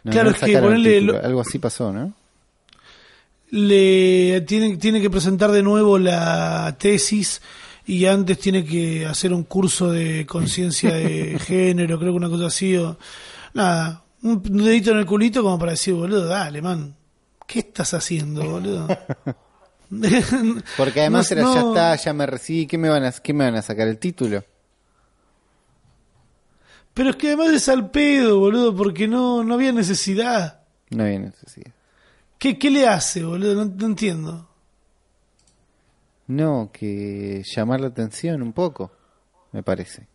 No, 0.04 0.12
Claro, 0.12 0.30
no 0.30 0.36
es 0.36 0.42
que 0.42 0.58
ponerle 0.58 0.94
título. 1.00 1.12
lo- 1.14 1.24
Algo 1.24 1.40
así 1.40 1.58
pasó, 1.58 1.92
¿no? 1.92 2.14
le 3.50 4.40
tiene, 4.42 4.76
tiene 4.78 5.00
que 5.00 5.10
presentar 5.10 5.52
de 5.52 5.62
nuevo 5.62 5.98
la 5.98 6.74
tesis 6.78 7.40
y 7.86 8.06
antes 8.06 8.38
tiene 8.38 8.64
que 8.64 9.06
hacer 9.06 9.32
un 9.32 9.44
curso 9.44 9.92
de 9.92 10.26
conciencia 10.26 10.92
de 10.94 11.38
género, 11.44 11.98
creo 11.98 12.12
que 12.12 12.16
una 12.16 12.28
cosa 12.28 12.46
así. 12.46 12.76
O, 12.76 12.96
nada, 13.52 14.03
un 14.24 14.42
dedito 14.42 14.90
en 14.90 14.98
el 14.98 15.06
culito 15.06 15.42
como 15.42 15.58
para 15.58 15.72
decir, 15.72 15.94
boludo, 15.94 16.26
dale, 16.26 16.60
man, 16.60 16.96
¿qué 17.46 17.60
estás 17.60 17.94
haciendo, 17.94 18.42
boludo? 18.42 18.88
Porque 20.76 21.00
además 21.02 21.30
No- 21.36 21.36
era, 21.36 21.54
ya 21.54 21.60
está, 21.68 21.96
ya 21.96 22.12
me 22.12 22.26
recibí. 22.26 22.66
¿Qué 22.66 22.76
me 22.78 22.88
van 22.88 23.04
a, 23.04 23.12
qué 23.12 23.32
me 23.32 23.44
van 23.44 23.54
a 23.54 23.62
sacar 23.62 23.86
el 23.86 23.98
título? 23.98 24.42
Pero 26.94 27.10
es 27.10 27.16
que 27.16 27.28
además 27.28 27.48
es 27.50 27.68
al 27.68 27.90
pedo, 27.90 28.38
boludo, 28.38 28.74
porque 28.74 29.06
no, 29.08 29.42
no 29.44 29.54
había 29.54 29.72
necesidad. 29.72 30.62
No 30.90 31.04
había 31.04 31.18
necesidad. 31.18 31.72
¿Qué, 32.38 32.58
qué 32.58 32.70
le 32.70 32.86
hace, 32.86 33.24
boludo? 33.24 33.54
No, 33.64 33.72
no 33.76 33.86
entiendo. 33.86 34.48
No, 36.26 36.70
que 36.72 37.42
llamar 37.44 37.80
la 37.80 37.88
atención 37.88 38.42
un 38.42 38.52
poco, 38.52 38.92
me 39.52 39.62
parece. 39.62 40.06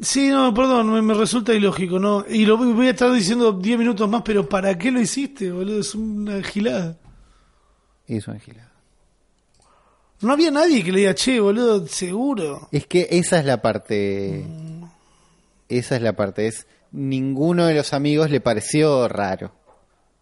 Sí, 0.00 0.28
no, 0.28 0.54
perdón, 0.54 0.92
me, 0.92 1.02
me 1.02 1.14
resulta 1.14 1.52
ilógico, 1.52 1.98
¿no? 1.98 2.24
Y 2.28 2.46
lo 2.46 2.56
voy 2.56 2.86
a 2.86 2.90
estar 2.90 3.12
diciendo 3.12 3.52
10 3.52 3.78
minutos 3.78 4.08
más, 4.08 4.22
pero 4.22 4.48
¿para 4.48 4.76
qué 4.78 4.90
lo 4.90 5.00
hiciste, 5.00 5.52
boludo? 5.52 5.80
Es 5.80 5.94
una 5.94 6.42
gilada. 6.42 6.96
Es 8.06 8.26
una 8.28 8.38
gilada. 8.38 8.72
No 10.20 10.32
había 10.32 10.50
nadie 10.50 10.82
que 10.82 10.92
le 10.92 11.00
diga, 11.00 11.14
che, 11.14 11.38
boludo, 11.38 11.86
seguro. 11.86 12.68
Es 12.72 12.86
que 12.86 13.08
esa 13.10 13.38
es 13.38 13.44
la 13.44 13.60
parte. 13.60 14.46
Esa 15.68 15.96
es 15.96 16.02
la 16.02 16.14
parte. 16.14 16.46
Es 16.46 16.66
ninguno 16.92 17.66
de 17.66 17.74
los 17.74 17.92
amigos 17.92 18.30
le 18.30 18.40
pareció 18.40 19.06
raro. 19.08 19.52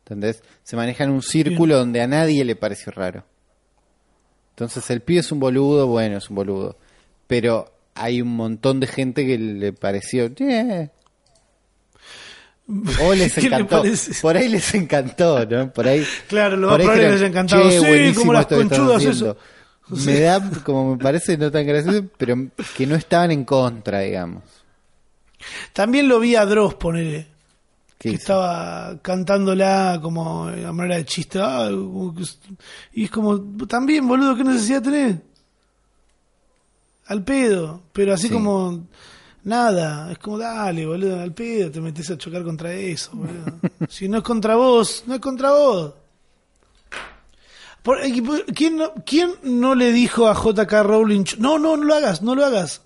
¿Entendés? 0.01 0.43
Se 0.65 0.77
maneja 0.77 1.05
en 1.05 1.11
un 1.11 1.23
círculo 1.23 1.79
donde 1.79 2.03
a 2.03 2.09
nadie 2.09 2.45
le 2.45 2.57
pareció 2.57 2.93
raro. 2.93 3.25
Entonces 4.51 4.89
el 4.91 5.01
pibe 5.01 5.21
es 5.21 5.31
un 5.33 5.41
boludo, 5.41 5.87
bueno, 5.87 6.19
es 6.19 6.29
un 6.29 6.37
boludo. 6.37 6.77
Pero 7.27 7.73
hay 7.95 8.21
un 8.23 8.35
montón 8.37 8.81
de 8.81 8.87
gente 8.87 9.27
que 9.27 9.39
le 9.39 9.73
pareció. 9.73 10.31
"Eh". 10.39 10.91
O 13.03 13.15
les 13.15 13.35
¿Qué 13.35 13.43
le 13.51 13.57
encantó. 13.57 13.83
Por 14.23 14.37
ahí 14.37 14.49
les 14.49 14.75
encantó, 14.75 15.45
¿no? 15.47 15.73
Por 15.73 15.87
ahí. 15.89 16.05
Claro, 16.29 16.57
lo 16.57 16.69
por 16.71 16.79
más 16.79 16.89
ahí 16.89 16.97
probable 16.97 17.11
les 17.21 17.23
encantado. 17.29 17.63
"Che, 17.69 17.79
Sí, 17.81 17.87
buenísimo 17.87 18.21
como 18.21 18.33
las 18.33 18.47
conchudas, 18.47 18.97
haciendo". 18.97 19.39
eso. 19.91 20.05
Me 20.07 20.21
da, 20.21 20.51
como 20.65 20.97
me 20.97 21.03
parece, 21.03 21.37
no 21.37 21.51
tan 21.51 21.67
gracioso, 21.67 22.07
pero 22.17 22.37
que 22.75 22.87
no 22.87 22.95
estaban 22.95 23.31
en 23.33 23.45
contra, 23.45 24.01
digamos. 24.01 24.43
También 25.75 26.09
lo 26.09 26.19
vi 26.21 26.37
a 26.37 26.47
Dross, 26.47 26.75
ponele. 26.77 27.27
¿Qué 27.99 28.09
que 28.09 28.15
hizo? 28.15 28.17
estaba 28.23 28.99
cantándola 29.03 29.99
como 30.03 30.49
a 30.49 30.73
manera 30.73 30.97
de 30.97 31.05
chiste. 31.05 31.39
Ah, 31.39 31.69
como 31.71 32.15
que 32.15 32.23
y 32.95 33.05
es 33.05 33.11
como, 33.11 33.39
también, 33.67 34.09
boludo, 34.09 34.35
¿qué 34.37 34.43
necesidad 34.45 34.83
tenés? 34.83 35.17
Al 37.07 37.25
pedo. 37.25 37.83
Pero 37.93 38.15
así 38.15 38.29
Sí. 38.29 38.33
como, 38.33 38.87
nada. 39.45 40.11
Es 40.13 40.19
como, 40.19 40.39
dale, 40.39 40.87
boludo, 40.87 41.21
al 41.21 41.33
pedo. 41.33 41.71
Te 41.71 41.81
metes 41.81 42.11
a 42.11 42.19
chocar 42.19 42.43
contra 42.45 42.73
eso, 42.73 43.11
boludo. 43.15 43.59
si 43.89 44.09
no 44.09 44.19
es 44.19 44.25
contra 44.25 44.57
vos, 44.57 45.05
no 45.07 45.15
es 45.15 45.21
contra 45.21 45.51
vos. 45.53 45.95
Por- 47.83 47.99
por- 48.25 48.47
¿quién, 48.47 48.79
no, 48.79 48.93
¿Quién 49.05 49.33
no 49.43 49.75
le 49.75 49.93
dijo 49.93 50.27
a 50.27 50.35
JK 50.35 50.73
Rowling, 50.83 51.25
no, 51.39 51.59
no, 51.59 51.77
no 51.77 51.85
lo 51.85 51.95
hagas, 51.95 52.23
no 52.23 52.35
lo 52.35 52.45
hagas? 52.47 52.81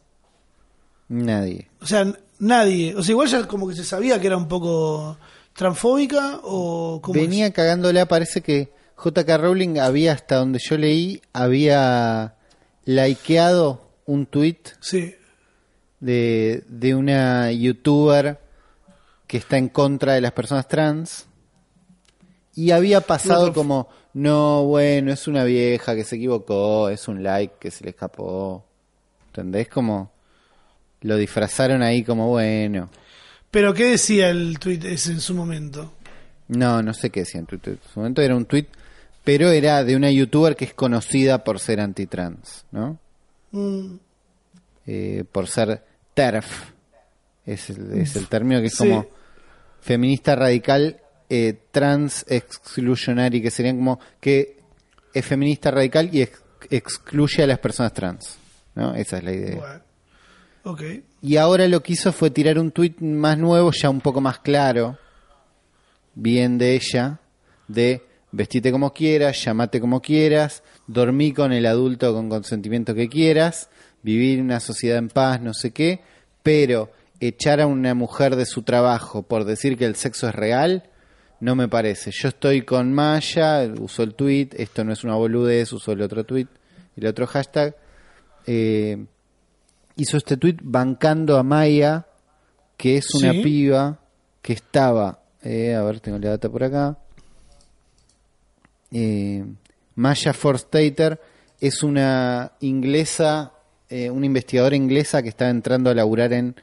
Nadie. 1.08 1.68
O 1.80 1.86
sea, 1.86 2.12
nadie. 2.40 2.96
O 2.96 3.02
sea, 3.04 3.12
igual 3.12 3.28
ya 3.28 3.46
como 3.46 3.68
que 3.68 3.76
se 3.76 3.84
sabía 3.84 4.20
que 4.20 4.26
era 4.26 4.36
un 4.36 4.48
poco 4.48 5.16
transfóbica 5.52 6.40
o 6.42 7.00
como 7.00 7.20
Venía 7.20 7.52
cagándola, 7.52 8.06
parece 8.06 8.40
que 8.42 8.72
JK 9.02 9.28
Rowling 9.38 9.78
había, 9.78 10.12
hasta 10.14 10.36
donde 10.36 10.58
yo 10.58 10.76
leí, 10.76 11.22
había 11.32 12.34
likeado 12.84 13.87
un 14.08 14.26
tweet 14.26 14.58
Sí. 14.80 15.14
de, 16.00 16.64
de 16.68 16.94
una 16.94 17.52
youtuber 17.52 18.38
que 19.26 19.36
está 19.36 19.58
en 19.58 19.68
contra 19.68 20.14
de 20.14 20.20
las 20.22 20.32
personas 20.32 20.66
trans 20.66 21.26
y 22.54 22.70
había 22.70 23.00
pasado 23.02 23.52
como 23.52 23.88
no 24.14 24.64
bueno 24.64 25.12
es 25.12 25.28
una 25.28 25.44
vieja 25.44 25.94
que 25.94 26.04
se 26.04 26.16
equivocó 26.16 26.88
es 26.88 27.06
un 27.08 27.22
like 27.22 27.54
que 27.60 27.70
se 27.70 27.84
le 27.84 27.90
escapó 27.90 28.64
¿entendés? 29.28 29.68
como 29.68 30.10
lo 31.02 31.16
disfrazaron 31.16 31.82
ahí 31.82 32.02
como 32.02 32.28
bueno 32.28 32.88
Pero 33.50 33.74
¿qué 33.74 33.84
decía 33.90 34.30
el 34.30 34.58
tweet 34.58 34.80
ese 34.84 35.12
en 35.12 35.20
su 35.20 35.34
momento? 35.34 35.92
no 36.48 36.82
no 36.82 36.94
sé 36.94 37.10
qué 37.10 37.20
decía 37.20 37.40
en 37.40 37.46
Twitter 37.46 37.74
en 37.74 37.90
su 37.92 38.00
momento 38.00 38.22
era 38.22 38.34
un 38.34 38.46
tweet 38.46 38.66
pero 39.24 39.50
era 39.50 39.84
de 39.84 39.94
una 39.94 40.10
youtuber 40.10 40.56
que 40.56 40.64
es 40.64 40.72
conocida 40.74 41.44
por 41.44 41.60
ser 41.60 41.80
antitrans 41.80 42.64
¿no? 42.72 42.98
Mm, 43.52 43.96
eh, 44.86 45.24
por 45.30 45.46
ser 45.48 45.84
TERF. 46.14 46.46
Es 47.46 47.70
el, 47.70 47.92
es 48.00 48.16
el 48.16 48.26
término 48.28 48.60
que 48.60 48.66
es 48.66 48.74
Sí. 48.74 48.78
como 48.88 49.06
feminista 49.80 50.34
radical, 50.36 51.00
eh, 51.30 51.58
trans 51.70 52.24
exclusionary, 52.28 53.40
que 53.42 53.50
serían 53.50 53.76
como 53.78 54.00
que 54.20 54.58
es 55.14 55.24
feminista 55.24 55.70
radical 55.70 56.10
y 56.14 56.22
ex- 56.22 56.42
excluye 56.70 57.42
a 57.42 57.46
las 57.46 57.58
personas 57.58 57.92
trans. 57.92 58.36
¿no? 58.74 58.94
Esa 58.94 59.18
es 59.18 59.24
la 59.24 59.32
idea. 59.32 59.56
bueno. 59.56 59.82
Ok. 60.64 60.82
Y 61.22 61.36
ahora 61.36 61.66
lo 61.68 61.82
que 61.82 61.94
hizo 61.94 62.12
fue 62.12 62.30
tirar 62.30 62.58
un 62.58 62.70
tuit 62.70 63.00
más 63.00 63.38
nuevo, 63.38 63.70
ya 63.72 63.88
un 63.90 64.00
poco 64.00 64.20
más 64.20 64.38
claro, 64.40 64.98
bien 66.14 66.58
de 66.58 66.74
ella, 66.74 67.18
de 67.66 68.02
vestite 68.32 68.70
como 68.70 68.92
quieras, 68.92 69.42
llamate 69.44 69.80
como 69.80 70.00
quieras, 70.02 70.62
dormí 70.88 71.32
con 71.32 71.52
el 71.52 71.66
adulto 71.66 72.12
con 72.12 72.28
consentimiento 72.28 72.94
que 72.94 73.08
quieras, 73.08 73.68
vivir 74.02 74.40
en 74.40 74.46
una 74.46 74.58
sociedad 74.60 74.98
en 74.98 75.08
paz, 75.08 75.40
no 75.40 75.54
sé 75.54 75.70
qué, 75.70 76.00
pero 76.42 76.90
echar 77.20 77.60
a 77.60 77.66
una 77.66 77.94
mujer 77.94 78.34
de 78.36 78.46
su 78.46 78.62
trabajo 78.62 79.22
por 79.22 79.44
decir 79.44 79.76
que 79.76 79.84
el 79.84 79.94
sexo 79.94 80.28
es 80.28 80.34
real, 80.34 80.84
no 81.40 81.54
me 81.54 81.68
parece. 81.68 82.10
Yo 82.12 82.28
estoy 82.28 82.62
con 82.62 82.92
Maya, 82.92 83.62
usó 83.78 84.02
el 84.02 84.14
tweet, 84.14 84.48
esto 84.56 84.82
no 84.82 84.92
es 84.92 85.04
una 85.04 85.14
boludez, 85.14 85.72
usó 85.72 85.92
el 85.92 86.02
otro 86.02 86.24
tweet, 86.24 86.48
el 86.96 87.06
otro 87.06 87.26
hashtag. 87.26 87.76
Eh, 88.46 89.04
hizo 89.96 90.16
este 90.16 90.36
tweet 90.36 90.56
bancando 90.62 91.36
a 91.36 91.42
Maya, 91.42 92.06
que 92.76 92.96
es 92.96 93.14
una 93.14 93.32
Sí. 93.32 93.42
piba 93.42 94.00
que 94.40 94.52
estaba, 94.54 95.20
eh, 95.42 95.74
a 95.74 95.82
ver, 95.82 96.00
tengo 96.00 96.18
la 96.18 96.30
data 96.30 96.48
por 96.48 96.64
acá, 96.64 96.96
eh, 98.92 99.44
Maya 99.98 100.32
Forstater 100.32 101.20
es 101.60 101.82
una 101.82 102.52
inglesa, 102.60 103.52
eh, 103.90 104.08
una 104.10 104.26
investigadora 104.26 104.76
inglesa 104.76 105.24
que 105.24 105.28
está 105.28 105.50
entrando 105.50 105.90
a 105.90 105.94
laburar 105.94 106.32
en 106.32 106.54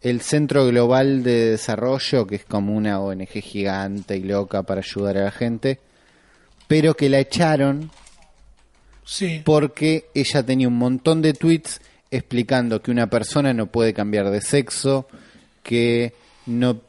el 0.00 0.20
Centro 0.22 0.66
Global 0.66 1.22
de 1.22 1.50
Desarrollo, 1.50 2.26
que 2.26 2.34
es 2.34 2.44
como 2.44 2.74
una 2.76 2.98
ONG 3.00 3.28
gigante 3.42 4.16
y 4.16 4.24
loca 4.24 4.64
para 4.64 4.80
ayudar 4.80 5.18
a 5.18 5.24
la 5.24 5.30
gente, 5.30 5.78
pero 6.66 6.94
que 6.94 7.08
la 7.08 7.20
echaron 7.20 7.92
Sí. 9.04 9.42
porque 9.44 10.06
ella 10.12 10.42
tenía 10.44 10.66
un 10.66 10.76
montón 10.78 11.22
de 11.22 11.32
tweets 11.32 11.80
explicando 12.10 12.82
que 12.82 12.90
una 12.90 13.08
persona 13.08 13.54
no 13.54 13.66
puede 13.66 13.94
cambiar 13.94 14.30
de 14.30 14.40
sexo, 14.40 15.06
que 15.62 16.12
no 16.46 16.80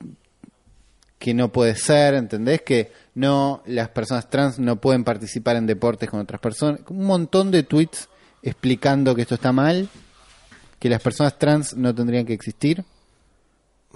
que 1.19 1.35
no 1.35 1.51
puede 1.51 1.75
ser, 1.75 2.15
¿entendés? 2.15 2.63
Que 2.63 2.91
no 3.14 3.62
las 3.66 3.89
personas 3.89 4.30
trans 4.30 4.59
no 4.59 4.78
pueden 4.78 5.03
participar 5.03 5.55
en 5.55 5.68
deportes 5.68 6.09
con 6.09 6.20
otras 6.20 6.39
personas, 6.39 6.82
un 6.89 7.05
montón 7.05 7.51
de 7.51 7.64
tweets 7.64 8.09
explicando 8.41 9.16
que 9.16 9.24
esto 9.24 9.36
está 9.36 9.51
mal, 9.51 9.89
que 10.80 10.89
las 10.89 11.01
personas 11.01 11.38
trans 11.38 11.76
no 11.76 11.93
tendrían 11.93 12.26
que 12.26 12.34
existir. 12.34 12.84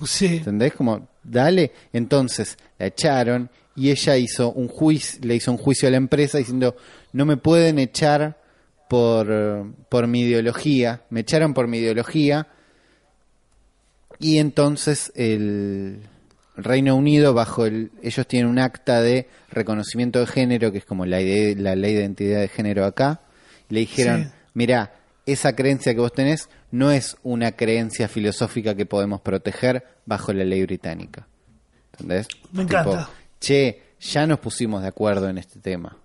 Sí. 0.04 0.38
¿Entendés? 0.38 0.74
Como, 0.74 1.08
dale. 1.24 1.72
Entonces, 1.94 2.58
la 2.78 2.88
echaron 2.88 3.50
y 3.76 3.90
ella 3.90 4.18
hizo 4.18 4.52
un 4.52 4.68
juicio, 4.68 5.20
le 5.24 5.36
hizo 5.36 5.52
un 5.52 5.58
juicio 5.58 5.88
a 5.88 5.92
la 5.92 5.98
empresa 5.98 6.38
diciendo, 6.38 6.76
no 7.14 7.26
me 7.26 7.38
pueden 7.38 7.80
echar 7.80 8.38
por, 8.88 9.74
por 9.90 10.08
mi 10.08 10.22
ideología. 10.22 11.02
Me 11.10 11.22
echaron 11.22 11.54
por 11.54 11.68
mi 11.68 11.80
ideología. 11.80 12.48
Y 14.20 14.38
entonces 14.38 15.12
el 15.16 16.02
Reino 16.58 16.96
Unido, 16.96 17.34
bajo 17.34 17.66
el, 17.66 17.92
ellos 18.02 18.26
tienen 18.28 18.50
un 18.50 18.60
acta 18.60 19.02
de 19.02 19.28
reconocimiento 19.50 20.20
de 20.20 20.28
género, 20.28 20.72
que 20.72 20.78
es 20.80 20.86
como 20.86 21.06
la, 21.06 21.20
ide- 21.22 21.56
la 21.56 21.76
ley 21.76 21.94
de 21.94 22.02
identidad 22.02 22.40
de 22.40 22.48
género 22.48 22.86
acá, 22.86 23.22
le 23.70 23.82
dijeron, 23.82 24.24
Sí. 24.26 24.30
mira, 24.54 24.94
esa 25.26 25.56
creencia 25.56 25.94
que 25.94 26.00
vos 26.00 26.14
tenés 26.14 26.50
no 26.72 26.92
es 26.92 27.18
una 27.24 27.54
creencia 27.54 28.08
filosófica 28.08 28.76
que 28.76 28.86
podemos 28.86 29.22
proteger 29.22 29.86
bajo 30.06 30.32
la 30.34 30.44
ley 30.46 30.62
británica. 30.64 31.28
¿Entendés? 31.94 32.28
Me 32.52 32.64
encanta. 32.64 33.10
che, 33.40 33.82
ya 34.00 34.28
nos 34.28 34.40
pusimos 34.40 34.82
de 34.82 34.88
acuerdo 34.90 35.28
en 35.30 35.38
este 35.38 35.60
tema. 35.60 35.98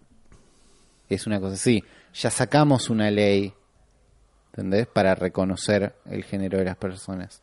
Es 1.08 1.26
una 1.26 1.40
cosa 1.40 1.54
así. 1.54 1.82
Ya 2.14 2.30
sacamos 2.30 2.88
una 2.90 3.10
ley, 3.10 3.52
¿entendés? 4.52 4.86
Para 4.86 5.14
reconocer 5.14 5.94
el 6.06 6.24
género 6.24 6.58
de 6.58 6.64
las 6.64 6.76
personas. 6.76 7.42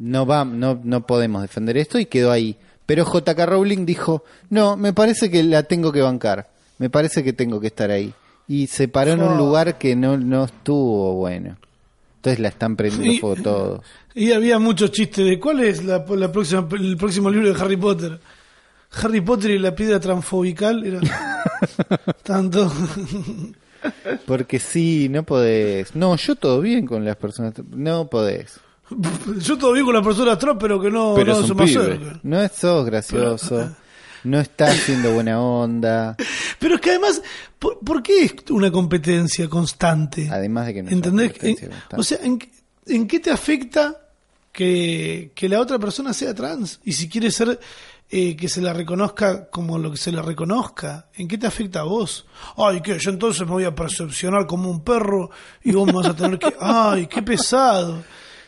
No 0.00 0.26
va, 0.26 0.44
no, 0.44 0.80
no 0.82 1.06
podemos 1.06 1.42
defender 1.42 1.76
esto 1.76 1.98
y 2.00 2.06
quedó 2.06 2.32
ahí. 2.32 2.56
Pero 2.86 3.04
JK 3.04 3.38
Rowling 3.46 3.86
dijo, 3.86 4.24
no, 4.48 4.76
me 4.76 4.92
parece 4.92 5.30
que 5.30 5.44
la 5.44 5.62
tengo 5.62 5.92
que 5.92 6.02
bancar. 6.02 6.48
Me 6.78 6.90
parece 6.90 7.22
que 7.22 7.32
tengo 7.32 7.60
que 7.60 7.68
estar 7.68 7.90
ahí. 7.92 8.12
Y 8.48 8.66
se 8.66 8.88
paró 8.88 9.12
en 9.12 9.22
un 9.22 9.36
lugar 9.36 9.78
que 9.78 9.94
no, 9.94 10.16
no 10.16 10.44
estuvo 10.46 11.14
bueno. 11.14 11.56
Entonces 12.16 12.40
la 12.40 12.48
están 12.48 12.74
prendiendo 12.74 13.12
Y- 13.14 13.18
fuego 13.18 13.40
todos. 13.42 13.80
Y 14.12 14.32
había 14.32 14.58
muchos 14.58 14.90
chistes 14.90 15.24
de 15.24 15.38
cuál 15.38 15.60
es 15.60 15.84
la, 15.84 16.04
la 16.08 16.32
próxima, 16.32 16.66
el 16.72 16.96
próximo 16.96 17.30
libro 17.30 17.52
de 17.54 17.60
Harry 17.62 17.76
Potter. 17.76 18.18
Harry 19.00 19.20
Potter 19.20 19.52
y 19.52 19.58
la 19.60 19.72
piedra 19.72 20.00
transfobical 20.00 20.84
era 20.84 21.00
tanto. 22.24 22.72
Porque 24.26 24.58
sí, 24.58 25.08
no 25.08 25.22
podés. 25.22 25.94
No, 25.94 26.16
yo 26.16 26.34
todo 26.34 26.60
bien 26.60 26.86
con 26.86 27.04
las 27.04 27.16
personas. 27.16 27.54
No 27.70 28.08
podés. 28.08 28.58
Yo 29.40 29.56
todavía 29.58 29.84
con 29.84 29.94
la 29.94 30.02
persona 30.02 30.32
atrás, 30.32 30.56
pero 30.58 30.80
que 30.80 30.90
no, 30.90 31.14
Pero 31.14 31.32
no 31.34 31.40
es 31.40 31.46
se 31.46 31.52
un 31.52 31.58
me. 31.98 32.20
No 32.22 32.42
es- 32.42 32.52
sos 32.52 32.84
gracioso. 32.86 33.74
No 34.22 34.38
está 34.38 34.66
haciendo 34.66 35.12
buena 35.14 35.40
onda. 35.40 36.14
Pero 36.58 36.74
es 36.74 36.80
que 36.82 36.90
además, 36.90 37.22
¿por, 37.58 37.78
por 37.78 38.02
qué 38.02 38.24
es 38.24 38.34
una 38.50 38.70
competencia 38.70 39.48
constante? 39.48 40.28
Además 40.30 40.66
de 40.66 40.74
que 40.74 40.82
no 40.82 40.88
es 40.90 40.92
una 40.94 40.98
¿Entendés? 41.06 41.28
competencia 41.32 41.64
En- 41.66 41.70
constante. 41.72 41.96
o 42.00 42.02
sea, 42.02 42.18
¿en, 42.22 42.38
qué- 42.38 42.50
¿en 42.86 43.06
qué 43.06 43.20
te 43.20 43.30
afecta 43.30 43.96
que, 44.52 45.32
que 45.34 45.48
la 45.48 45.58
otra 45.60 45.78
persona 45.78 46.12
sea 46.12 46.34
trans? 46.34 46.80
Y 46.84 46.92
si 46.92 47.08
quiere 47.08 47.30
ser 47.30 47.58
eh, 48.10 48.36
que 48.36 48.48
se 48.50 48.60
la 48.60 48.72
reconozca 48.74 49.48
como 49.48 49.78
lo 49.78 49.90
que 49.90 49.96
se 49.96 50.12
la 50.12 50.20
reconozca, 50.20 51.08
¿en 51.14 51.26
qué 51.26 51.38
te 51.38 51.46
afecta 51.46 51.80
a 51.80 51.84
vos? 51.84 52.26
Ay, 52.58 52.82
que 52.82 52.98
yo 52.98 53.10
entonces 53.10 53.40
me 53.46 53.52
voy 53.52 53.64
a 53.64 53.74
percepcionar 53.74 54.46
como 54.46 54.68
un 54.70 54.82
perro 54.84 55.30
y 55.62 55.72
vos 55.72 55.86
me 55.86 55.92
vas 55.94 56.06
a 56.08 56.14
tener 56.16 56.38
que... 56.38 56.52
Ay, 56.60 57.06
qué 57.06 57.22
pesado. 57.22 58.02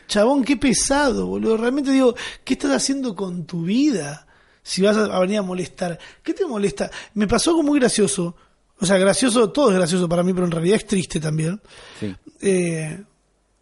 Chabón, 0.07 0.43
qué 0.43 0.57
pesado, 0.57 1.27
boludo. 1.27 1.57
Realmente 1.57 1.91
digo, 1.91 2.15
¿qué 2.43 2.53
estás 2.53 2.71
haciendo 2.71 3.15
con 3.15 3.45
tu 3.45 3.63
vida? 3.63 4.27
Si 4.61 4.81
vas 4.81 4.95
a, 4.97 5.19
venir 5.19 5.39
a 5.39 5.41
molestar. 5.41 5.99
¿Qué 6.21 6.33
te 6.33 6.45
molesta? 6.45 6.89
Me 7.13 7.27
pasó 7.27 7.51
algo 7.51 7.63
muy 7.63 7.79
gracioso. 7.79 8.35
O 8.79 8.85
sea, 8.85 8.97
gracioso, 8.97 9.49
todo 9.51 9.71
es 9.71 9.77
gracioso 9.77 10.07
para 10.09 10.23
mí, 10.23 10.33
pero 10.33 10.45
en 10.45 10.51
realidad 10.51 10.77
es 10.77 10.87
triste 10.87 11.19
también 11.19 11.59
Sí. 11.99 12.13
eh, 12.41 13.03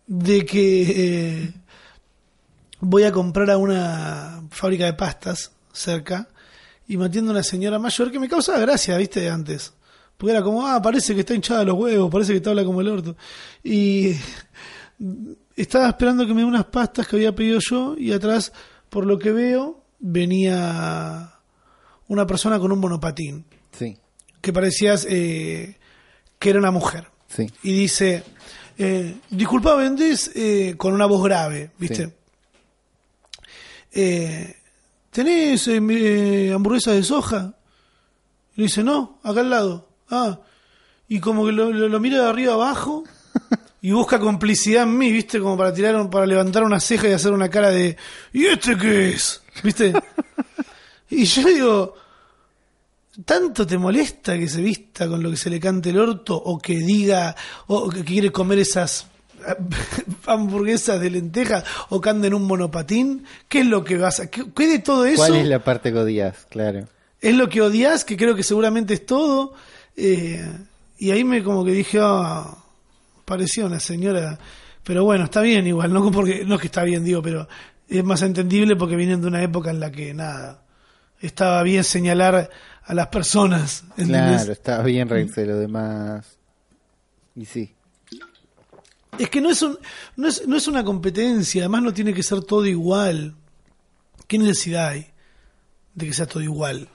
de 0.07 0.45
que 0.45 0.81
eh, 1.43 1.53
voy 2.79 3.03
a 3.03 3.11
comprar 3.11 3.49
a 3.51 3.57
una 3.57 4.43
fábrica 4.49 4.85
de 4.85 4.93
pastas 4.93 5.51
cerca 5.71 6.27
y 6.87 6.97
me 6.97 7.05
atiende 7.05 7.31
una 7.31 7.43
señora 7.43 7.77
mayor 7.79 8.11
que 8.11 8.19
me 8.19 8.27
causaba 8.27 8.59
gracia, 8.59 8.97
viste, 8.97 9.29
antes. 9.29 9.73
Porque 10.17 10.33
era 10.33 10.43
como, 10.43 10.65
ah, 10.67 10.81
parece 10.81 11.13
que 11.13 11.21
está 11.21 11.33
hinchada 11.33 11.63
los 11.63 11.75
huevos, 11.77 12.11
parece 12.11 12.33
que 12.33 12.41
te 12.41 12.49
habla 12.49 12.63
como 12.65 12.81
el 12.81 12.87
orto. 12.89 13.15
Y 13.63 14.13
estaba 15.55 15.87
esperando 15.89 16.25
que 16.25 16.33
me 16.33 16.41
dé 16.41 16.47
unas 16.47 16.65
pastas 16.65 17.07
que 17.07 17.15
había 17.17 17.35
pedido 17.35 17.59
yo 17.59 17.95
y 17.97 18.11
atrás, 18.13 18.51
por 18.89 19.05
lo 19.05 19.17
que 19.19 19.31
veo, 19.31 19.83
venía 19.99 21.33
una 22.07 22.25
persona 22.27 22.59
con 22.59 22.71
un 22.71 22.79
monopatín 22.79 23.45
Sí. 23.71 23.97
que 24.41 24.51
parecías 24.53 25.05
eh, 25.09 25.77
que 26.39 26.49
era 26.49 26.59
una 26.59 26.71
mujer 26.71 27.07
Sí. 27.27 27.47
y 27.63 27.71
dice, 27.73 28.23
eh, 28.77 29.15
disculpa, 29.29 29.75
vendés 29.75 30.31
eh, 30.35 30.75
con 30.77 30.93
una 30.93 31.05
voz 31.05 31.23
grave, 31.23 31.71
¿viste? 31.77 32.07
Sí. 32.07 32.13
Eh, 33.93 34.55
¿Tenés 35.11 35.67
eh, 35.67 36.51
hamburguesas 36.53 36.95
de 36.95 37.03
soja? 37.03 37.53
Y 38.55 38.61
le 38.61 38.63
dice, 38.67 38.83
no, 38.83 39.19
acá 39.23 39.41
al 39.41 39.49
lado. 39.49 39.89
Ah, 40.09 40.39
y 41.07 41.19
como 41.19 41.45
que 41.45 41.51
lo, 41.51 41.71
lo- 41.71 41.89
lo 41.89 41.99
mira 41.99 42.21
de 42.23 42.29
arriba 42.29 42.53
abajo 42.53 43.03
y 43.81 43.91
busca 43.91 44.19
complicidad 44.19 44.83
en 44.83 44.97
mí, 44.97 45.11
¿viste? 45.11 45.39
Como 45.39 45.57
para 45.57 45.73
tirar, 45.73 45.95
un- 45.95 46.09
para 46.09 46.25
levantar 46.25 46.63
una 46.63 46.79
ceja 46.79 47.09
y 47.09 47.13
hacer 47.13 47.31
una 47.31 47.49
cara 47.49 47.69
de, 47.71 47.97
¿y 48.33 48.45
este 48.45 48.77
qué 48.77 49.09
es? 49.09 49.41
¿Viste? 49.63 49.93
y 51.09 51.25
yo 51.25 51.43
digo, 51.47 51.95
¿Tanto 53.25 53.67
te 53.67 53.77
molesta 53.77 54.37
que 54.37 54.47
se 54.47 54.61
vista 54.61 55.05
con 55.07 55.21
lo 55.21 55.29
que 55.29 55.35
se 55.35 55.49
le 55.49 55.59
cante 55.59 55.89
el 55.89 55.99
orto 55.99 56.35
o 56.35 56.57
que 56.57 56.77
diga 56.77 57.35
o 57.67 57.89
que 57.89 58.05
quiere 58.05 58.31
comer 58.31 58.59
esas 58.59 59.05
hamburguesas 60.25 60.99
de 60.99 61.09
lenteja 61.09 61.63
o 61.89 61.99
que 61.99 62.09
en 62.09 62.33
un 62.33 62.43
monopatín? 62.43 63.25
¿Qué 63.49 63.59
es 63.61 63.65
lo 63.65 63.83
que 63.83 63.97
vas 63.97 64.21
a... 64.21 64.29
¿Qué, 64.31 64.45
qué 64.55 64.67
de 64.67 64.79
todo 64.79 65.05
eso 65.05 65.17
¿Cuál 65.17 65.35
es 65.35 65.47
la 65.47 65.59
parte 65.63 65.91
que 65.91 65.99
odias? 65.99 66.47
Claro. 66.49 66.87
es 67.19 67.35
lo 67.35 67.49
que 67.49 67.61
odias? 67.61 68.05
Que 68.05 68.15
creo 68.15 68.33
que 68.33 68.43
seguramente 68.43 68.93
es 68.93 69.05
todo. 69.05 69.53
Eh, 69.97 70.49
y 70.97 71.11
ahí 71.11 71.25
me 71.25 71.43
como 71.43 71.65
que 71.65 71.71
dije, 71.71 71.99
ah, 72.01 72.55
parecía 73.31 73.65
una 73.65 73.79
señora... 73.79 74.37
Pero 74.83 75.03
bueno, 75.03 75.25
está 75.25 75.41
bien 75.41 75.67
igual, 75.67 75.93
no 75.93 76.11
porque 76.11 76.43
no 76.43 76.55
es 76.55 76.61
que 76.61 76.65
está 76.67 76.83
bien, 76.83 77.03
digo, 77.03 77.21
pero 77.21 77.47
es 77.87 78.03
más 78.03 78.23
entendible 78.23 78.75
porque 78.75 78.95
vienen 78.95 79.21
de 79.21 79.27
una 79.27 79.43
época 79.43 79.69
en 79.69 79.79
la 79.79 79.91
que 79.91 80.11
nada, 80.13 80.63
estaba 81.19 81.61
bien 81.61 81.83
señalar 81.83 82.49
a 82.83 82.93
las 82.93 83.07
personas. 83.07 83.83
¿entendés? 83.91 84.37
Claro, 84.37 84.51
está 84.51 84.81
bien 84.81 85.07
reírse 85.07 85.41
de 85.41 85.47
lo 85.47 85.57
demás. 85.57 86.39
Y 87.35 87.45
sí. 87.45 87.75
Es 89.19 89.29
que 89.29 89.39
no 89.39 89.51
es, 89.51 89.61
un, 89.61 89.77
no, 90.15 90.27
es, 90.27 90.47
no 90.47 90.57
es 90.57 90.67
una 90.67 90.83
competencia, 90.83 91.61
además 91.61 91.83
no 91.83 91.93
tiene 91.93 92.13
que 92.13 92.23
ser 92.23 92.41
todo 92.41 92.65
igual. 92.65 93.35
¿Qué 94.25 94.39
necesidad 94.39 94.87
hay 94.89 95.07
de 95.93 96.07
que 96.07 96.13
sea 96.13 96.25
todo 96.25 96.41
igual? 96.41 96.89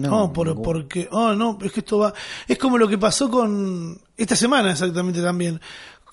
No, 0.00 0.32
por, 0.32 0.60
porque, 0.62 1.06
oh, 1.10 1.34
no, 1.34 1.58
es 1.62 1.70
que 1.70 1.80
esto 1.80 1.98
va. 1.98 2.14
Es 2.48 2.56
como 2.58 2.78
lo 2.78 2.88
que 2.88 2.96
pasó 2.96 3.30
con. 3.30 4.00
Esta 4.16 4.34
semana 4.36 4.70
exactamente 4.72 5.20
también. 5.20 5.60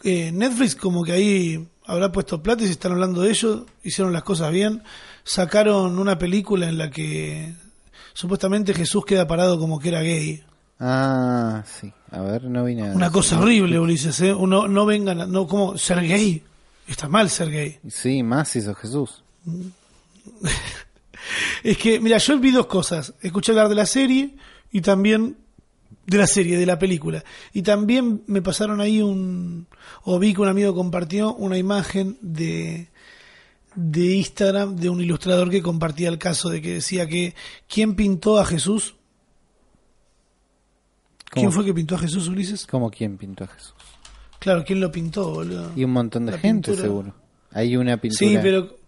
Eh, 0.03 0.31
Netflix, 0.33 0.75
como 0.75 1.03
que 1.03 1.13
ahí 1.13 1.67
habrá 1.85 2.11
puesto 2.11 2.43
plata 2.43 2.63
y 2.63 2.65
se 2.67 2.73
están 2.73 2.91
hablando 2.91 3.21
de 3.21 3.29
ello, 3.29 3.65
hicieron 3.83 4.11
las 4.11 4.23
cosas 4.23 4.51
bien. 4.51 4.83
Sacaron 5.23 5.97
una 5.97 6.17
película 6.17 6.67
en 6.67 6.77
la 6.77 6.89
que 6.89 7.53
supuestamente 8.13 8.73
Jesús 8.73 9.05
queda 9.05 9.27
parado 9.27 9.57
como 9.57 9.79
que 9.79 9.89
era 9.89 10.01
gay. 10.01 10.43
Ah, 10.79 11.63
sí. 11.65 11.91
A 12.11 12.21
ver, 12.21 12.43
no 12.45 12.63
vi 12.65 12.75
nada. 12.75 12.95
Una 12.95 13.11
cosa 13.11 13.39
horrible, 13.39 13.79
Ulises, 13.79 14.19
¿eh? 14.21 14.33
Uno, 14.33 14.67
no 14.67 14.85
vengan, 14.85 15.21
a- 15.21 15.25
no, 15.27 15.47
como 15.47 15.77
ser 15.77 16.01
gay. 16.01 16.43
Está 16.87 17.07
mal 17.07 17.29
ser 17.29 17.49
gay. 17.51 17.79
Sí, 17.89 18.23
más 18.23 18.55
hizo 18.55 18.73
Jesús. 18.75 19.23
Es 21.63 21.77
que, 21.77 21.99
mira, 21.99 22.17
yo 22.17 22.39
vi 22.39 22.51
dos 22.51 22.67
cosas. 22.67 23.13
Escuché 23.21 23.51
hablar 23.51 23.69
de 23.69 23.75
la 23.75 23.85
serie 23.85 24.35
y 24.71 24.81
también 24.81 25.37
de 26.05 26.17
la 26.17 26.27
serie, 26.27 26.57
de 26.57 26.65
la 26.65 26.79
película. 26.79 27.23
Y 27.53 27.61
también 27.61 28.23
me 28.27 28.41
pasaron 28.41 28.81
ahí 28.81 29.01
un... 29.01 29.67
o 30.03 30.17
vi 30.19 30.33
que 30.33 30.41
un 30.41 30.47
amigo 30.47 30.73
compartió 30.73 31.33
una 31.35 31.57
imagen 31.57 32.17
de 32.21 32.89
de 33.75 34.15
Instagram 34.15 34.75
de 34.75 34.89
un 34.89 34.99
ilustrador 34.99 35.49
que 35.49 35.61
compartía 35.61 36.09
el 36.09 36.17
caso 36.17 36.49
de 36.49 36.61
que 36.61 36.73
decía 36.73 37.07
que 37.07 37.35
¿quién 37.67 37.95
pintó 37.95 38.39
a 38.39 38.45
Jesús? 38.45 38.95
¿Quién 41.29 41.51
fue 41.51 41.63
que 41.63 41.73
pintó 41.73 41.95
a 41.95 41.99
Jesús, 41.99 42.27
Ulises? 42.27 42.65
¿Cómo 42.65 42.89
quién 42.89 43.17
pintó 43.17 43.43
a 43.43 43.47
Jesús? 43.47 43.75
Claro, 44.39 44.63
¿quién 44.65 44.79
lo 44.79 44.91
pintó, 44.91 45.31
boludo? 45.31 45.71
Y 45.75 45.83
un 45.83 45.91
montón 45.91 46.25
de 46.25 46.31
La 46.31 46.39
gente, 46.39 46.71
pintura. 46.71 46.87
seguro. 46.87 47.15
Hay 47.51 47.75
una 47.77 47.97
pintura. 47.97 48.17
Sí, 48.17 48.37
pero 48.41 48.78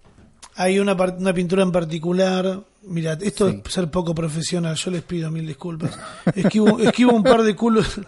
hay 0.55 0.79
una, 0.79 0.93
una 0.93 1.33
pintura 1.33 1.63
en 1.63 1.71
particular. 1.71 2.61
Mira, 2.83 3.13
esto 3.21 3.47
Sí. 3.49 3.61
es 3.63 3.71
ser 3.73 3.91
poco 3.91 4.15
profesional, 4.15 4.75
yo 4.75 4.89
les 4.89 5.03
pido 5.03 5.29
mil 5.29 5.45
disculpas. 5.45 5.97
Esquivo, 6.35 6.79
esquivo 6.79 7.11
un 7.13 7.21
par 7.21 7.43
de 7.43 7.55
culos, 7.55 7.99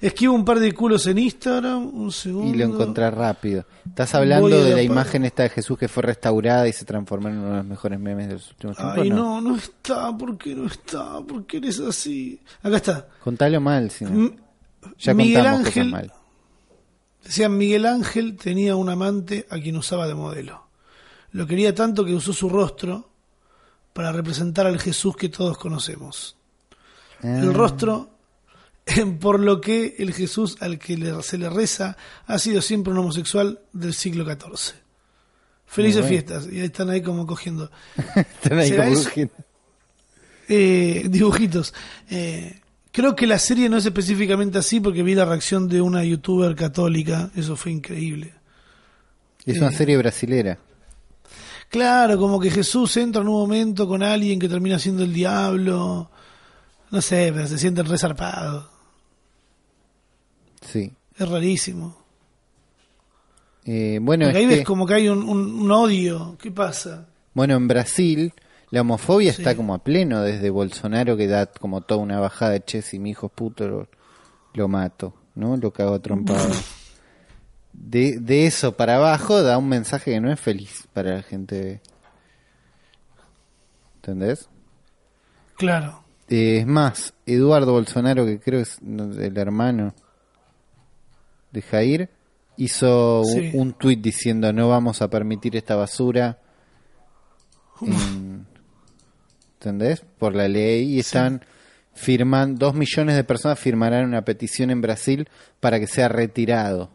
esquivo 0.00 0.34
un 0.34 0.44
par 0.44 0.58
de 0.58 0.72
culos 0.72 1.06
en 1.06 1.18
Instagram, 1.18 1.86
un 1.94 2.10
segundo. 2.10 2.52
Y 2.52 2.58
lo 2.58 2.64
encontrás 2.64 3.14
rápido. 3.14 3.64
Estás 3.86 4.14
hablando 4.16 4.48
de 4.48 4.74
la 4.74 4.82
imagen 4.82 5.24
esta 5.24 5.44
de 5.44 5.50
Jesús 5.50 5.78
que 5.78 5.86
fue 5.86 6.02
restaurada 6.02 6.66
y 6.66 6.72
se 6.72 6.84
transformó 6.84 7.28
en 7.28 7.38
uno 7.38 7.50
de 7.50 7.56
los 7.58 7.66
mejores 7.66 8.00
memes 8.00 8.26
de 8.26 8.32
los 8.34 8.50
últimos 8.50 8.76
tiempos. 8.76 8.98
Ay, 8.98 9.10
no. 9.10 9.40
no, 9.40 9.50
no 9.52 9.56
está, 9.56 10.16
¿por 10.18 10.36
qué 10.36 10.54
no 10.54 10.66
está? 10.66 11.20
¿Por 11.20 11.46
qué 11.46 11.58
eres 11.58 11.78
así? 11.78 12.40
Acá 12.62 12.76
está. 12.76 13.08
Contalo 13.22 13.60
mal, 13.60 13.88
si 13.92 14.04
no. 14.04 14.32
Ya 14.98 15.14
Miguel 15.14 15.36
contamos 15.44 15.60
Ángel- 15.66 15.72
cosas 15.84 15.86
mal. 15.92 16.12
Decían, 17.24 17.56
Miguel 17.56 17.86
Ángel 17.86 18.36
tenía 18.36 18.74
un 18.74 18.88
amante 18.88 19.46
a 19.50 19.58
quien 19.58 19.76
usaba 19.76 20.06
de 20.08 20.14
modelo. 20.14 20.66
Lo 21.32 21.46
quería 21.46 21.74
tanto 21.74 22.04
que 22.04 22.14
usó 22.14 22.32
su 22.32 22.48
rostro 22.48 23.10
para 23.92 24.12
representar 24.12 24.66
al 24.66 24.80
Jesús 24.80 25.16
que 25.16 25.28
todos 25.28 25.58
conocemos. 25.58 26.36
El 27.22 27.50
Ah, 27.50 27.52
rostro, 27.52 28.10
por 29.20 29.40
lo 29.40 29.60
que 29.60 29.96
el 29.98 30.12
Jesús 30.14 30.56
al 30.60 30.78
que 30.78 30.96
se 31.22 31.36
le 31.38 31.50
reza 31.50 31.96
ha 32.26 32.38
sido 32.38 32.62
siempre 32.62 32.92
un 32.92 32.98
homosexual 33.00 33.60
del 33.72 33.92
siglo 33.94 34.24
XIV. 34.24 34.74
Felices 35.66 36.00
bueno. 36.02 36.08
fiestas. 36.08 36.48
Y 36.50 36.60
están 36.60 36.88
ahí 36.90 37.02
como 37.02 37.26
cogiendo 37.26 37.70
Están 38.14 38.58
ahí 38.58 38.68
¿Será 38.70 38.84
como 38.88 39.02
gente- 39.04 39.34
eh, 40.48 41.04
dibujitos. 41.10 41.74
Eh, 42.08 42.60
creo 42.90 43.14
que 43.14 43.26
la 43.26 43.38
serie 43.38 43.68
no 43.68 43.76
es 43.76 43.84
específicamente 43.84 44.56
así 44.58 44.80
porque 44.80 45.02
vi 45.02 45.14
la 45.14 45.26
reacción 45.26 45.68
de 45.68 45.82
una 45.82 46.02
youtuber 46.04 46.54
católica. 46.54 47.30
Eso 47.36 47.54
fue 47.56 47.72
increíble. 47.72 48.32
Es 49.44 49.58
una 49.58 49.68
Eh. 49.68 49.74
serie 49.76 49.96
brasilera. 49.98 50.58
Claro, 51.68 52.18
como 52.18 52.40
que 52.40 52.50
Jesús 52.50 52.96
entra 52.96 53.20
en 53.22 53.28
un 53.28 53.34
momento 53.34 53.86
con 53.86 54.02
alguien 54.02 54.38
que 54.38 54.48
termina 54.48 54.78
siendo 54.78 55.02
el 55.04 55.12
diablo. 55.12 56.10
No 56.90 57.02
sé, 57.02 57.30
pero 57.34 57.46
se 57.46 57.58
sienten 57.58 57.84
resarpados. 57.86 58.66
Sí. 60.62 60.92
Es 61.16 61.28
rarísimo. 61.28 61.96
Eh, 63.64 63.98
bueno, 64.00 64.24
Porque 64.26 64.38
ahí 64.38 64.44
es 64.44 64.50
ves 64.50 64.64
como 64.64 64.86
que 64.86 64.94
hay 64.94 65.08
un, 65.08 65.28
un- 65.28 65.60
un 65.60 65.70
odio. 65.70 66.36
¿Qué 66.40 66.50
pasa? 66.50 67.06
bueno, 67.34 67.54
en 67.54 67.68
Brasil 67.68 68.32
la 68.70 68.80
homofobia 68.80 69.32
Sí. 69.32 69.42
está 69.42 69.54
como 69.54 69.72
a 69.74 69.78
pleno 69.84 70.22
desde 70.22 70.50
Bolsonaro 70.50 71.16
que 71.16 71.26
da 71.28 71.46
como 71.46 71.82
toda 71.82 72.00
una 72.00 72.18
bajada 72.18 72.52
de 72.52 72.64
che, 72.64 72.82
si 72.82 72.98
mi 72.98 73.10
hijo 73.10 73.26
es 73.26 73.32
puto 73.32 73.68
lo, 73.68 73.88
lo 74.54 74.68
mato, 74.68 75.14
¿no? 75.36 75.56
Lo 75.56 75.70
cago 75.72 75.94
a 75.94 75.98
trompado. 76.00 76.48
De, 77.80 78.18
de 78.18 78.46
eso 78.46 78.76
para 78.76 78.96
abajo 78.96 79.42
da 79.42 79.56
un 79.56 79.68
mensaje 79.68 80.10
que 80.12 80.20
no 80.20 80.30
es 80.32 80.38
feliz 80.40 80.86
para 80.92 81.16
la 81.16 81.22
gente. 81.22 81.80
¿Entendés? 83.96 84.48
Claro. 85.56 86.02
Eh, 86.28 86.58
es 86.58 86.66
más, 86.66 87.14
Eduardo 87.26 87.72
Bolsonaro, 87.72 88.26
que 88.26 88.38
creo 88.40 88.60
es 88.60 88.78
el 88.82 89.36
hermano 89.38 89.94
de 91.52 91.62
Jair, 91.62 92.10
hizo 92.56 93.20
un, 93.22 93.26
Sí. 93.26 93.50
un 93.54 93.72
tuit 93.72 94.00
diciendo 94.00 94.52
no 94.52 94.68
vamos 94.68 95.00
a 95.02 95.08
permitir 95.08 95.56
esta 95.56 95.76
basura. 95.76 96.38
en- 97.80 98.46
¿Entendés? 99.54 100.02
Por 100.18 100.34
la 100.34 100.48
ley. 100.48 100.94
Y 100.94 100.98
están 100.98 101.44
dos 102.58 102.74
millones 102.74 103.16
de 103.16 103.24
personas 103.24 103.58
firmarán 103.58 104.04
una 104.04 104.22
petición 104.22 104.70
en 104.70 104.80
Brasil 104.80 105.28
para 105.60 105.78
que 105.80 105.86
sea 105.86 106.08
retirado 106.08 106.90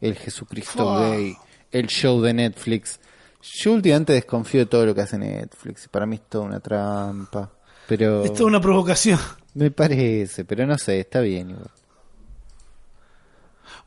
el 0.00 0.16
Jesucristo 0.16 0.82
Fua. 0.84 1.10
gay, 1.10 1.36
el 1.72 1.86
show 1.88 2.20
de 2.20 2.34
Netflix. 2.34 3.00
Yo 3.42 3.72
últimamente 3.72 4.12
desconfío 4.12 4.60
de 4.60 4.66
todo 4.66 4.84
lo 4.86 4.94
que 4.94 5.00
hace 5.02 5.18
Netflix. 5.18 5.88
Para 5.88 6.06
mí 6.06 6.16
es 6.16 6.28
toda 6.28 6.44
una 6.44 6.60
trampa. 6.60 7.50
Pero... 7.88 8.24
Es 8.24 8.38
una 8.40 8.60
provocación. 8.60 9.18
Me 9.54 9.70
parece, 9.70 10.44
pero 10.44 10.66
no 10.66 10.76
sé, 10.78 11.00
está 11.00 11.20
bien 11.20 11.50
igual. 11.50 11.70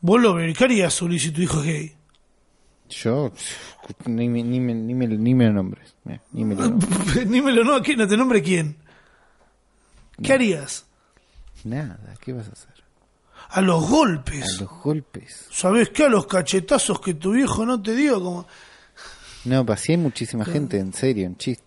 Vos 0.01 0.21
lo 0.21 0.33
ver, 0.33 0.53
¿qué 0.55 0.63
harías, 0.65 1.01
Uli, 1.01 1.19
si 1.19 1.31
tu 1.31 1.41
hijo 1.41 1.59
es 1.61 1.65
gay? 1.65 1.95
Yo 2.89 3.31
ni, 4.05 4.27
me- 4.29 4.43
ni, 4.43 4.59
me, 4.59 4.73
ni, 4.73 4.93
me, 4.93 5.07
ni 5.07 5.33
me 5.33 5.45
lo 5.47 5.53
nombres. 5.53 5.95
Ni 6.33 6.43
me 6.43 6.55
lo 6.55 6.69
nombres. 6.69 7.29
Dímelo, 7.29 7.63
no, 7.63 7.81
¿quién? 7.81 7.97
no 7.99 8.07
te 8.07 8.17
nombre 8.17 8.41
quién. 8.43 8.75
¿Qué 10.21 10.33
harías? 10.33 10.85
Nada, 11.63 11.97
¿qué 12.19 12.33
vas 12.33 12.49
a 12.49 12.51
hacer? 12.51 12.72
A 13.49 13.61
los 13.61 13.83
A 13.83 13.87
golpes. 13.87 14.59
los 14.59 14.69
golpes. 14.81 15.47
¿Sabés 15.51 15.89
qué? 15.89 16.05
A 16.05 16.09
los 16.09 16.25
cachetazos 16.27 16.99
que 16.99 17.13
tu 17.13 17.31
viejo 17.31 17.65
no 17.65 17.81
te 17.81 17.95
dio. 17.95 18.21
Como... 18.21 18.47
No, 19.45 19.65
pues 19.65 19.81
sí 19.81 19.91
hay 19.93 19.97
muchísima 19.97 20.45
gente, 20.45 20.79
en 20.79 20.93
serio, 20.93 21.25
en 21.25 21.37
chiste. 21.37 21.63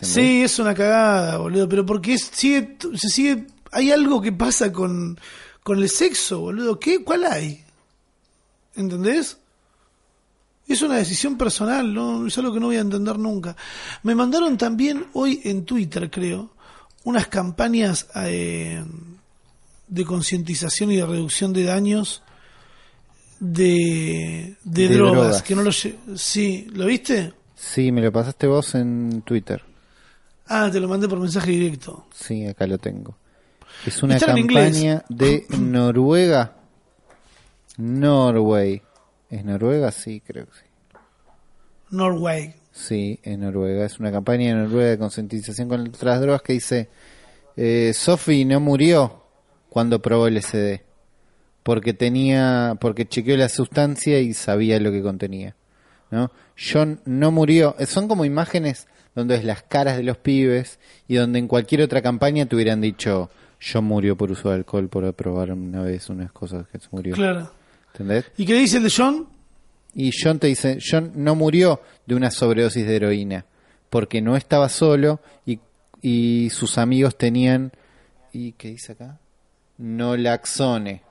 Sí, 0.00 0.42
es 0.42 0.58
una 0.58 0.74
cagada, 0.74 1.38
boludo. 1.38 1.68
Pero 1.68 1.84
porque 1.84 2.14
es, 2.14 2.30
sigue, 2.32 2.76
se 2.94 3.08
sigue. 3.08 3.46
Hay 3.72 3.90
algo 3.90 4.20
que 4.22 4.32
pasa 4.32 4.72
con, 4.72 5.18
con 5.62 5.78
el 5.78 5.88
sexo, 5.88 6.40
boludo. 6.40 6.78
¿Qué? 6.78 7.02
¿Cuál 7.02 7.24
hay? 7.24 7.64
¿Entendés? 8.74 9.38
Es 10.68 10.82
una 10.82 10.96
decisión 10.96 11.36
personal, 11.38 11.94
¿no? 11.94 12.26
es 12.26 12.36
algo 12.38 12.52
que 12.52 12.60
no 12.60 12.66
voy 12.66 12.76
a 12.76 12.80
entender 12.80 13.18
nunca. 13.18 13.56
Me 14.02 14.14
mandaron 14.14 14.58
también 14.58 15.06
hoy 15.12 15.40
en 15.44 15.64
Twitter, 15.64 16.10
creo, 16.10 16.50
unas 17.04 17.28
campañas 17.28 18.08
eh, 18.16 18.84
de 19.88 20.04
concientización 20.04 20.90
y 20.92 20.96
de 20.96 21.06
reducción 21.06 21.52
de 21.52 21.64
daños 21.64 22.22
de, 23.40 24.56
de, 24.64 24.88
De 24.88 24.94
drogas, 24.94 25.14
drogas. 25.14 25.42
Que 25.42 25.54
no 25.54 25.62
lo 25.62 25.72
Sí, 25.72 26.66
¿lo 26.72 26.86
viste? 26.86 27.32
Sí, 27.54 27.92
me 27.92 28.00
lo 28.00 28.12
pasaste 28.12 28.46
vos 28.46 28.74
en 28.74 29.22
Twitter. 29.22 29.62
Ah, 30.46 30.68
te 30.70 30.80
lo 30.80 30.88
mandé 30.88 31.08
por 31.08 31.18
mensaje 31.18 31.50
directo. 31.50 32.06
Sí, 32.14 32.46
acá 32.46 32.66
lo 32.66 32.78
tengo. 32.78 33.16
Es 33.84 34.02
una 34.02 34.18
campaña 34.18 35.04
de 35.08 35.46
Noruega. 35.58 36.56
Norway. 37.78 38.82
¿Es 39.30 39.44
Noruega? 39.44 39.90
Sí, 39.90 40.22
creo 40.24 40.46
que 40.46 40.52
sí. 40.52 40.98
Norway. 41.90 42.54
Sí, 42.72 43.18
en 43.22 43.40
Noruega. 43.40 43.84
Es 43.84 43.98
una 43.98 44.12
campaña 44.12 44.50
en 44.50 44.62
Noruega 44.64 44.90
de 44.90 44.98
concientización 44.98 45.68
contra 45.68 46.12
las 46.12 46.20
drogas 46.20 46.42
que 46.42 46.52
dice, 46.54 46.88
eh, 47.56 47.92
Sophie 47.94 48.44
no 48.44 48.60
murió 48.60 49.25
cuando 49.68 50.00
probó 50.00 50.26
el 50.26 50.40
SD. 50.40 50.82
Porque 51.62 51.94
tenía, 51.94 52.76
porque 52.80 53.06
chequeó 53.06 53.36
la 53.36 53.48
sustancia 53.48 54.20
y 54.20 54.34
sabía 54.34 54.78
lo 54.80 54.92
que 54.92 55.02
contenía. 55.02 55.56
¿no? 56.10 56.30
John 56.56 57.00
no 57.04 57.30
murió. 57.32 57.74
Eh, 57.78 57.86
Son 57.86 58.08
como 58.08 58.24
imágenes 58.24 58.86
donde 59.14 59.36
es 59.36 59.44
las 59.44 59.62
caras 59.62 59.96
de 59.96 60.02
los 60.02 60.18
pibes 60.18 60.78
y 61.08 61.16
donde 61.16 61.38
en 61.38 61.48
cualquier 61.48 61.82
otra 61.82 62.02
campaña 62.02 62.46
te 62.46 62.54
hubieran 62.54 62.80
dicho, 62.80 63.30
John 63.60 63.84
murió 63.84 64.16
por 64.16 64.30
uso 64.30 64.50
de 64.50 64.56
alcohol 64.56 64.88
por 64.88 65.12
probar 65.14 65.52
una 65.52 65.82
vez 65.82 66.08
unas 66.10 66.30
cosas 66.32 66.68
que 66.68 66.78
se 66.78 66.88
murió. 66.90 67.14
Claro. 67.14 67.50
¿Entendés? 67.92 68.26
¿Y 68.36 68.44
qué 68.44 68.54
dice 68.54 68.76
el 68.76 68.84
de 68.84 68.92
John? 68.94 69.26
Y 69.94 70.10
John 70.12 70.38
te 70.38 70.48
dice, 70.48 70.78
John 70.78 71.12
no 71.14 71.34
murió 71.34 71.80
de 72.04 72.14
una 72.14 72.30
sobredosis 72.30 72.86
de 72.86 72.96
heroína, 72.96 73.46
porque 73.88 74.20
no 74.20 74.36
estaba 74.36 74.68
solo 74.68 75.20
y, 75.46 75.58
y 76.02 76.50
sus 76.50 76.76
amigos 76.76 77.16
tenían, 77.16 77.72
¿y 78.34 78.52
qué 78.52 78.68
dice 78.68 78.92
acá? 78.92 79.18
Nolaxone, 79.78 81.02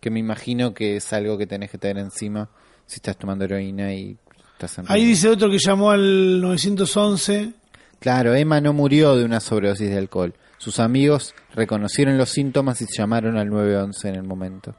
que 0.00 0.10
me 0.10 0.20
imagino 0.20 0.74
que 0.74 0.96
es 0.96 1.12
algo 1.12 1.38
que 1.38 1.46
tenés 1.46 1.70
que 1.70 1.78
tener 1.78 1.98
encima 1.98 2.48
si 2.86 2.96
estás 2.96 3.16
tomando 3.16 3.44
heroína 3.44 3.92
y 3.92 4.16
estás 4.52 4.78
en 4.78 4.84
Ahí 4.88 5.04
dice 5.04 5.28
otro 5.28 5.50
que 5.50 5.58
llamó 5.58 5.90
al 5.90 6.40
911. 6.40 7.52
Claro, 7.98 8.34
Emma 8.34 8.60
no 8.60 8.72
murió 8.72 9.16
de 9.16 9.24
una 9.24 9.40
sobredosis 9.40 9.88
de 9.90 9.98
alcohol. 9.98 10.34
Sus 10.58 10.80
amigos 10.80 11.34
reconocieron 11.54 12.16
los 12.18 12.30
síntomas 12.30 12.80
y 12.82 12.86
llamaron 12.96 13.36
al 13.36 13.48
911 13.48 14.08
en 14.08 14.14
el 14.14 14.22
momento. 14.22 14.74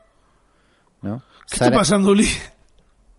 ¿No? 1.01 1.23
¿Qué 1.49 1.57
Sara- 1.57 1.67
está 1.69 1.79
pasando, 1.79 2.11
Uli? 2.11 2.27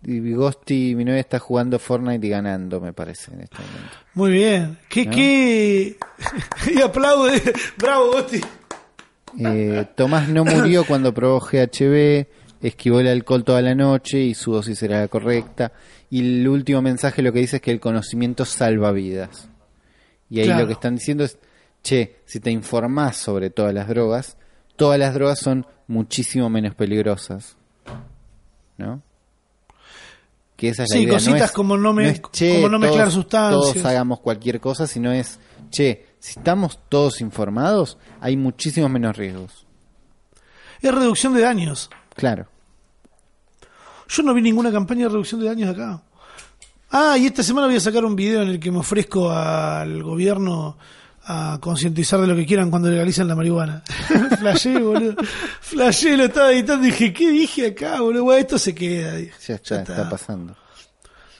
y 0.01 0.19
Vigosti, 0.21 0.95
mi 0.95 1.03
novia 1.03 1.19
está 1.19 1.39
jugando 1.39 1.77
Fortnite 1.77 2.25
y 2.25 2.29
ganando, 2.29 2.79
me 2.79 2.93
parece, 2.93 3.33
en 3.33 3.41
este 3.41 3.57
momento. 3.57 3.97
Muy 4.13 4.31
bien. 4.31 4.77
¿Qué, 4.87 5.05
¿No? 5.05 5.11
qué? 5.11 5.97
y 6.73 6.81
aplaude. 6.81 7.41
Bravo, 7.77 8.11
Gosti. 8.13 8.41
Eh, 9.37 9.85
Tomás 9.95 10.27
no 10.29 10.45
murió 10.45 10.85
cuando 10.85 11.13
probó 11.13 11.39
GHB, 11.39 12.25
esquivó 12.61 12.99
el 12.99 13.07
alcohol 13.07 13.43
toda 13.43 13.61
la 13.61 13.75
noche 13.75 14.19
y 14.19 14.33
su 14.33 14.51
dosis 14.53 14.81
era 14.83 15.01
la 15.01 15.07
correcta. 15.07 15.71
Y 16.09 16.19
el 16.39 16.47
último 16.47 16.81
mensaje 16.81 17.21
lo 17.21 17.31
que 17.31 17.39
dice 17.39 17.57
es 17.57 17.61
que 17.61 17.71
el 17.71 17.79
conocimiento 17.79 18.45
salva 18.45 18.91
vidas. 18.91 19.47
Y 20.29 20.39
ahí 20.39 20.45
Claro. 20.45 20.61
lo 20.61 20.67
que 20.67 20.73
están 20.73 20.95
diciendo 20.95 21.23
es, 21.23 21.37
che, 21.83 22.17
si 22.25 22.39
te 22.39 22.51
informás 22.51 23.17
sobre 23.17 23.49
todas 23.49 23.73
las 23.73 23.87
drogas, 23.87 24.37
todas 24.75 24.97
las 24.99 25.13
drogas 25.13 25.39
son 25.39 25.65
muchísimo 25.87 26.49
menos 26.49 26.75
peligrosas. 26.75 27.55
¿No? 28.77 29.01
Que 30.55 30.69
esa 30.69 30.83
es 30.83 30.89
la 30.89 30.97
Sí, 30.97 31.03
idea. 31.03 31.13
cositas 31.13 31.41
es- 31.43 31.51
como 31.51 31.77
no 31.77 31.93
me- 31.93 32.09
es, 32.09 32.21
che, 32.31 32.55
como 32.55 32.69
no 32.69 32.79
mezclar 32.79 33.05
todos- 33.05 33.13
sustancias. 33.13 33.73
Todos 33.73 33.85
hagamos 33.85 34.19
cualquier 34.19 34.59
cosa, 34.59 34.87
sino 34.87 35.11
es, 35.11 35.39
che, 35.69 36.05
si 36.19 36.39
estamos 36.39 36.79
todos 36.89 37.21
informados, 37.21 37.97
hay 38.19 38.35
muchísimos 38.37 38.89
menos 38.91 39.15
riesgos. 39.15 39.65
Es 40.81 40.93
reducción 40.93 41.33
de 41.33 41.41
daños. 41.41 41.89
Claro. 42.15 42.47
Yo 44.07 44.23
no 44.23 44.33
vi 44.33 44.41
ninguna 44.41 44.71
campaña 44.71 45.03
de 45.03 45.09
reducción 45.09 45.39
de 45.41 45.47
daños 45.47 45.69
acá. 45.69 46.01
Ah, 46.91 47.17
y 47.17 47.27
esta 47.27 47.43
semana 47.43 47.67
voy 47.67 47.75
a 47.75 47.79
sacar 47.79 48.03
un 48.03 48.15
video 48.15 48.41
en 48.41 48.49
el 48.49 48.59
que 48.59 48.71
me 48.71 48.79
ofrezco 48.79 49.29
al 49.31 50.01
gobierno 50.01 50.77
a 51.23 51.59
concientizar 51.61 52.19
de 52.19 52.27
lo 52.27 52.35
que 52.35 52.45
quieran 52.45 52.71
cuando 52.71 52.89
legalicen 52.89 53.27
la 53.27 53.35
marihuana. 53.35 53.83
Flashé, 54.39 54.79
boludo. 54.79 55.15
Flashé, 55.61 56.17
lo 56.17 56.25
estaba 56.25 56.51
editando 56.51 56.87
y 56.87 56.91
dije, 56.91 57.13
¿qué 57.13 57.29
dije 57.29 57.67
acá, 57.67 58.01
boludo? 58.01 58.23
Bueno, 58.23 58.41
esto 58.41 58.57
se 58.57 58.73
queda. 58.73 59.15
Dije, 59.15 59.33
Ya 59.47 59.55
está, 59.55 59.81
está 59.81 60.09
pasando. 60.09 60.55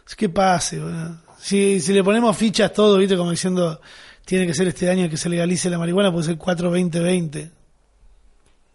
Es 0.07 0.15
que 0.15 0.29
pase, 0.29 0.79
boludo. 0.79 1.17
Si, 1.39 1.79
si 1.79 1.93
le 1.93 2.03
ponemos 2.03 2.37
fichas 2.37 2.71
todo, 2.71 2.97
viste, 2.97 3.17
como 3.17 3.31
diciendo, 3.31 3.81
tiene 4.29 4.45
que 4.45 4.53
ser 4.53 4.67
este 4.67 4.87
año 4.91 5.09
que 5.09 5.17
se 5.17 5.27
legalice 5.27 5.71
la 5.71 5.79
marihuana, 5.79 6.11
puede 6.11 6.25
ser 6.25 6.37
4-20-20. 6.37 7.49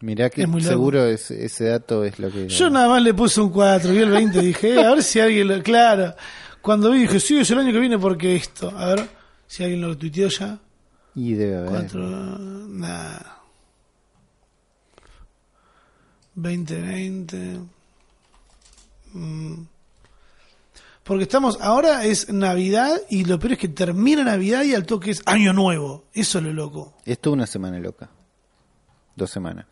Mirá 0.00 0.28
que 0.28 0.42
Es 0.42 0.64
seguro 0.64 1.06
ese, 1.06 1.44
ese 1.44 1.66
dato 1.66 2.02
es 2.02 2.18
lo 2.18 2.28
que... 2.28 2.48
Yo 2.48 2.70
nada 2.70 2.88
más 2.88 3.00
le 3.00 3.14
puse 3.14 3.40
un 3.40 3.50
4, 3.50 3.92
vi 3.92 3.98
el 3.98 4.10
20 4.10 4.38
y 4.40 4.46
dije, 4.46 4.74
eh, 4.74 4.84
a 4.84 4.90
ver 4.90 5.04
si 5.04 5.20
alguien 5.20 5.46
lo... 5.46 5.62
Claro, 5.62 6.16
cuando 6.60 6.90
vi 6.90 7.02
dije, 7.02 7.20
sí, 7.20 7.38
es 7.38 7.48
el 7.52 7.58
año 7.60 7.72
que 7.72 7.78
viene 7.78 7.96
porque 8.00 8.34
esto. 8.34 8.76
A 8.76 8.94
ver 8.94 9.08
si 9.46 9.62
alguien 9.62 9.82
lo 9.82 9.96
tuiteó 9.96 10.26
ya. 10.26 10.58
Y 11.14 11.34
debe 11.34 11.58
haber. 11.58 11.70
4, 11.70 12.00
nada. 12.00 13.38
2020. 16.34 17.60
Mm. 19.12 19.54
Porque 21.04 21.24
estamos, 21.24 21.58
ahora 21.60 22.04
es 22.06 22.32
Navidad 22.32 22.96
y 23.10 23.24
lo 23.26 23.38
peor 23.38 23.52
es 23.52 23.58
que 23.58 23.68
termina 23.68 24.24
Navidad 24.24 24.62
y 24.64 24.74
al 24.74 24.86
toque 24.86 25.10
es 25.10 25.22
Año 25.26 25.52
Nuevo. 25.52 26.04
Eso 26.14 26.38
es 26.38 26.44
lo 26.44 26.52
loco. 26.52 26.94
Esto 27.04 27.30
una 27.30 27.46
semana 27.46 27.78
loca. 27.78 28.08
Dos 29.14 29.30
semanas. 29.30 29.66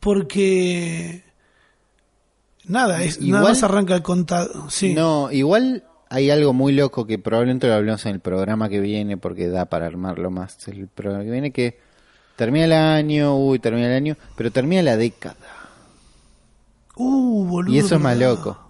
Porque... 0.00 1.24
Nada, 2.64 3.02
es, 3.02 3.18
Igual- 3.18 3.30
nada 3.40 3.48
más 3.48 3.62
arranca 3.62 3.94
el 3.94 4.02
contado. 4.02 4.68
Sí. 4.68 4.92
No, 4.92 5.32
igual 5.32 5.84
hay 6.10 6.30
algo 6.30 6.52
muy 6.52 6.72
loco 6.74 7.06
que 7.06 7.18
probablemente 7.18 7.66
lo 7.66 7.74
hablamos 7.74 8.04
en 8.04 8.12
el 8.16 8.20
programa 8.20 8.68
que 8.68 8.80
viene 8.80 9.16
porque 9.16 9.48
da 9.48 9.64
para 9.64 9.86
armarlo 9.86 10.30
más. 10.30 10.68
El 10.68 10.86
programa 10.86 11.24
que 11.24 11.30
viene 11.30 11.50
que 11.50 11.78
termina 12.36 12.66
el 12.66 12.72
año, 12.74 13.36
uy, 13.38 13.58
termina 13.58 13.86
el 13.86 13.94
año, 13.94 14.16
pero 14.36 14.50
termina 14.50 14.82
la 14.82 14.98
década. 14.98 15.36
Uh, 16.94 17.46
boludo. 17.46 17.74
Y 17.74 17.78
eso 17.78 17.94
es 17.94 18.00
más 18.02 18.18
loco. 18.18 18.67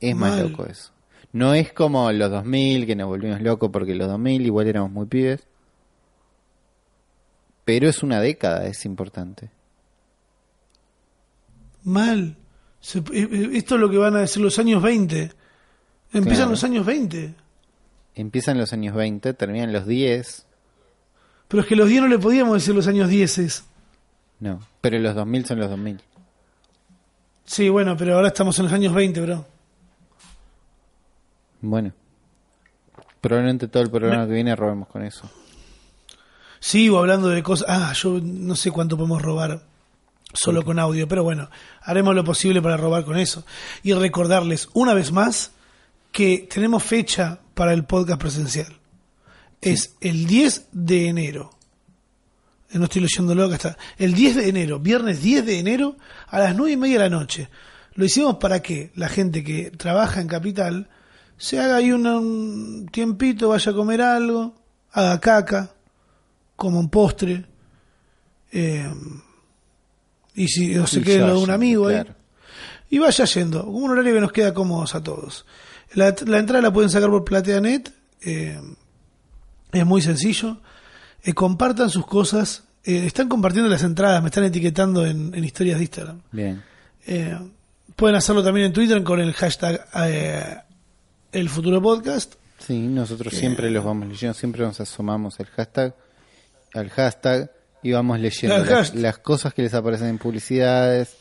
Es 0.00 0.16
más 0.16 0.32
Mal. 0.32 0.50
loco 0.50 0.66
eso. 0.66 0.92
No 1.32 1.54
es 1.54 1.72
como 1.72 2.10
los 2.12 2.30
2000 2.30 2.86
que 2.86 2.96
nos 2.96 3.06
volvimos 3.08 3.40
locos 3.40 3.70
porque 3.72 3.94
los 3.94 4.08
2000 4.08 4.44
igual 4.46 4.66
éramos 4.66 4.90
muy 4.90 5.06
pibes. 5.06 5.46
Pero 7.64 7.88
es 7.88 8.02
una 8.02 8.20
década, 8.20 8.66
es 8.66 8.84
importante. 8.84 9.50
Mal. 11.84 12.36
Se- 12.80 12.98
eh, 12.98 13.04
eh, 13.12 13.50
esto 13.54 13.74
es 13.76 13.80
lo 13.80 13.90
que 13.90 13.98
van 13.98 14.16
a 14.16 14.20
decir 14.20 14.42
los 14.42 14.58
años 14.58 14.82
20. 14.82 15.32
Empiezan 16.12 16.36
Claro. 16.36 16.50
los 16.50 16.64
años 16.64 16.86
20. 16.86 17.34
Empiezan 18.14 18.58
los 18.58 18.72
años 18.72 18.94
20, 18.94 19.32
terminan 19.34 19.72
los 19.72 19.86
10. 19.86 20.46
Pero 21.48 21.62
es 21.62 21.68
que 21.68 21.76
los 21.76 21.88
10 21.88 22.02
no 22.02 22.08
le 22.08 22.18
podíamos 22.18 22.54
decir 22.54 22.74
los 22.74 22.86
años 22.86 23.08
10. 23.08 23.64
No, 24.40 24.60
pero 24.80 24.98
los 24.98 25.14
2000 25.14 25.44
son 25.46 25.58
los 25.60 25.70
2000. 25.70 26.00
Sí, 27.44 27.68
bueno, 27.68 27.96
pero 27.96 28.14
ahora 28.16 28.28
estamos 28.28 28.58
en 28.58 28.64
los 28.66 28.72
años 28.74 28.94
20, 28.94 29.20
bro. 29.20 29.46
Bueno. 31.60 31.92
Probablemente 33.20 33.68
todo 33.68 33.82
el 33.82 33.90
programa 33.90 34.26
que 34.26 34.32
viene 34.32 34.56
robemos 34.56 34.88
con 34.88 35.02
eso. 35.02 35.30
Sigo 36.58 36.98
hablando 36.98 37.28
de 37.28 37.42
cosas. 37.42 37.66
Ah, 37.68 37.92
yo 37.94 38.18
no 38.22 38.56
sé 38.56 38.70
cuánto 38.70 38.96
podemos 38.96 39.20
robar 39.20 39.62
solo 40.32 40.64
con 40.64 40.78
audio, 40.78 41.06
pero 41.08 41.22
bueno, 41.22 41.50
haremos 41.82 42.14
lo 42.14 42.24
posible 42.24 42.62
para 42.62 42.76
robar 42.76 43.04
con 43.04 43.18
eso. 43.18 43.44
Y 43.82 43.92
recordarles 43.92 44.68
una 44.72 44.94
vez 44.94 45.12
más 45.12 45.52
que 46.12 46.48
tenemos 46.52 46.82
fecha 46.82 47.40
para 47.54 47.72
el 47.72 47.84
podcast 47.84 48.20
presencial. 48.20 48.72
Es 49.60 49.96
el 50.00 50.26
10 50.26 50.68
de 50.72 51.08
enero. 51.08 51.50
Eh, 52.70 52.78
No 52.78 52.84
estoy 52.84 53.02
leyéndolo, 53.02 53.44
acá 53.44 53.56
está. 53.56 53.78
El 53.98 54.14
10 54.14 54.36
de 54.36 54.48
enero, 54.48 54.78
viernes 54.78 55.22
10 55.22 55.44
de 55.44 55.58
enero, 55.58 55.96
a 56.28 56.38
las 56.38 56.56
9 56.56 56.72
y 56.72 56.76
media 56.76 56.98
de 57.02 57.10
la 57.10 57.16
noche. 57.16 57.48
Lo 57.94 58.04
hicimos 58.04 58.36
para 58.36 58.62
que 58.62 58.92
la 58.94 59.08
gente 59.08 59.44
que 59.44 59.70
trabaja 59.70 60.20
en 60.20 60.28
Capital 60.28 60.88
se 61.40 61.58
haga 61.58 61.76
ahí 61.76 61.90
un, 61.90 62.06
un 62.06 62.88
tiempito, 62.92 63.48
vaya 63.48 63.72
a 63.72 63.74
comer 63.74 64.02
algo, 64.02 64.54
haga 64.92 65.18
caca, 65.20 65.70
como 66.54 66.78
un 66.78 66.90
postre. 66.90 67.46
eh, 68.52 68.92
y 70.34 70.48
si 70.48 70.76
o 70.78 70.86
se 70.86 71.02
quede 71.02 71.18
ya, 71.18 71.26
lo 71.26 71.34
de 71.38 71.42
un 71.44 71.50
amigo 71.50 71.88
ahí. 71.88 71.94
claro. 71.96 72.14
Y 72.90 72.98
vaya 72.98 73.24
yendo, 73.24 73.64
un 73.64 73.90
horario 73.90 74.14
que 74.14 74.20
nos 74.20 74.32
queda 74.32 74.52
cómodos 74.54 74.94
a 74.94 75.02
todos. 75.02 75.46
La, 75.94 76.14
la 76.26 76.38
entrada 76.38 76.60
la 76.62 76.72
pueden 76.72 76.90
sacar 76.90 77.08
por 77.10 77.24
PlateaNet. 77.24 77.92
eh, 78.22 78.60
es 79.72 79.86
muy 79.86 80.02
sencillo. 80.02 80.58
Eh, 81.22 81.32
compartan 81.32 81.88
sus 81.90 82.06
cosas. 82.06 82.64
eh, 82.84 83.06
están 83.06 83.28
compartiendo 83.28 83.68
las 83.70 83.82
entradas, 83.82 84.22
me 84.22 84.28
están 84.28 84.44
etiquetando 84.44 85.06
en, 85.06 85.34
en 85.34 85.44
historias 85.44 85.78
de 85.78 85.84
Instagram. 85.84 86.20
Bien. 86.32 86.62
Pueden 87.96 88.16
hacerlo 88.16 88.42
también 88.42 88.66
en 88.66 88.72
Twitter 88.72 89.02
con 89.02 89.20
el 89.20 89.32
hashtag 89.34 89.86
eh, 90.06 90.56
El 91.32 91.48
Futuro 91.48 91.80
Podcast. 91.80 92.34
Sí, 92.58 92.78
nosotros 92.88 93.32
siempre 93.34 93.70
los 93.70 93.84
vamos 93.84 94.08
leyendo, 94.08 94.34
siempre 94.34 94.62
nos 94.62 94.80
asomamos 94.80 95.40
el 95.40 95.46
hashtag, 95.46 95.94
al 96.74 96.90
hashtag 96.90 97.50
y 97.82 97.92
vamos 97.92 98.20
leyendo 98.20 98.56
Al 98.56 98.90
las, 99.02 99.18
cosas 99.18 99.54
que 99.54 99.62
les 99.62 99.72
aparecen 99.72 100.08
en 100.08 100.18
publicidades 100.18 101.16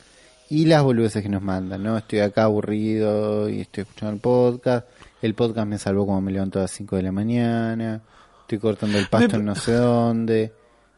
y 0.49 0.65
las 0.65 0.83
boludeces 0.83 1.23
que 1.23 1.29
nos 1.29 1.41
mandan, 1.41 1.83
¿no? 1.83 1.97
Estoy 1.97 2.19
acá 2.19 2.43
aburrido 2.43 3.47
y 3.49 3.61
estoy 3.61 3.83
escuchando 3.83 4.15
el 4.15 4.19
podcast, 4.19 4.87
el 5.21 5.33
podcast 5.35 5.67
me 5.67 5.77
salvó 5.77 6.05
cuando 6.05 6.21
me 6.21 6.31
levantó 6.33 6.59
a 6.59 6.63
las 6.63 6.71
5 6.71 6.97
de 6.97 7.03
la 7.03 7.11
mañana, 7.13 8.01
estoy 8.41 8.57
cortando 8.57 8.97
el 8.97 9.07
pasto 9.07 9.29
Me- 9.33 9.39
en 9.39 9.45
no 9.45 9.55
sé 9.55 9.73
dónde, 9.73 10.51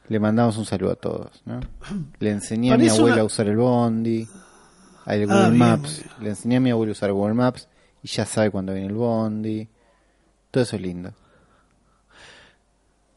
le 0.09 0.19
mandamos 0.19 0.57
un 0.57 0.65
saludo 0.65 0.93
a 0.93 0.95
todos, 0.95 1.41
¿no? 1.45 1.59
Le 2.19 2.31
enseñé 2.31 2.73
a 2.73 2.77
mi 2.77 2.87
abuela 2.89 3.13
una- 3.15 3.21
a 3.21 3.25
usar 3.25 3.47
el 3.47 3.57
Bondi, 3.57 4.27
al 5.05 5.25
Google 5.27 5.35
Ah, 5.37 5.47
bien, 5.49 5.57
Maps, 5.59 5.97
bien. 5.99 6.09
le 6.23 6.29
enseñé 6.29 6.55
a 6.57 6.59
mi 6.61 6.71
abuela 6.71 6.91
a 6.91 6.93
usar 6.93 7.11
Google 7.11 7.33
Maps 7.35 7.67
y 8.03 8.07
ya 8.07 8.25
sabe 8.25 8.51
cuándo 8.51 8.73
viene 8.73 8.87
el 8.87 8.93
Bondi. 8.95 9.67
Todo 10.51 10.63
eso 10.63 10.75
es 10.75 10.81
lindo. 10.81 11.13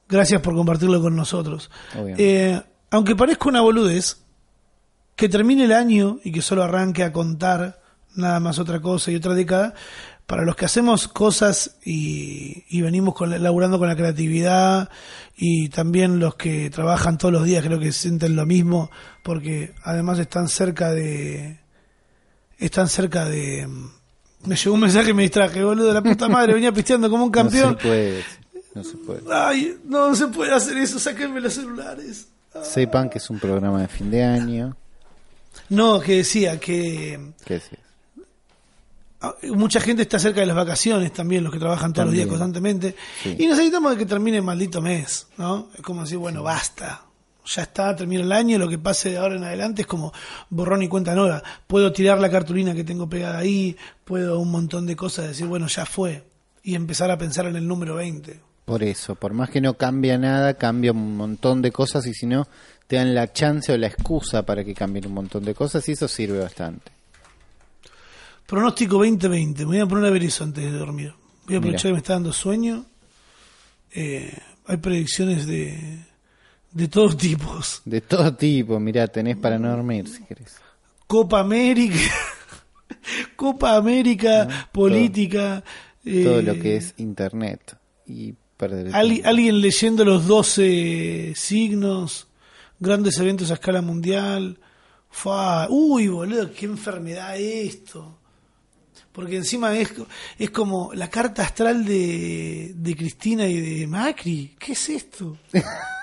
Gracias 0.09 0.41
por 0.43 0.55
compartirlo 0.55 1.01
con 1.01 1.17
nosotros. 1.17 1.71
Eh, 2.19 2.61
aunque 2.91 3.17
parezca 3.17 3.49
una 3.49 3.61
boludez, 3.63 4.19
que 5.17 5.29
termine 5.29 5.65
el 5.65 5.73
año 5.73 6.19
y 6.25 6.33
que 6.33 6.43
solo 6.43 6.63
arranque 6.63 7.03
a 7.05 7.13
contar 7.13 7.81
nada 8.17 8.39
más 8.41 8.59
otra 8.59 8.81
cosa 8.81 9.11
y 9.11 9.17
otra 9.17 9.35
década, 9.35 9.75
para 10.27 10.45
los 10.45 10.57
que 10.57 10.65
hacemos 10.65 11.09
cosas 11.09 11.77
y, 11.85 12.65
y 12.69 12.81
venimos 12.83 13.15
con, 13.15 13.31
la- 13.31 13.39
laburando 13.39 13.79
con 13.79 13.89
la 13.89 13.97
creatividad 13.97 14.89
y 15.37 15.69
también 15.69 16.19
los 16.19 16.35
que 16.37 16.71
trabajan 16.71 17.19
todos 17.19 17.33
los 17.33 17.45
días 17.45 17.65
creo 17.65 17.79
que 17.79 17.93
sienten 17.93 18.35
lo 18.37 18.47
mismo 18.47 18.91
porque 19.23 19.75
además 19.85 20.19
están 20.19 20.49
cerca 20.49 20.93
de 20.93 21.61
están 22.59 22.89
cerca 22.89 23.27
de 23.27 23.69
me 24.47 24.57
llegó 24.57 24.75
un 24.75 24.81
mensaje 24.81 25.11
y 25.11 25.15
me 25.15 25.23
distraje 25.23 25.63
boludo 25.65 25.93
la 25.93 26.03
puta 26.03 26.29
madre 26.29 26.55
venía 26.55 26.73
pisteando 26.73 27.09
como 27.11 27.25
un 27.25 27.31
campeón 27.31 27.75
No 27.75 27.81
se 27.81 27.87
puede. 27.87 28.25
No 28.75 28.85
se 28.85 28.97
puede. 28.97 29.21
Ay, 29.33 29.79
no 29.85 30.15
se 30.17 30.27
puede 30.29 30.53
hacer 30.53 30.77
eso, 30.79 30.99
sáquenme 30.99 31.41
los 31.41 31.55
celulares. 31.55 32.29
Sepan 32.63 33.09
que 33.09 33.19
es 33.19 33.31
un 33.31 33.39
programa 33.39 33.81
de 33.81 33.89
fin 33.89 34.11
de 34.11 34.23
año. 34.25 34.77
No, 35.69 36.01
que 36.01 36.17
decía 36.19 36.59
que 36.59 37.33
¿Qué 37.45 37.55
decías? 37.55 37.81
ah, 39.21 39.35
mucha 39.55 39.81
gente 39.81 40.03
está 40.03 40.19
cerca 40.19 40.41
de 40.41 40.47
las 40.47 40.57
vacaciones 40.57 41.13
también, 41.13 41.45
los 41.45 41.53
que 41.53 41.59
trabajan 41.59 41.93
todos 41.93 42.07
los 42.07 42.15
días 42.15 42.27
constantemente. 42.27 42.95
Sí. 43.23 43.37
Y 43.39 43.47
necesitamos 43.47 43.97
que 43.97 44.07
termine 44.07 44.39
el 44.39 44.43
maldito 44.43 44.81
mes, 44.81 45.29
¿no? 45.39 45.69
Es 45.75 45.81
como 45.81 46.03
decir, 46.03 46.19
bueno, 46.19 46.43
basta. 46.43 47.03
Ya 47.47 47.63
está, 47.63 47.95
termina 47.95 48.23
el 48.23 48.33
año, 48.33 48.59
lo 48.59 48.69
que 48.69 48.79
pase 48.79 49.11
de 49.11 49.19
ahora 49.19 49.37
en 49.37 49.45
adelante 49.45 49.83
es 49.83 49.87
como 49.87 50.13
borrón 50.49 50.83
y 50.83 50.89
cuenta 50.89 51.15
nora. 51.15 51.43
Puedo 51.67 51.93
tirar 51.93 52.19
la 52.19 52.31
cartulina 52.31 52.75
que 52.75 52.85
tengo 52.85 53.09
pegada 53.09 53.39
ahí, 53.39 53.77
puedo 54.05 54.39
un 54.39 54.51
montón 54.51 54.87
de 54.87 54.97
cosas 54.97 55.29
decir, 55.29 55.47
bueno, 55.47 55.67
ya 55.67 55.85
fue. 55.85 56.25
Y 56.63 56.75
empezar 56.75 57.11
a 57.11 57.19
pensar 57.19 57.47
en 57.47 57.57
el 57.57 57.69
número 57.69 57.97
20. 57.97 58.41
Por 58.65 58.83
eso, 58.83 59.15
por 59.15 59.35
más 59.35 59.51
que 59.51 59.61
no 59.61 59.75
cambia 59.75 60.17
nada, 60.17 60.55
cambia 60.55 60.93
un 60.93 61.19
montón 61.19 61.61
de 61.61 61.71
cosas 61.71 62.07
y 62.07 62.15
si 62.15 62.25
no, 62.25 62.49
te 62.87 62.97
dan 62.97 63.15
la 63.15 63.31
chance 63.31 63.71
o 63.73 63.77
la 63.77 63.89
excusa 63.89 64.47
para 64.47 64.65
que 64.65 64.75
cambien 64.75 65.07
un 65.07 65.13
montón 65.13 65.45
de 65.45 65.55
cosas 65.55 65.87
y 65.89 65.93
eso 65.93 66.09
sirve 66.09 66.39
bastante. 66.39 66.91
Pronóstico 68.47 68.97
2020. 68.97 69.65
Me 69.65 69.67
voy 69.67 69.81
a 69.81 69.87
poner 69.87 70.07
a 70.07 70.11
ver 70.11 70.25
eso 70.25 70.45
antes 70.45 70.65
de 70.65 70.71
dormir. 70.71 71.13
Voy 71.47 71.57
a 71.57 71.59
aprovechar 71.59 71.85
Mira. 71.85 71.91
que 71.91 71.93
me 71.93 71.99
está 71.99 72.13
dando 72.15 72.33
sueño. 72.33 72.87
Eh, 73.93 74.35
hay 74.67 74.77
predicciones 74.79 75.47
de, 75.47 76.07
de 76.75 76.89
todos 76.89 77.17
tipos. 77.17 77.81
De 77.85 78.01
todo 78.01 78.35
tipo, 78.35 78.79
mirá, 78.81 79.07
tenés 79.09 79.37
para 79.37 79.59
no 79.59 79.71
dormir 79.71 80.09
si 80.09 80.23
querés. 80.25 80.57
Copa 81.07 81.41
América, 81.41 81.97
Copa 83.37 83.77
América, 83.77 84.69
política. 84.73 85.63
eh, 86.05 86.25
Todo 86.25 86.43
lo 86.43 86.55
que 86.55 86.77
es 86.77 86.95
internet 86.99 87.77
y 88.07 88.35
perder 88.57 88.89
el 88.89 89.23
alguien 89.25 89.61
leyendo 89.61 90.05
los 90.05 90.27
12 90.27 91.33
signos, 91.37 92.27
grandes 92.79 93.19
eventos 93.19 93.51
a 93.51 93.55
escala 93.55 93.81
mundial. 93.83 94.59
Fua, 95.11 95.69
uy, 95.71 96.09
boludo, 96.09 96.53
qué 96.53 96.67
enfermedad 96.67 97.39
esto. 97.39 98.19
Porque 99.13 99.37
encima 99.37 99.77
es, 99.79 99.93
es 100.41 100.51
como 100.51 100.93
la 100.93 101.09
carta 101.09 101.43
astral 101.43 101.85
de, 101.85 102.73
de 102.75 102.97
Cristina 102.97 103.47
y 103.47 103.61
de 103.61 103.87
Macri. 103.87 104.57
¿Qué 104.59 104.73
es 104.73 104.89
esto? 104.89 105.39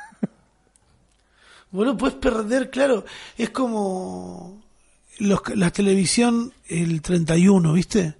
Boludo, 1.71 1.97
puedes 1.97 2.15
perder, 2.17 2.69
claro. 2.69 3.05
Es 3.37 3.49
como 3.51 4.61
los, 5.19 5.39
la 5.55 5.71
televisión 5.71 6.51
el 6.67 7.01
31, 7.01 7.73
¿viste? 7.73 8.15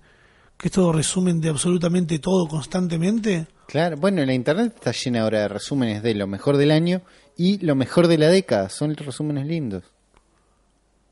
Que 0.58 0.68
es 0.68 0.72
todo 0.74 0.92
resumen 0.94 1.42
de 1.42 1.50
absolutamente 1.50 2.20
todo 2.20 2.48
constantemente. 2.48 3.48
Claro, 3.68 3.98
bueno, 3.98 4.24
la 4.26 4.34
internet 4.34 4.74
está 4.76 4.92
llena 4.92 5.22
ahora 5.24 5.42
de 5.42 5.48
resúmenes 5.48 6.04
de 6.04 6.14
lo 6.16 6.28
mejor 6.28 6.58
del 6.58 6.72
año 6.72 7.02
y 7.38 7.58
lo 7.66 7.76
mejor 7.76 8.08
de 8.08 8.18
la 8.18 8.28
década. 8.28 8.70
Son 8.70 8.96
resúmenes 8.96 9.46
lindos. 9.48 9.84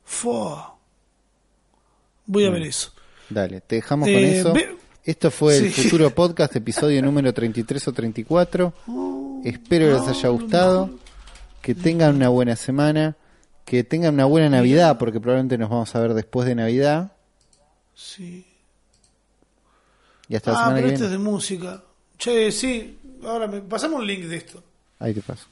Fua. 0.04 0.76
Voy 2.26 2.44
a 2.44 2.50
ver 2.50 2.62
eso. 2.62 2.92
Dale, 3.28 3.60
te 3.60 3.76
dejamos 3.76 4.08
Eh, 4.08 4.14
con 4.14 4.22
eso. 4.24 4.52
ve- 4.52 4.76
Esto 5.04 5.30
fue 5.30 5.56
el 5.56 5.72
futuro 5.72 6.10
podcast, 6.10 6.54
episodio 6.56 7.02
número 7.02 7.32
33 7.32 7.88
o 7.88 7.92
34. 7.92 8.72
Espero 9.44 9.86
que 9.86 9.92
les 10.00 10.08
haya 10.08 10.28
gustado. 10.28 10.90
Que 11.62 11.74
tengan 11.74 12.16
una 12.16 12.28
buena 12.28 12.56
semana. 12.56 13.16
Que 13.64 13.84
tengan 13.84 14.14
una 14.14 14.24
buena 14.24 14.48
Navidad, 14.48 14.98
porque 14.98 15.20
probablemente 15.20 15.58
nos 15.58 15.70
vamos 15.70 15.94
a 15.94 16.00
ver 16.00 16.14
después 16.14 16.46
de 16.48 16.54
Navidad. 16.54 17.12
Sí. 17.94 18.46
Y 20.28 20.36
hasta 20.36 20.52
la 20.52 20.56
Ah, 20.58 20.60
semana 20.62 20.76
pero 20.76 20.88
que 20.88 20.94
esto 20.94 21.04
es 21.06 21.10
de 21.12 21.18
música. 21.18 21.82
Che, 22.18 22.50
sí. 22.52 22.98
Ahora 23.24 23.46
me 23.46 23.60
pasamos 23.60 24.00
un 24.00 24.06
link 24.06 24.24
de 24.24 24.36
esto. 24.36 24.62
Ahí 24.98 25.12
te 25.14 25.20
paso. 25.22 25.46